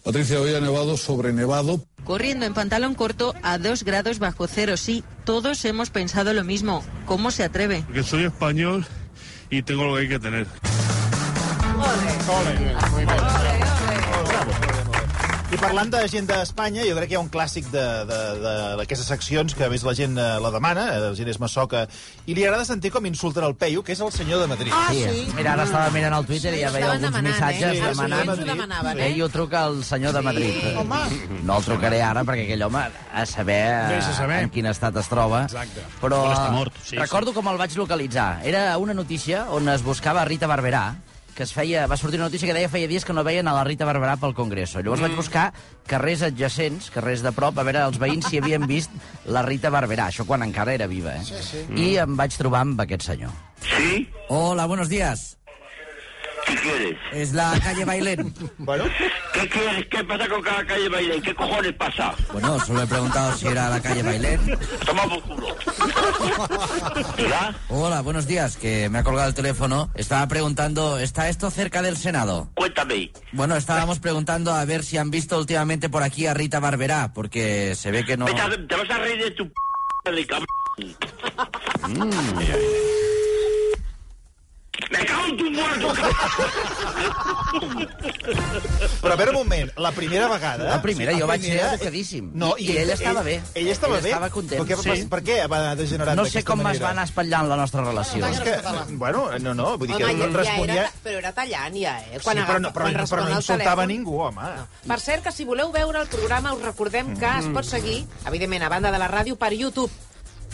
Patricia, 0.02 0.40
hoy 0.40 0.54
ha 0.54 0.60
nevado 0.60 0.96
sobre 0.96 1.32
nevado. 1.32 1.84
Corriendo 2.04 2.44
en 2.44 2.54
pantalón 2.54 2.94
corto 2.94 3.34
a 3.42 3.58
dos 3.58 3.84
grados 3.84 4.18
bajo 4.18 4.48
cero, 4.48 4.76
sí, 4.76 5.04
todos 5.24 5.64
hemos 5.64 5.90
pensado 5.90 6.32
lo 6.32 6.42
mismo. 6.42 6.84
¿Cómo 7.06 7.30
se 7.30 7.44
atreve? 7.44 7.84
Porque 7.86 8.02
soy 8.02 8.24
español 8.24 8.84
y 9.52 9.62
tengo 9.62 9.84
lo 9.84 9.94
que 9.94 10.00
hay 10.00 10.08
que 10.08 10.18
tener. 10.18 10.46
I 15.52 15.56
parlant 15.60 15.90
de 15.92 15.98
gent 16.08 16.24
d'Espanya, 16.30 16.80
jo 16.88 16.94
crec 16.96 17.10
que 17.10 17.12
hi 17.12 17.18
ha 17.18 17.20
un 17.20 17.28
clàssic 17.30 17.66
de- 17.68 18.04
de- 18.08 18.20
de- 18.40 18.76
d'aquestes 18.78 19.06
seccions 19.06 19.54
que 19.54 19.64
a 19.66 19.68
més 19.68 19.82
la 19.84 19.92
gent 19.92 20.16
eh, 20.16 20.38
la 20.40 20.50
demana, 20.50 20.86
eh, 20.94 21.00
la 21.02 21.10
gent 21.14 21.28
és 21.28 21.38
massoca, 21.38 21.82
i 22.24 22.34
li 22.34 22.44
agrada 22.46 22.64
sentir 22.64 22.90
com 22.90 23.04
insulten 23.04 23.44
el 23.44 23.54
Peyu, 23.54 23.82
que 23.84 23.92
és 23.92 24.00
el 24.00 24.10
senyor 24.12 24.40
de 24.40 24.46
Madrid. 24.48 24.72
Ah, 24.74 24.88
Sí, 24.90 25.02
sí. 25.04 25.26
Mira, 25.36 25.52
ara 25.52 25.64
estava 25.64 25.90
mirant 25.90 26.14
al 26.14 26.24
Twitter 26.24 26.54
i 26.54 26.62
ja 26.62 26.70
veia 26.70 26.92
alguns 26.92 27.02
demanant, 27.10 27.34
missatges 27.34 27.62
eh? 27.76 27.82
Els 27.88 27.96
demanant... 27.98 28.28
ho 28.30 28.36
demanaven, 28.36 28.98
eh? 28.98 29.06
Ell 29.12 29.22
ho 29.22 29.28
truca 29.28 29.64
al 29.66 29.84
senyor 29.84 30.12
de 30.16 30.22
Madrid. 30.22 30.54
Home. 30.78 31.02
No 31.44 31.58
el 31.58 31.64
trucaré 31.68 32.00
ara 32.02 32.24
perquè 32.24 32.44
aquell 32.48 32.62
home 32.70 32.86
a 33.12 33.26
saber, 33.26 33.62
a 34.00 34.00
saber. 34.16 34.42
en 34.44 34.50
quin 34.50 34.66
estat 34.72 34.96
es 34.96 35.08
troba. 35.08 35.44
Exacte. 35.44 35.84
Però 36.00 36.24
mort, 36.50 36.72
sí, 36.82 36.96
recordo 36.96 37.34
com 37.34 37.46
el 37.52 37.58
vaig 37.60 37.76
localitzar. 37.76 38.40
Era 38.46 38.78
una 38.78 38.94
notícia 38.94 39.50
on 39.50 39.68
es 39.68 39.82
buscava 39.84 40.24
Rita 40.24 40.46
Barberà, 40.48 40.94
que 41.36 41.42
es 41.44 41.52
feia, 41.52 41.86
va 41.86 41.96
sortir 41.96 42.18
una 42.20 42.26
notícia 42.28 42.46
que 42.48 42.54
deia 42.54 42.68
feia 42.68 42.88
dies 42.88 43.04
que 43.04 43.12
no 43.16 43.24
veien 43.24 43.48
a 43.48 43.54
la 43.56 43.64
Rita 43.64 43.86
Barberà 43.88 44.18
pel 44.20 44.34
Congreso. 44.34 44.80
Llavors 44.80 45.00
Mm. 45.00 45.04
vaig 45.08 45.16
buscar 45.16 45.52
carrers 45.86 46.22
adjacents, 46.22 46.90
carrers 46.90 47.22
de 47.22 47.32
prop, 47.32 47.56
a 47.58 47.62
veure 47.62 47.84
els 47.86 47.98
veïns 47.98 48.28
si 48.28 48.38
havien 48.38 48.66
vist 48.66 48.90
la 49.24 49.42
Rita 49.42 49.70
Barberà, 49.70 50.08
això 50.08 50.26
quan 50.26 50.42
encara 50.42 50.74
era 50.74 50.86
viva, 50.86 51.16
eh? 51.16 51.24
Sí, 51.24 51.34
sí. 51.42 51.64
I 51.76 51.96
em 51.98 52.16
vaig 52.16 52.36
trobar 52.36 52.60
amb 52.60 52.80
aquest 52.80 53.02
senyor. 53.02 53.30
¿Sí? 53.62 54.08
Hola, 54.28 54.66
buenos 54.66 54.88
días. 54.88 55.38
¿Qué 56.46 56.54
quieres? 56.56 56.96
Es 57.12 57.32
la 57.32 57.58
calle 57.60 57.84
Bailén. 57.84 58.34
Bueno, 58.58 58.84
¿Qué 59.32 59.48
quieres? 59.48 59.86
¿Qué 59.88 60.04
pasa 60.04 60.28
con 60.28 60.42
cada 60.42 60.64
calle 60.64 60.88
Bailén? 60.88 61.20
¿Qué 61.22 61.34
cojones 61.34 61.72
pasa? 61.74 62.14
Bueno, 62.32 62.60
solo 62.60 62.82
he 62.82 62.86
preguntado 62.86 63.36
si 63.36 63.46
era 63.48 63.68
la 63.68 63.80
calle 63.80 64.02
Bailén. 64.02 64.40
Toma 64.86 65.02
por 65.04 65.22
culo. 65.22 65.56
¿Diga? 67.16 67.54
Hola, 67.68 68.02
buenos 68.02 68.26
días, 68.26 68.56
que 68.56 68.88
me 68.88 68.98
ha 68.98 69.02
colgado 69.02 69.28
el 69.28 69.34
teléfono. 69.34 69.90
Estaba 69.94 70.26
preguntando, 70.28 70.98
¿está 70.98 71.28
esto 71.28 71.50
cerca 71.50 71.82
del 71.82 71.96
Senado? 71.96 72.50
Cuéntame. 72.54 73.10
Bueno, 73.32 73.56
estábamos 73.56 73.98
preguntando 73.98 74.52
a 74.52 74.64
ver 74.64 74.84
si 74.84 74.98
han 74.98 75.10
visto 75.10 75.38
últimamente 75.38 75.88
por 75.88 76.02
aquí 76.02 76.26
a 76.26 76.34
Rita 76.34 76.60
Barberá, 76.60 77.12
porque 77.12 77.74
se 77.74 77.90
ve 77.90 78.04
que 78.04 78.16
no... 78.16 78.26
Vete 78.26 78.58
te 78.68 78.76
vas 78.76 78.90
a 78.90 78.98
reír 78.98 79.24
de 79.24 79.30
tu 79.32 79.50
p 80.04 80.12
de 80.12 80.26
cabrón. 80.26 80.46
¡Me 84.90 85.04
cago 85.04 85.26
en 85.26 85.36
tu 85.36 85.50
muerto, 85.50 85.92
però 89.02 89.12
a 89.12 89.16
veure 89.16 89.30
un 89.32 89.36
moment, 89.36 89.70
la 89.76 89.90
primera 89.92 90.28
vegada... 90.28 90.64
La 90.64 90.78
primera, 90.80 91.12
jo 91.18 91.26
vaig 91.28 91.42
ser 91.44 91.58
educadíssim. 91.66 92.30
No, 92.40 92.54
I 92.58 92.70
ell 92.80 92.90
estava 92.94 93.22
bé. 93.26 93.34
Ell 93.54 93.68
estava 93.68 93.98
Ell 93.98 94.06
bé. 94.06 94.12
estava 94.14 94.30
content. 94.32 94.62
Però 94.62 94.68
què, 94.70 94.78
Sí. 94.82 94.88
per, 95.04 95.08
per 95.12 95.20
què 95.26 95.36
va 95.52 95.60
degenerar 95.76 96.14
No 96.16 96.24
sé 96.24 96.42
com 96.44 96.64
es 96.70 96.80
va 96.82 96.90
anar 96.94 97.04
espatllant 97.04 97.50
la 97.50 97.58
nostra 97.60 97.84
relació. 97.84 98.24
És 98.26 98.40
que, 98.40 98.54
bueno, 98.96 99.26
no, 99.44 99.52
no, 99.54 99.66
vull 99.78 99.88
dir 99.92 99.96
que 100.00 100.04
Home, 100.08 100.14
ja 100.22 100.30
responia... 100.38 100.78
era, 100.86 100.92
però 101.04 101.18
era 101.20 101.32
tallant, 101.36 101.76
ja, 101.76 101.98
eh? 102.06 102.20
Sí, 102.20 102.24
però, 102.30 102.58
no, 102.58 102.72
però, 102.72 102.88
quan 102.88 103.10
però 103.12 103.26
no 103.28 103.36
insultava 103.36 103.82
telèfon. 103.82 103.92
ningú, 103.92 104.16
home. 104.28 104.48
Per 104.88 105.00
cert, 105.00 105.22
que 105.26 105.32
si 105.36 105.44
voleu 105.44 105.72
veure 105.74 106.00
el 106.00 106.08
programa, 106.08 106.54
us 106.56 106.62
recordem 106.64 107.12
que 107.18 107.34
es 107.42 107.50
pot 107.52 107.68
seguir, 107.68 108.06
evidentment, 108.24 108.64
a 108.64 108.72
banda 108.72 108.90
de 108.90 108.98
la 109.02 109.10
ràdio, 109.12 109.36
per 109.36 109.52
YouTube. 109.52 109.90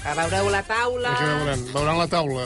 Que 0.02 0.12
veureu 0.14 0.48
la 0.48 0.62
taula... 0.62 1.10
Que 1.18 1.24
veuran, 1.26 1.62
veuran 1.74 1.98
la 1.98 2.06
taula. 2.08 2.44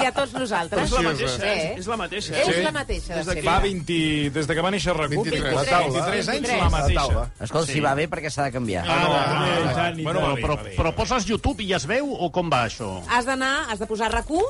I 0.00 0.06
a 0.08 0.12
tots 0.16 0.32
nosaltres. 0.34 0.86
És 0.88 0.94
la 0.96 1.02
mateixa, 1.04 1.46
Eh? 1.50 1.74
és 1.78 1.86
la 1.90 1.96
mateixa. 2.00 2.34
És 2.40 2.48
Sí. 2.48 2.62
la 2.64 2.72
mateixa, 2.72 3.12
de 3.14 3.20
Des 3.24 3.26
de, 3.28 3.42
fa 3.44 3.58
20, 3.60 4.30
des 4.34 4.46
de 4.48 4.54
que 4.56 4.64
va 4.64 4.70
néixer 4.72 4.94
RAC1, 4.96 5.10
23. 5.22 5.54
la 5.54 5.64
taula, 5.68 6.00
23 6.08 6.28
anys, 6.34 6.48
la 6.64 6.70
mateixa. 6.70 7.26
Escolta, 7.40 7.72
si 7.72 7.80
va 7.84 7.94
bé 7.94 8.08
perquè 8.10 8.30
s'ha 8.30 8.44
de 8.48 8.52
canviar. 8.56 8.84
Ah, 8.88 8.98
no, 9.04 9.14
Ah, 9.14 9.70
ah, 9.70 9.74
tant, 9.74 9.98
i 10.00 10.02
bueno, 10.02 10.20
va 10.20 10.34
Però, 10.34 10.56
va 10.56 10.62
bé. 10.64 10.76
però 10.76 10.94
poses 10.94 11.26
YouTube 11.28 11.62
i 11.62 11.72
es 11.74 11.86
veu 11.86 12.10
o 12.12 12.30
com 12.32 12.50
va 12.50 12.64
això? 12.66 13.02
Has 13.08 13.26
d'anar, 13.26 13.66
has 13.70 13.78
de 13.78 13.86
posar 13.86 14.10
RAC1, 14.10 14.42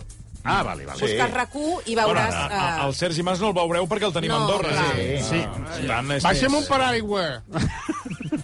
Ah, 0.44 0.62
vale, 0.62 0.84
vale. 0.84 1.00
buscar 1.00 1.30
RAC1 1.32 1.82
i 1.86 1.94
Bueno, 1.94 2.10
veuràs... 2.12 2.34
a- 2.34 2.46
a- 2.46 2.82
eh, 2.82 2.86
el 2.86 2.94
Sergi 2.94 3.22
Mas 3.24 3.40
no 3.40 3.48
el 3.48 3.54
veureu 3.56 3.86
perquè 3.88 4.04
el 4.06 4.12
tenim 4.12 4.30
No, 4.30 4.36
a 4.36 4.40
Andorra. 4.44 4.68
clar. 4.68 4.96
Sí. 4.96 5.40
sí. 5.40 5.86
Tant, 5.88 6.10
és 6.12 6.22
Baixa'm 6.22 6.52
més- 6.52 6.60
un 6.62 6.68
paraigua. 6.68 7.42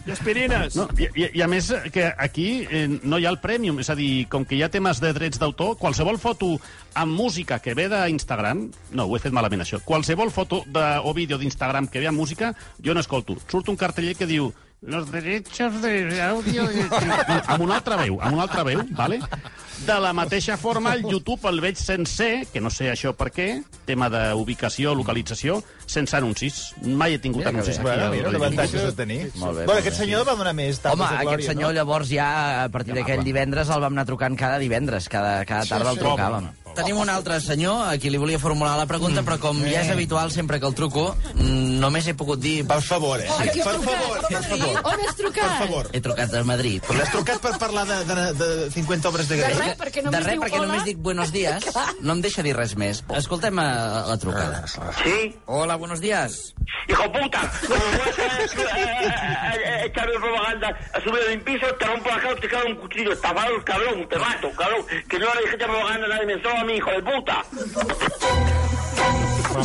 I 0.07 0.11
aspirines. 0.17 0.77
No, 0.77 0.89
i, 0.99 1.09
i, 1.15 1.27
I 1.39 1.43
a 1.45 1.49
més 1.51 1.69
que 1.93 2.07
aquí 2.17 2.67
eh, 2.71 2.87
no 3.03 3.19
hi 3.21 3.27
ha 3.27 3.33
el 3.35 3.39
Premium, 3.43 3.79
és 3.85 3.91
a 3.93 3.97
dir, 3.99 4.27
com 4.33 4.45
que 4.49 4.57
hi 4.57 4.63
ha 4.65 4.71
temes 4.73 5.01
de 5.03 5.13
drets 5.13 5.39
d'autor, 5.39 5.77
qualsevol 5.79 6.19
foto 6.19 6.55
amb 6.95 7.13
música 7.13 7.59
que 7.61 7.75
ve 7.77 7.89
d'Instagram, 7.93 8.65
no, 8.97 9.05
ho 9.07 9.17
he 9.17 9.21
fet 9.23 9.33
malament 9.37 9.63
això, 9.67 9.83
qualsevol 9.85 10.33
foto 10.33 10.63
de, 10.67 10.87
o 11.05 11.13
vídeo 11.15 11.39
d'Instagram 11.39 11.87
que 11.89 12.01
ve 12.01 12.09
amb 12.09 12.19
música, 12.19 12.55
jo 12.83 12.95
no 12.95 13.01
escolto. 13.05 13.37
Surt 13.47 13.69
un 13.69 13.77
carteller 13.77 14.17
que 14.17 14.27
diu 14.31 14.51
los 14.83 15.11
derechos 15.13 15.83
de 15.83 16.23
audio... 16.23 16.65
amb 17.47 17.63
una 17.63 17.77
altra 17.77 17.97
veu, 18.01 18.21
amb 18.21 18.35
una 18.35 18.47
altra 18.47 18.65
veu, 18.65 18.81
vale? 18.97 19.21
De 19.81 19.97
la 20.01 20.13
mateixa 20.13 20.57
forma, 20.61 20.93
el 20.95 21.05
YouTube 21.09 21.49
el 21.49 21.61
veig 21.61 21.79
sencer, 21.81 22.47
que 22.53 22.61
no 22.61 22.69
sé 22.73 22.91
això 22.93 23.15
per 23.17 23.31
què, 23.33 23.49
tema 23.89 24.11
d'ubicació, 24.13 24.93
localització, 24.97 25.61
sense 25.89 26.17
anuncis. 26.17 26.61
Mai 26.85 27.17
he 27.17 27.21
tingut 27.21 27.45
Mira 27.45 27.53
anuncis 27.55 27.81
bé. 27.81 27.89
aquí. 27.89 27.97
Mira, 27.97 28.11
Radio 28.11 28.33
l'avantatge 28.37 28.85
de 28.87 28.93
tenir. 28.97 29.21
Molt 29.41 29.61
bé, 29.61 29.65
bueno, 29.65 29.73
molt 29.73 29.79
aquest 29.79 29.97
bé. 29.97 30.05
senyor 30.05 30.27
va 30.29 30.37
donar 30.37 30.55
més 30.57 30.81
tapes 30.81 30.99
Home, 30.99 31.09
de 31.09 31.17
glòria, 31.17 31.37
aquest 31.37 31.53
senyor 31.55 31.73
no? 31.73 31.77
llavors 31.81 32.13
ja, 32.13 32.31
a 32.65 32.69
partir 32.73 32.97
d'aquell 32.97 33.25
divendres, 33.25 33.73
el 33.73 33.85
vam 33.87 33.97
anar 33.97 34.07
trucant 34.09 34.37
cada 34.37 34.61
divendres, 34.61 35.09
cada, 35.09 35.41
cada 35.49 35.69
tarda 35.69 35.95
el 35.97 36.01
sí. 36.01 36.05
trucàvem. 36.05 36.51
Tenim 36.75 36.97
un 37.03 37.09
altre 37.11 37.41
senyor 37.43 37.83
a 37.89 37.97
qui 38.01 38.11
li 38.13 38.19
volia 38.21 38.39
formular 38.39 38.77
la 38.79 38.87
pregunta, 38.89 39.23
però 39.27 39.39
com 39.43 39.59
ja 39.67 39.83
és 39.83 39.91
habitual 39.93 40.31
sempre 40.33 40.61
que 40.61 40.67
el 40.69 40.75
truco, 40.79 41.17
mm, 41.35 41.79
només 41.83 42.07
he 42.09 42.15
pogut 42.15 42.41
dir... 42.41 42.65
Per 42.69 42.81
favor, 42.85 43.21
eh? 43.21 43.29
Que 43.51 43.65
per 43.65 43.77
favor, 43.83 44.21
per 44.29 44.43
favor. 44.45 44.81
On 44.93 45.05
has 45.07 45.17
trucat? 45.19 45.45
Per 45.45 45.67
favor. 45.67 45.91
He 45.93 46.01
trucat 46.05 46.35
a 46.39 46.45
Madrid. 46.47 46.83
Però 46.87 46.99
l'has 46.99 47.11
trucat 47.13 47.41
per 47.43 47.55
parlar 47.59 47.85
de, 47.89 47.99
de, 48.09 48.27
de 48.41 48.71
50 48.75 49.09
obres 49.11 49.29
de 49.29 49.37
De 49.37 49.43
Grey? 49.43 49.59
res, 49.59 49.77
perquè 49.81 50.05
només 50.07 50.21
de 50.21 50.31
res, 50.31 50.41
perquè 50.45 50.61
hola. 50.61 50.67
només 50.71 50.85
dic 50.89 50.99
buenos 51.03 51.33
días. 51.35 51.67
No 52.01 52.15
em 52.17 52.21
deixa 52.25 52.43
dir 52.43 52.55
res 52.57 52.73
més. 52.81 53.03
Escoltem 53.19 53.59
a, 53.61 53.67
la 54.09 54.17
trucada. 54.19 54.63
¿Sí? 55.03 55.35
Hola, 55.47 55.77
buenos 55.77 56.01
días. 56.01 56.55
¡Hijo 56.89 57.05
puta! 57.13 57.41
Como 57.67 57.75
a 58.71 59.51
a 59.51 59.85
echarme 59.85 60.19
propaganda 60.19 60.69
a 60.95 61.01
subir 61.01 61.23
de 61.29 61.35
un 61.37 61.41
piso, 61.45 61.67
te 61.79 61.87
rompo 61.87 62.09
la 62.09 62.21
cara, 62.21 62.37
te 62.37 62.49
cago 62.49 62.69
un 62.69 62.77
cuchillo. 62.77 63.13
Estafados, 63.13 63.63
cabrón, 63.65 64.09
te 64.09 64.19
mato, 64.19 64.51
cabrón. 64.57 64.85
Que 65.09 65.19
no 65.19 65.27
le 65.35 65.41
dije 65.43 65.57
echar 65.57 65.69
propaganda 65.69 66.07
a 66.07 66.09
nadie, 66.09 66.27
me 66.27 66.35
a 66.35 66.65
mi 66.71 66.77
hijo 66.77 66.91
de 66.91 67.03
puta. 67.03 67.45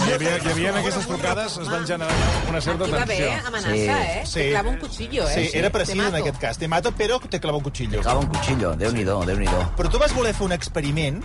Hi 0.07 0.11
havia, 0.13 0.37
hi 0.41 0.49
havia 0.49 0.69
en 0.71 0.77
aquestes 0.79 1.05
trucades, 1.07 1.57
es 1.61 1.69
van 1.69 1.85
generar 1.85 2.13
una 2.49 2.59
certa 2.61 2.83
Aquí 2.85 2.91
va 2.93 3.05
bé, 3.05 3.17
tensió. 3.17 3.47
amenaça, 3.47 3.71
Sí. 3.75 3.79
eh? 3.85 4.21
Sí. 4.25 4.33
Te 4.39 4.49
clava 4.51 4.69
un 4.69 4.77
cuchillo, 4.79 5.29
eh? 5.29 5.33
Sí, 5.51 5.57
era 5.57 5.69
precís 5.69 5.95
Te 5.95 6.07
en 6.07 6.15
aquest 6.15 6.37
cas. 6.39 6.57
Te 6.57 6.67
mato, 6.67 6.91
però 6.91 7.19
te 7.29 7.39
clava 7.39 7.57
un 7.57 7.63
cuchillo. 7.63 8.01
Clava 8.01 8.19
un 8.19 8.27
cuchillo, 8.27 8.75
Déu-n'hi-do, 8.75 9.23
déu 9.25 9.37
nhi 9.37 9.45
déu 9.45 9.63
Però 9.77 9.89
tu 9.89 9.99
vas 9.99 10.13
voler 10.13 10.33
fer 10.33 10.45
un 10.47 10.51
experiment 10.53 11.21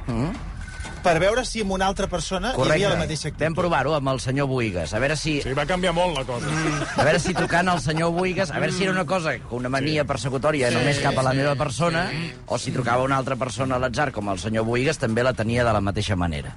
per 1.02 1.16
veure 1.22 1.44
si 1.48 1.62
amb 1.64 1.72
una 1.76 1.86
altra 1.90 2.06
persona 2.10 2.52
hi 2.54 2.70
havia 2.70 2.90
la 2.92 2.98
mateixa 3.00 3.28
actitud. 3.30 3.44
Vam 3.46 3.56
provar-ho 3.58 3.94
amb 3.96 4.12
el 4.12 4.20
senyor 4.20 4.48
Buigas, 4.50 4.92
a 4.94 5.00
veure 5.02 5.16
si... 5.16 5.38
Sí, 5.44 5.54
va 5.56 5.66
canviar 5.68 5.94
molt 5.96 6.18
la 6.18 6.24
cosa. 6.28 6.50
A 6.94 7.06
veure 7.06 7.20
si 7.22 7.34
trucant 7.36 7.68
al 7.72 7.80
senyor 7.84 8.12
Buigas, 8.16 8.52
a 8.52 8.60
veure 8.60 8.74
si 8.76 8.84
era 8.86 8.92
una 8.92 9.06
cosa, 9.08 9.34
una 9.56 9.72
mania 9.72 10.04
persecutòria 10.08 10.70
només 10.74 11.00
cap 11.02 11.16
a 11.18 11.24
la 11.26 11.34
meva 11.36 11.56
persona, 11.58 12.06
o 12.46 12.58
si 12.58 12.74
trucava 12.74 13.06
una 13.06 13.18
altra 13.20 13.36
persona 13.40 13.76
a 13.76 13.82
l'atzar, 13.82 14.10
com 14.12 14.28
el 14.32 14.38
senyor 14.42 14.68
Buigas, 14.68 15.00
també 15.00 15.24
la 15.24 15.34
tenia 15.34 15.64
de 15.64 15.72
la 15.72 15.80
mateixa 15.80 16.16
manera. 16.16 16.54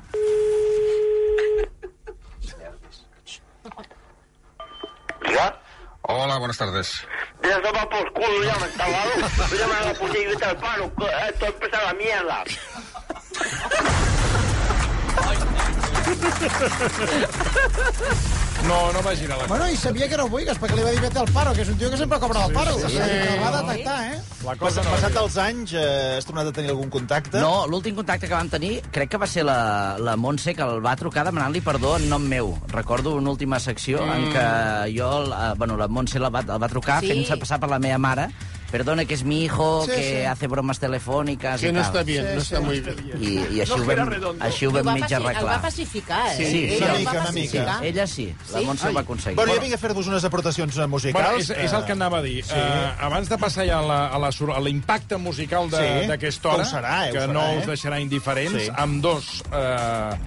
¿Diga? 5.24 5.48
Hola, 6.04 6.38
buenas 6.38 6.58
tardes. 6.58 6.92
Ya 7.44 7.62
toma 7.62 7.88
por 7.90 8.12
culo, 8.14 8.44
ya 8.44 8.56
me 8.60 8.68
está 8.68 8.90
dado. 8.90 9.12
Voy 9.50 9.58
a 9.58 9.62
llamar 9.62 9.84
a 9.84 9.86
la 9.86 9.94
policía 9.94 10.22
y 10.22 10.28
vete 10.28 10.46
al 10.46 10.58
paro. 10.58 10.92
Esto 11.30 11.46
empieza 11.46 11.84
la 11.84 11.94
mierda. 11.94 12.44
No, 18.68 18.78
no 18.94 19.02
va 19.04 19.12
girar 19.16 19.38
la 19.38 19.48
Bueno, 19.48 19.68
i 19.70 19.76
sabia 19.76 20.08
que 20.08 20.18
no 20.18 20.26
ho 20.28 20.32
vulguis, 20.32 20.58
perquè 20.60 20.78
li 20.78 20.84
va 20.86 20.92
dir 20.96 21.02
vete 21.04 21.20
al 21.20 21.28
paro, 21.36 21.52
que 21.56 21.64
és 21.66 21.72
un 21.72 21.78
tio 21.80 21.90
que 21.92 21.98
sempre 22.00 22.20
cobra 22.22 22.46
el 22.48 22.54
paro. 22.56 22.76
sí, 22.80 22.94
Sí, 22.94 22.96
sí. 22.96 23.02
El 23.34 23.42
va 23.44 23.52
detectar, 23.58 23.98
eh? 24.14 24.22
La 24.44 24.56
Pas, 24.60 24.78
passat 24.88 25.18
els 25.20 25.38
anys, 25.40 25.74
eh, 25.74 26.16
has 26.18 26.28
tornat 26.28 26.48
a 26.48 26.54
tenir 26.56 26.72
algun 26.72 26.90
contacte? 26.94 27.40
No, 27.44 27.66
l'últim 27.68 27.96
contacte 27.96 28.28
que 28.28 28.36
vam 28.36 28.50
tenir 28.52 28.82
crec 28.96 29.12
que 29.12 29.20
va 29.20 29.28
ser 29.28 29.44
la, 29.48 29.98
la 30.00 30.16
Montse, 30.16 30.56
que 30.56 30.64
el 30.64 30.80
va 30.84 30.96
trucar 31.00 31.26
demanant-li 31.28 31.62
perdó 31.66 31.98
en 32.00 32.08
nom 32.12 32.24
meu. 32.24 32.54
Recordo 32.72 33.16
una 33.20 33.32
última 33.36 33.60
secció 33.60 34.06
mm. 34.06 34.16
en 34.16 34.34
què 34.34 34.48
jo, 34.96 35.12
la, 35.28 35.54
bueno, 35.60 35.78
la 35.78 35.88
Montse 35.88 36.20
la 36.20 36.32
va, 36.32 36.46
el 36.48 36.62
va 36.64 36.72
trucar 36.72 37.02
sí. 37.04 37.12
fent-se 37.12 37.40
passar 37.44 37.60
per 37.60 37.72
la 37.72 37.80
meva 37.84 38.00
mare. 38.00 38.30
Perdone, 38.74 39.06
que 39.06 39.14
és 39.14 39.22
mi 39.24 39.44
hijo, 39.46 39.84
Sí, 39.86 39.92
que 39.92 40.02
sí. 40.22 40.26
hace 40.26 40.48
bromas 40.50 40.80
telefòniques 40.82 41.62
Que 41.62 41.70
i 41.70 41.72
no 41.72 41.82
tal. 41.84 41.92
està 41.94 42.04
bien, 42.04 42.26
no 42.34 42.42
està 42.42 42.60
muy 42.60 42.80
bien. 42.82 42.98
I, 43.22 43.34
i 43.54 43.62
així, 43.62 43.70
No 43.78 43.84
ho 43.84 43.86
vam, 43.86 44.42
així 44.42 44.66
ho 44.66 44.70
El 44.72 44.76
vam 44.80 44.88
va 44.88 44.94
mig 44.96 45.04
paci- 45.04 45.14
El 45.16 45.26
arreglar. 45.28 45.54
va 45.54 45.62
pacificar, 45.62 46.22
eh? 46.32 46.38
Sí, 46.38 46.46
sí, 46.48 46.64
Ell 46.74 46.84
una 46.84 46.94
mica, 46.98 47.14
va 47.14 47.22
una 47.22 47.32
mica. 47.32 47.54
pacificar. 47.54 47.86
Ella 47.86 48.08
sí, 48.08 48.26
la 48.52 48.60
Sí? 48.60 48.66
Montse 48.66 48.88
ho 48.90 48.94
va 48.94 49.02
aconseguir. 49.02 49.36
Bueno, 49.36 49.54
jo 49.54 49.62
vinc 49.62 49.74
a 49.76 49.78
fer-vos 49.78 50.08
unes 50.08 50.24
aportacions 50.24 50.78
eh, 50.78 50.88
musicals. 50.88 51.24
Bueno, 51.24 51.38
és, 51.40 51.50
és 51.52 51.72
el 51.74 51.86
que 51.86 51.92
anava 51.92 52.18
a 52.18 52.22
dir. 52.24 52.44
Sí. 52.44 52.52
Uh, 52.58 53.06
abans 53.06 53.30
de 53.30 53.38
passar 53.38 53.68
ja 53.68 53.78
a 53.80 54.60
l'impacte 54.60 55.18
musical 55.18 55.70
de- 55.70 55.78
Sí. 56.02 56.08
d'aquesta 56.08 56.50
Que 56.50 56.56
hora, 56.56 56.64
ho 56.64 56.66
serà, 56.66 57.06
eh, 57.06 57.10
ho 57.10 57.14
que 57.14 57.20
serà, 57.20 57.32
no 57.32 57.42
eh? 57.52 57.58
us 57.60 57.66
deixarà 57.68 58.00
indiferents, 58.02 58.64
Sí. 58.64 58.70
amb 58.76 59.04
dos 59.04 59.44
uh, 59.52 60.18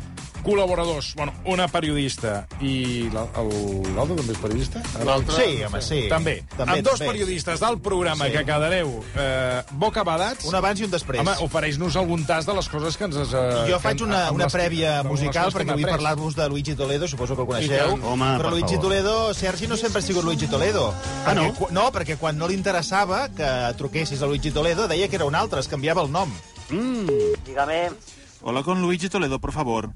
col·laboradors, 0.47 1.13
bueno, 1.19 1.33
una 1.51 1.67
periodista 1.69 2.47
i 2.63 3.09
l'altre 3.13 4.17
també 4.17 4.33
és 4.33 4.39
periodista? 4.41 4.83
L'altre? 5.05 5.35
Sí, 5.37 5.63
home, 5.67 5.83
sí. 5.83 6.01
També. 6.09 6.37
També, 6.57 6.77
amb 6.79 6.87
dos 6.87 7.01
també. 7.01 7.11
periodistes 7.13 7.61
del 7.61 7.79
programa 7.83 8.27
Sí. 8.27 8.33
que 8.37 8.45
quedareu 8.47 8.93
eh, 9.17 9.63
bocabadats. 9.73 10.45
Un 10.47 10.55
abans 10.55 10.81
i 10.81 10.85
un 10.87 10.91
després. 10.95 11.21
Home, 11.21 11.35
ofereix-nos 11.45 11.97
algun 11.97 12.25
tas 12.27 12.47
de 12.47 12.55
les 12.55 12.69
coses 12.69 12.97
que 12.97 13.05
ens... 13.11 13.17
Eh, 13.17 13.67
Jo 13.71 13.81
faig 13.83 14.03
una, 14.07 14.31
una 14.33 14.47
prèvia 14.53 15.03
musical 15.05 15.51
perquè 15.53 15.75
vull 15.75 15.87
parlar-vos 15.91 16.37
de 16.39 16.49
Luigi 16.49 16.75
Toledo, 16.79 17.09
suposo 17.09 17.35
que 17.37 17.43
el 17.43 17.49
coneixeu. 17.49 17.99
Home, 18.07 18.33
Però 18.39 18.51
per 18.51 18.53
Luigi 18.53 18.77
favor. 18.77 18.83
Toledo, 18.87 19.35
Sergi, 19.35 19.67
no 19.67 19.77
sempre 19.77 19.99
ha 20.01 20.03
sigut 20.07 20.25
Luigi 20.25 20.47
Toledo. 20.47 20.93
Ah, 21.27 21.35
no? 21.35 21.51
Perquè 21.51 21.71
No, 21.77 21.91
perquè 21.93 22.17
quan 22.17 22.39
no 22.39 22.47
li 22.49 22.55
interessava 22.55 23.29
que 23.29 23.49
truquessis 23.77 24.23
a 24.23 24.27
Luigi 24.27 24.51
Toledo, 24.55 24.87
deia 24.89 25.09
que 25.09 25.17
era 25.17 25.25
un 25.27 25.35
altre, 25.35 25.61
es 25.61 25.69
canviava 25.69 26.03
el 26.03 26.11
nom. 26.13 26.31
Dígame, 27.45 27.91
Hola 28.43 28.63
con 28.63 28.81
Luigi 28.81 29.09
Toledo, 29.09 29.39
por 29.41 29.53
favor. 29.53 29.91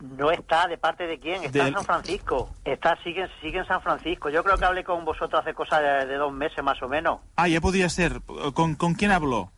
No 0.00 0.30
está 0.30 0.66
de 0.66 0.78
parte 0.78 1.06
de 1.06 1.18
quién, 1.18 1.44
está 1.44 1.66
en 1.68 1.74
San 1.74 1.84
Francisco. 1.84 2.50
Está, 2.64 2.96
sigue, 3.02 3.28
sigue 3.40 3.58
en 3.58 3.66
San 3.66 3.82
Francisco. 3.82 4.28
Yo 4.30 4.42
creo 4.44 4.56
que 4.56 4.64
hablé 4.64 4.84
con 4.84 5.04
vosotros 5.04 5.40
hace 5.40 5.54
cosa 5.54 5.80
de, 5.80 6.06
de 6.06 6.16
dos 6.16 6.32
meses 6.32 6.62
más 6.62 6.82
o 6.82 6.88
menos. 6.88 7.20
Ah, 7.36 7.48
ya 7.48 7.60
podría 7.60 7.88
ser. 7.88 8.20
¿Con, 8.54 8.74
con 8.74 8.94
quién 8.94 9.10
habló? 9.10 9.50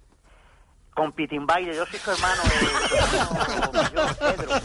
Con 0.96 1.12
Pitin 1.12 1.44
Baile, 1.44 1.76
yo 1.76 1.84
soy 1.84 1.98
su 1.98 2.10
hermano, 2.10 2.42
eh, 2.42 3.70
mayor, 3.74 4.16
Pedro. 4.16 4.60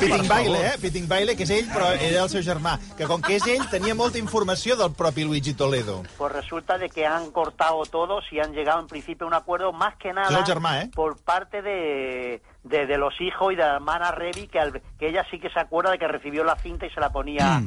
Piting 0.00 0.26
Baile, 0.28 0.66
eh? 0.66 0.72
Piting 0.80 1.06
Baile, 1.08 1.36
que 1.36 1.44
és 1.46 1.50
ell, 1.54 1.68
però 1.70 1.92
era 1.94 2.24
el 2.24 2.28
seu 2.32 2.42
germà. 2.42 2.72
Que 2.98 3.06
com 3.06 3.22
que 3.22 3.36
és 3.38 3.46
ell, 3.46 3.62
tenia 3.70 3.94
molta 3.94 4.18
informació 4.18 4.74
del 4.76 4.90
propi 4.98 5.22
Luigi 5.22 5.54
Toledo. 5.54 6.02
Pues 6.18 6.32
resulta 6.32 6.76
de 6.76 6.88
que 6.90 7.06
han 7.06 7.30
cortado 7.30 7.84
todos 7.86 8.24
y 8.32 8.40
han 8.40 8.52
llegado 8.52 8.80
en 8.80 8.88
principio 8.88 9.24
a 9.26 9.28
un 9.28 9.34
acuerdo 9.34 9.72
más 9.72 9.94
que 9.96 10.12
nada 10.12 10.36
el 10.36 10.44
germà, 10.44 10.80
¿eh? 10.82 10.90
por 10.92 11.16
parte 11.22 11.62
de, 11.62 12.42
de, 12.64 12.86
de 12.86 12.98
los 12.98 13.14
hijos 13.20 13.52
y 13.52 13.56
de 13.56 13.62
la 13.62 13.74
hermana 13.76 14.10
Revi, 14.10 14.48
que, 14.48 14.58
al- 14.58 14.82
que 14.98 15.08
ella 15.08 15.24
sí 15.30 15.38
que 15.38 15.50
se 15.50 15.60
acuerda 15.60 15.92
de 15.92 15.98
que 16.00 16.08
recibió 16.08 16.42
la 16.42 16.56
cinta 16.56 16.86
y 16.86 16.90
se 16.90 16.98
la 16.98 17.10
ponía 17.12 17.58
Ah, 17.58 17.62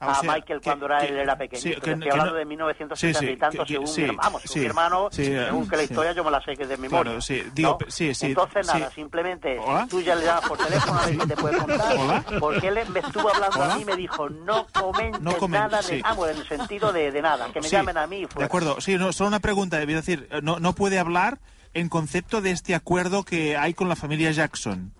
a 0.00 0.12
o 0.12 0.14
sea, 0.22 0.32
Michael 0.34 0.60
que- 0.60 0.64
cuando 0.64 0.86
era, 0.86 0.98
que- 1.00 1.06
él 1.08 1.18
era 1.18 1.36
pequeño. 1.36 1.60
sí, 1.62 1.68
que- 1.70 1.76
Estoy 1.76 2.00
que 2.00 2.10
hablando 2.10 2.32
no- 2.32 2.38
de 2.38 2.44
1970 2.46 3.18
sí, 3.20 3.26
sí, 3.26 3.32
y 3.32 3.36
tanto, 3.36 3.66
según 3.66 3.84
mi 3.96 4.02
hermano, 4.02 4.18
vamos, 4.22 4.56
hermano, 4.56 5.08
según 5.10 5.68
que 5.68 5.76
la 5.76 5.82
historia 5.82 6.12
yo 6.12 6.24
me 6.24 6.30
la 6.30 6.40
sé 6.42 6.56
que 6.56 6.62
es 6.62 6.68
de 6.68 6.76
memoria. 6.78 7.02
Claro, 7.04 7.20
sí, 7.20 7.42
digo, 7.54 7.78
¿no? 7.80 7.90
sí, 7.90 8.14
sí, 8.14 8.26
Entonces, 8.26 8.66
nada, 8.66 8.90
simplemente 8.90 9.58
Hola. 9.58 9.86
tú 9.90 10.00
ya 10.00 10.14
le 10.14 10.24
llamas 10.24 10.48
por 10.48 10.58
teléfono 10.58 10.98
a 11.00 11.06
ver 11.06 11.20
si 11.20 11.28
te 11.28 11.36
puede 11.36 11.58
contar. 11.58 11.96
Hola. 11.98 12.24
Porque 12.40 12.68
él 12.68 12.78
me 12.88 13.00
estuvo 13.00 13.28
hablando 13.34 13.58
Hola. 13.60 13.74
a 13.74 13.76
mí 13.76 13.82
y 13.82 13.84
me 13.84 13.96
dijo, 13.96 14.28
no 14.30 14.66
comentes 14.72 15.20
No 15.20 15.48
nada 15.48 15.82
de... 15.82 16.00
Ah, 16.04 16.16
en 16.30 16.36
el 16.38 16.48
sentido 16.48 16.92
de, 16.92 17.12
de 17.12 17.22
nada, 17.22 17.52
que 17.52 17.60
me 17.60 17.68
llamen 17.68 17.96
a 17.98 18.06
mí. 18.06 18.26
De 18.36 18.44
acuerdo, 18.44 18.80
sí, 18.80 18.96
no, 18.96 19.12
solo 19.12 19.28
una 19.28 19.40
pregunta. 19.40 19.80
Es 19.82 19.86
decir, 19.86 20.28
no, 20.42 20.58
no 20.60 20.74
puede 20.74 20.98
hablar 20.98 21.38
en 21.74 21.88
concepto 21.88 22.40
de 22.40 22.50
este 22.52 22.74
acuerdo 22.74 23.22
que 23.24 23.56
hay 23.56 23.74
con 23.74 23.88
la 23.88 23.96
familia 23.96 24.30
Jackson. 24.32 24.92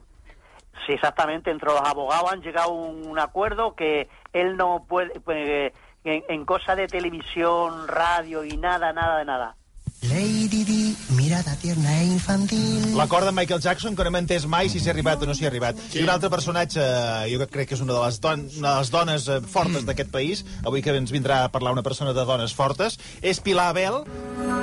Sí, 0.87 0.93
exactamente. 0.93 1.51
Entre 1.51 1.69
los 1.69 1.81
abogados 1.81 2.33
han 2.33 2.41
llegado 2.41 2.71
a 2.71 2.75
un, 2.75 3.07
un 3.07 3.19
acuerdo 3.19 3.75
que 3.75 4.09
él 4.33 4.57
no 4.57 4.85
puede... 4.89 5.21
pues, 5.21 5.73
en, 6.05 6.25
en 6.29 6.45
cosa 6.45 6.75
de 6.75 6.87
televisión, 6.87 7.87
radio 7.89 8.45
y 8.45 8.57
nada, 8.57 8.93
nada 8.93 9.19
de 9.19 9.25
nada. 9.25 9.57
Lady 10.03 10.65
Di, 10.65 10.97
mirada 11.11 11.55
tierna 11.57 12.01
e 12.01 12.07
infantil. 12.07 12.97
L'acord 12.97 13.27
de 13.27 13.33
Michael 13.33 13.61
Jackson, 13.61 13.95
que 13.95 14.03
no 14.03 14.09
hem 14.09 14.23
entès 14.23 14.47
mai 14.49 14.71
si 14.73 14.81
s'hi 14.81 14.89
ha 14.89 14.95
arribat 14.95 15.21
o 15.21 15.29
no 15.29 15.35
s'hi 15.37 15.45
ha 15.45 15.51
arribat. 15.51 15.77
I 15.93 16.07
un 16.07 16.09
altre 16.09 16.31
personatge, 16.33 16.81
eh, 16.81 17.29
jo 17.29 17.45
crec 17.53 17.69
que 17.69 17.77
és 17.77 17.85
una 17.85 17.93
de 17.93 18.01
les, 18.07 18.17
don 18.25 18.47
una 18.63 18.73
de 18.73 18.81
les 18.81 18.91
dones 18.95 19.29
eh, 19.29 19.41
fortes 19.45 19.85
d'aquest 19.85 20.09
país, 20.11 20.41
avui 20.65 20.81
que 20.81 20.97
ens 20.97 21.13
vindrà 21.13 21.43
a 21.45 21.53
parlar 21.53 21.77
una 21.77 21.85
persona 21.85 22.17
de 22.17 22.25
dones 22.25 22.57
fortes, 22.57 22.97
és 23.21 23.45
Pilar 23.45 23.75
Abel. 23.75 24.01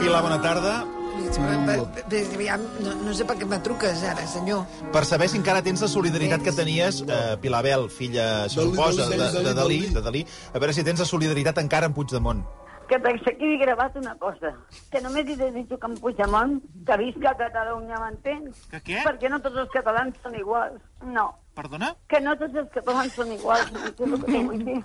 Pilar, 0.02 0.24
bona 0.26 0.42
tarda. 0.42 0.80
No, 1.18 2.94
no 3.04 3.14
sé 3.14 3.26
per 3.28 3.36
què 3.40 3.48
me 3.50 3.60
truques 3.66 4.04
ara, 4.08 4.26
senyor. 4.30 4.66
Per 4.94 5.04
saber 5.10 5.28
si 5.32 5.40
encara 5.40 5.64
tens 5.66 5.82
la 5.84 5.90
solidaritat 5.92 6.44
que 6.46 6.54
tenies, 6.56 7.02
eh, 7.08 7.36
Pilar 7.42 7.64
Abel, 7.64 7.90
filla, 7.90 8.48
se 8.50 8.62
suposa, 8.62 9.10
de, 9.10 9.18
Dalí, 9.18 9.44
de, 9.44 9.54
Dalí, 9.54 9.82
de 9.96 10.02
Dalí, 10.02 10.24
a 10.54 10.60
veure 10.60 10.74
si 10.74 10.86
tens 10.88 11.00
la 11.04 11.10
solidaritat 11.10 11.58
encara 11.64 11.90
amb 11.90 11.96
Puigdemont. 11.98 12.46
Que 12.88 12.96
havia 12.96 13.58
gravat 13.60 13.98
una 14.00 14.16
cosa. 14.16 14.54
Que 14.92 15.02
només 15.04 15.28
he 15.28 15.36
de 15.36 15.50
dir 15.52 15.66
que 15.68 15.80
en 15.84 15.98
Puigdemont, 16.00 16.62
que 16.88 16.98
visca 17.02 17.34
Catalunya, 17.36 18.00
m'entens? 18.00 18.62
Que 18.72 18.80
què? 18.80 19.02
Perquè 19.04 19.30
no 19.30 19.42
tots 19.44 19.60
els 19.66 19.74
catalans 19.74 20.16
són 20.24 20.38
iguals. 20.40 20.80
No. 21.04 21.28
Perdona? 21.58 21.92
Que 22.08 22.22
no 22.24 22.38
tots 22.40 22.56
els 22.56 22.72
catalans 22.72 23.14
són 23.14 23.34
iguals. 23.36 23.74
M'entens 24.00 24.64
dir? 24.64 24.80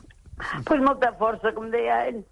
Pues 0.67 0.81
molta 0.83 1.13
força, 1.21 1.53
com 1.55 1.71
deia 1.71 2.07
ell. 2.09 2.23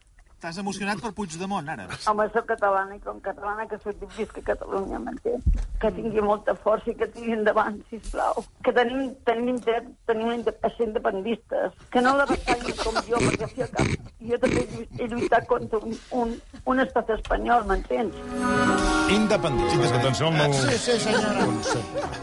Estàs 0.41 0.57
emocionat 0.57 1.03
per 1.05 1.11
Puigdemont, 1.13 1.67
ara? 1.69 1.85
Home, 2.09 2.25
soc 2.33 2.47
catalana 2.49 2.95
i 2.97 3.01
com 3.05 3.19
catalana 3.21 3.67
que 3.69 3.77
soc 3.83 3.99
visca 4.17 4.41
Catalunya, 4.47 4.97
m'entens? 5.05 5.45
Que 5.83 5.91
tingui 5.93 6.23
molta 6.25 6.55
força 6.65 6.89
i 6.89 6.95
que 6.97 7.05
tingui 7.13 7.35
endavant, 7.37 7.77
sisplau. 7.91 8.41
Que 8.65 8.73
tenim, 8.73 9.11
tenim, 9.29 9.59
dret, 9.67 9.91
tenim 10.09 10.31
a 10.33 10.71
ser 10.79 10.87
independistes. 10.87 11.77
Que 11.93 12.01
no 12.01 12.15
la 12.17 12.25
batalli 12.31 12.73
com 12.81 12.97
jo, 13.11 13.21
perquè 13.27 13.51
si 13.53 13.69
cap... 13.75 13.93
jo 14.31 14.39
també 14.41 14.63
he 14.65 14.71
lluit- 14.73 14.97
he 15.05 15.11
lluitat 15.13 15.45
contra 15.51 15.83
un, 15.85 15.93
un, 16.23 16.33
un 16.73 16.81
estat 16.87 17.13
espanyol, 17.19 17.69
m'entens? 17.69 18.17
Independistes, 19.13 19.93
atenció 20.01 20.31
al 20.31 20.39
meu... 20.39 20.57
Sí, 20.57 20.79
sí, 20.87 20.97
senyora. 21.05 21.45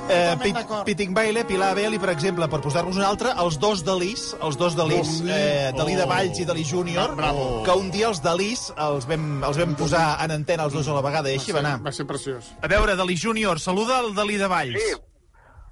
Eh, 0.10 0.36
Pit, 0.42 0.58
Piting 0.90 1.14
Baile, 1.14 1.46
Pilar 1.46 1.70
Abel 1.76 1.94
i, 1.94 2.02
per 2.02 2.10
exemple, 2.16 2.50
per 2.50 2.62
posar-vos 2.66 2.98
un 2.98 3.06
altre, 3.06 3.34
els 3.46 3.60
dos 3.62 3.86
Dalís, 3.86 4.32
els 4.42 4.58
dos 4.58 4.74
Dalís, 4.80 5.20
eh, 5.30 5.70
Dalí 5.78 5.98
de 6.00 6.10
Valls 6.10 6.42
i 6.42 6.50
Dalí 6.50 6.66
Júnior, 6.66 7.14
Bravo. 7.20 7.62
que 7.68 7.78
un 7.78 7.92
dia 7.94 8.07
els 8.08 8.22
Dalís 8.24 8.62
els 8.80 9.06
vam, 9.10 9.28
els 9.44 9.60
vam 9.60 9.76
posar 9.80 10.06
en 10.24 10.34
antena 10.38 10.68
els 10.68 10.76
dos 10.78 10.88
a 10.88 10.96
la 10.96 11.04
vegada 11.04 11.32
i 11.32 11.38
així 11.40 11.56
va 11.56 11.60
anar. 11.64 11.78
Va 11.84 11.92
ser 11.96 12.08
preciós. 12.08 12.54
A 12.64 12.70
veure, 12.72 12.96
Dalí 12.96 13.18
Júnior, 13.20 13.60
saluda 13.60 14.00
el 14.06 14.14
Dalí 14.16 14.38
de 14.40 14.48
Valls. 14.48 14.80
Sí. 14.80 14.96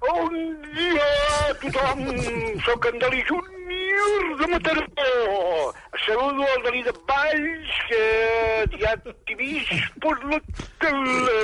Bon 0.06 0.34
dia 0.76 1.06
a 1.48 1.54
tothom! 1.62 2.02
Soc 2.66 2.88
en 2.90 2.98
Dalí 3.00 3.22
Júnior 3.28 4.36
de 4.40 4.48
Mataró. 4.52 4.84
Saludo 6.04 6.44
al 6.44 6.62
Dalí 6.66 6.82
de 6.84 6.92
Valls, 7.08 7.72
que 7.88 8.02
ja 8.82 8.92
t'he 9.06 9.38
vist 9.40 9.72
per 10.04 10.16
la 10.28 10.40
tele. 10.84 11.38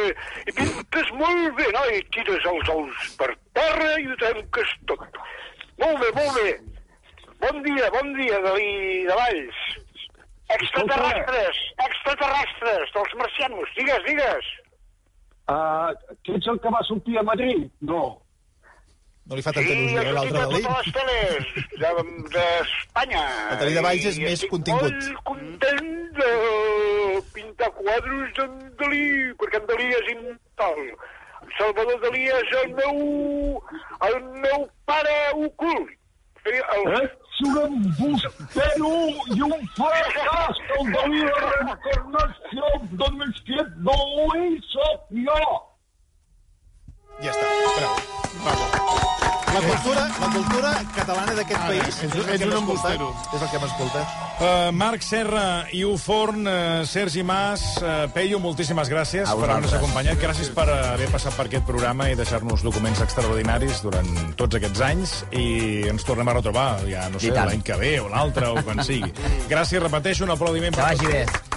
I 0.47 0.57
pintes 0.61 1.15
molt 1.17 1.57
bé, 1.57 1.71
no? 1.73 1.87
I 1.89 2.05
tires 2.15 2.51
els 2.53 2.75
ous 2.77 3.09
per 3.19 3.33
terra 3.57 3.95
i 3.99 4.07
ho 4.11 4.19
trenques 4.21 4.77
tot. 4.93 5.09
Molt 5.81 6.05
bé, 6.05 6.13
molt 6.21 6.37
bé. 6.37 6.53
Bon 7.43 7.65
dia, 7.65 7.89
bon 7.97 8.13
dia, 8.21 8.45
Dalí 8.45 8.73
de 9.09 9.17
Valls. 9.19 9.62
Extraterrestres, 10.57 11.57
extraterrestres, 11.87 12.91
dels 12.95 13.15
marcianos. 13.21 13.69
Digues, 13.77 14.03
digues. 14.07 14.51
Uh, 15.49 15.93
tu 16.23 16.35
ets 16.39 16.47
el 16.53 16.59
que 16.63 16.71
va 16.71 16.83
sortir 16.87 17.19
a 17.19 17.23
Madrid? 17.27 17.65
No. 17.81 18.03
No 19.27 19.37
li 19.39 19.43
fa 19.43 19.53
tanta 19.55 19.71
Sí, 19.71 19.75
il·lusió, 19.79 20.03
sortit 20.03 20.15
l'altre 20.17 20.39
Dalí. 20.39 20.63
totes 20.63 20.87
les 20.87 20.95
teles 20.97 21.45
de- 21.79 22.29
d'Espanya. 22.35 23.25
El 23.53 23.59
Dalí 23.63 23.75
de 23.75 23.83
Valls 23.87 24.05
és 24.11 24.19
I 24.19 24.23
més 24.25 24.33
estic 24.39 24.51
contingut. 24.51 24.93
molt 24.93 25.25
content 25.25 25.91
de 26.19 27.23
pintar 27.35 27.71
quadros 27.79 28.33
d'en 28.39 28.77
Dalí, 28.81 29.05
perquè 29.39 29.61
en 29.63 29.67
Dalí 29.71 29.89
és 30.01 30.13
immortal. 30.17 30.81
Salvador 31.59 32.01
Dalí 32.03 32.25
és 32.29 32.53
el 32.65 32.75
meu, 32.75 33.63
el 34.09 34.21
meu 34.43 34.69
pare 34.87 35.17
ocult. 35.47 35.91
El... 36.45 36.95
Ets 36.99 37.43
un 37.47 37.59
embustero 37.65 38.91
i 39.35 39.45
un 39.47 39.69
fracàs, 39.77 40.63
el 40.79 40.91
Dalí 40.97 41.23
de 41.23 41.45
reencarnació 41.45 42.73
de 43.03 43.11
més 43.21 43.45
que 43.47 43.67
no 43.87 43.99
hi 44.39 44.49
soc 44.73 45.15
jo. 45.29 45.39
Ja 47.23 47.37
està, 47.37 47.47
prou. 47.79 47.95
Bravo. 48.43 49.42
La 49.53 49.61
cultura, 49.61 50.09
la 50.19 50.29
cultura 50.33 50.71
catalana 50.97 51.35
d'aquest 51.37 51.61
país 51.67 51.99
és 52.07 52.13
que 52.15 52.21
hem 52.33 52.45
un 52.49 52.55
embustero. 52.63 53.11
És 53.37 53.43
el 53.43 53.51
que 53.51 53.59
hem 53.59 53.67
escoltat. 53.67 54.15
Uh, 54.41 54.71
Marc 54.73 55.05
Serra, 55.05 55.45
Iu 55.77 55.93
Forn, 56.01 56.47
uh, 56.49 56.87
Sergi 56.89 57.23
Mas, 57.23 57.63
uh, 57.83 58.07
Peyu, 58.15 58.41
moltíssimes 58.41 58.89
gràcies 58.89 59.29
per 59.29 59.37
haver-nos 59.51 59.77
acompanyat. 59.77 60.17
Gràcies 60.23 60.49
per 60.57 60.67
haver 60.73 61.11
passat 61.13 61.37
per 61.37 61.47
aquest 61.51 61.69
programa 61.69 62.09
i 62.09 62.17
deixar-nos 62.17 62.65
documents 62.65 63.05
extraordinaris 63.05 63.85
durant 63.85 64.09
tots 64.41 64.57
aquests 64.57 64.85
anys 64.89 65.17
i 65.37 65.47
ens 65.93 66.09
tornem 66.09 66.33
a 66.33 66.39
retrobar, 66.41 66.69
ja 66.89 67.05
no 67.13 67.21
sé, 67.21 67.35
l'any 67.37 67.61
que 67.63 67.77
ve 67.77 67.99
o 68.01 68.09
l'altre 68.09 68.49
o 68.49 68.57
quan 68.65 68.81
sigui. 68.83 69.13
Gràcies, 69.53 69.83
repeteixo, 69.85 70.25
un 70.25 70.33
aplaudiment 70.33 70.73
Que 70.73 70.81
per 70.81 70.95
vagi 70.95 71.05
tots. 71.05 71.13
bé. 71.13 71.52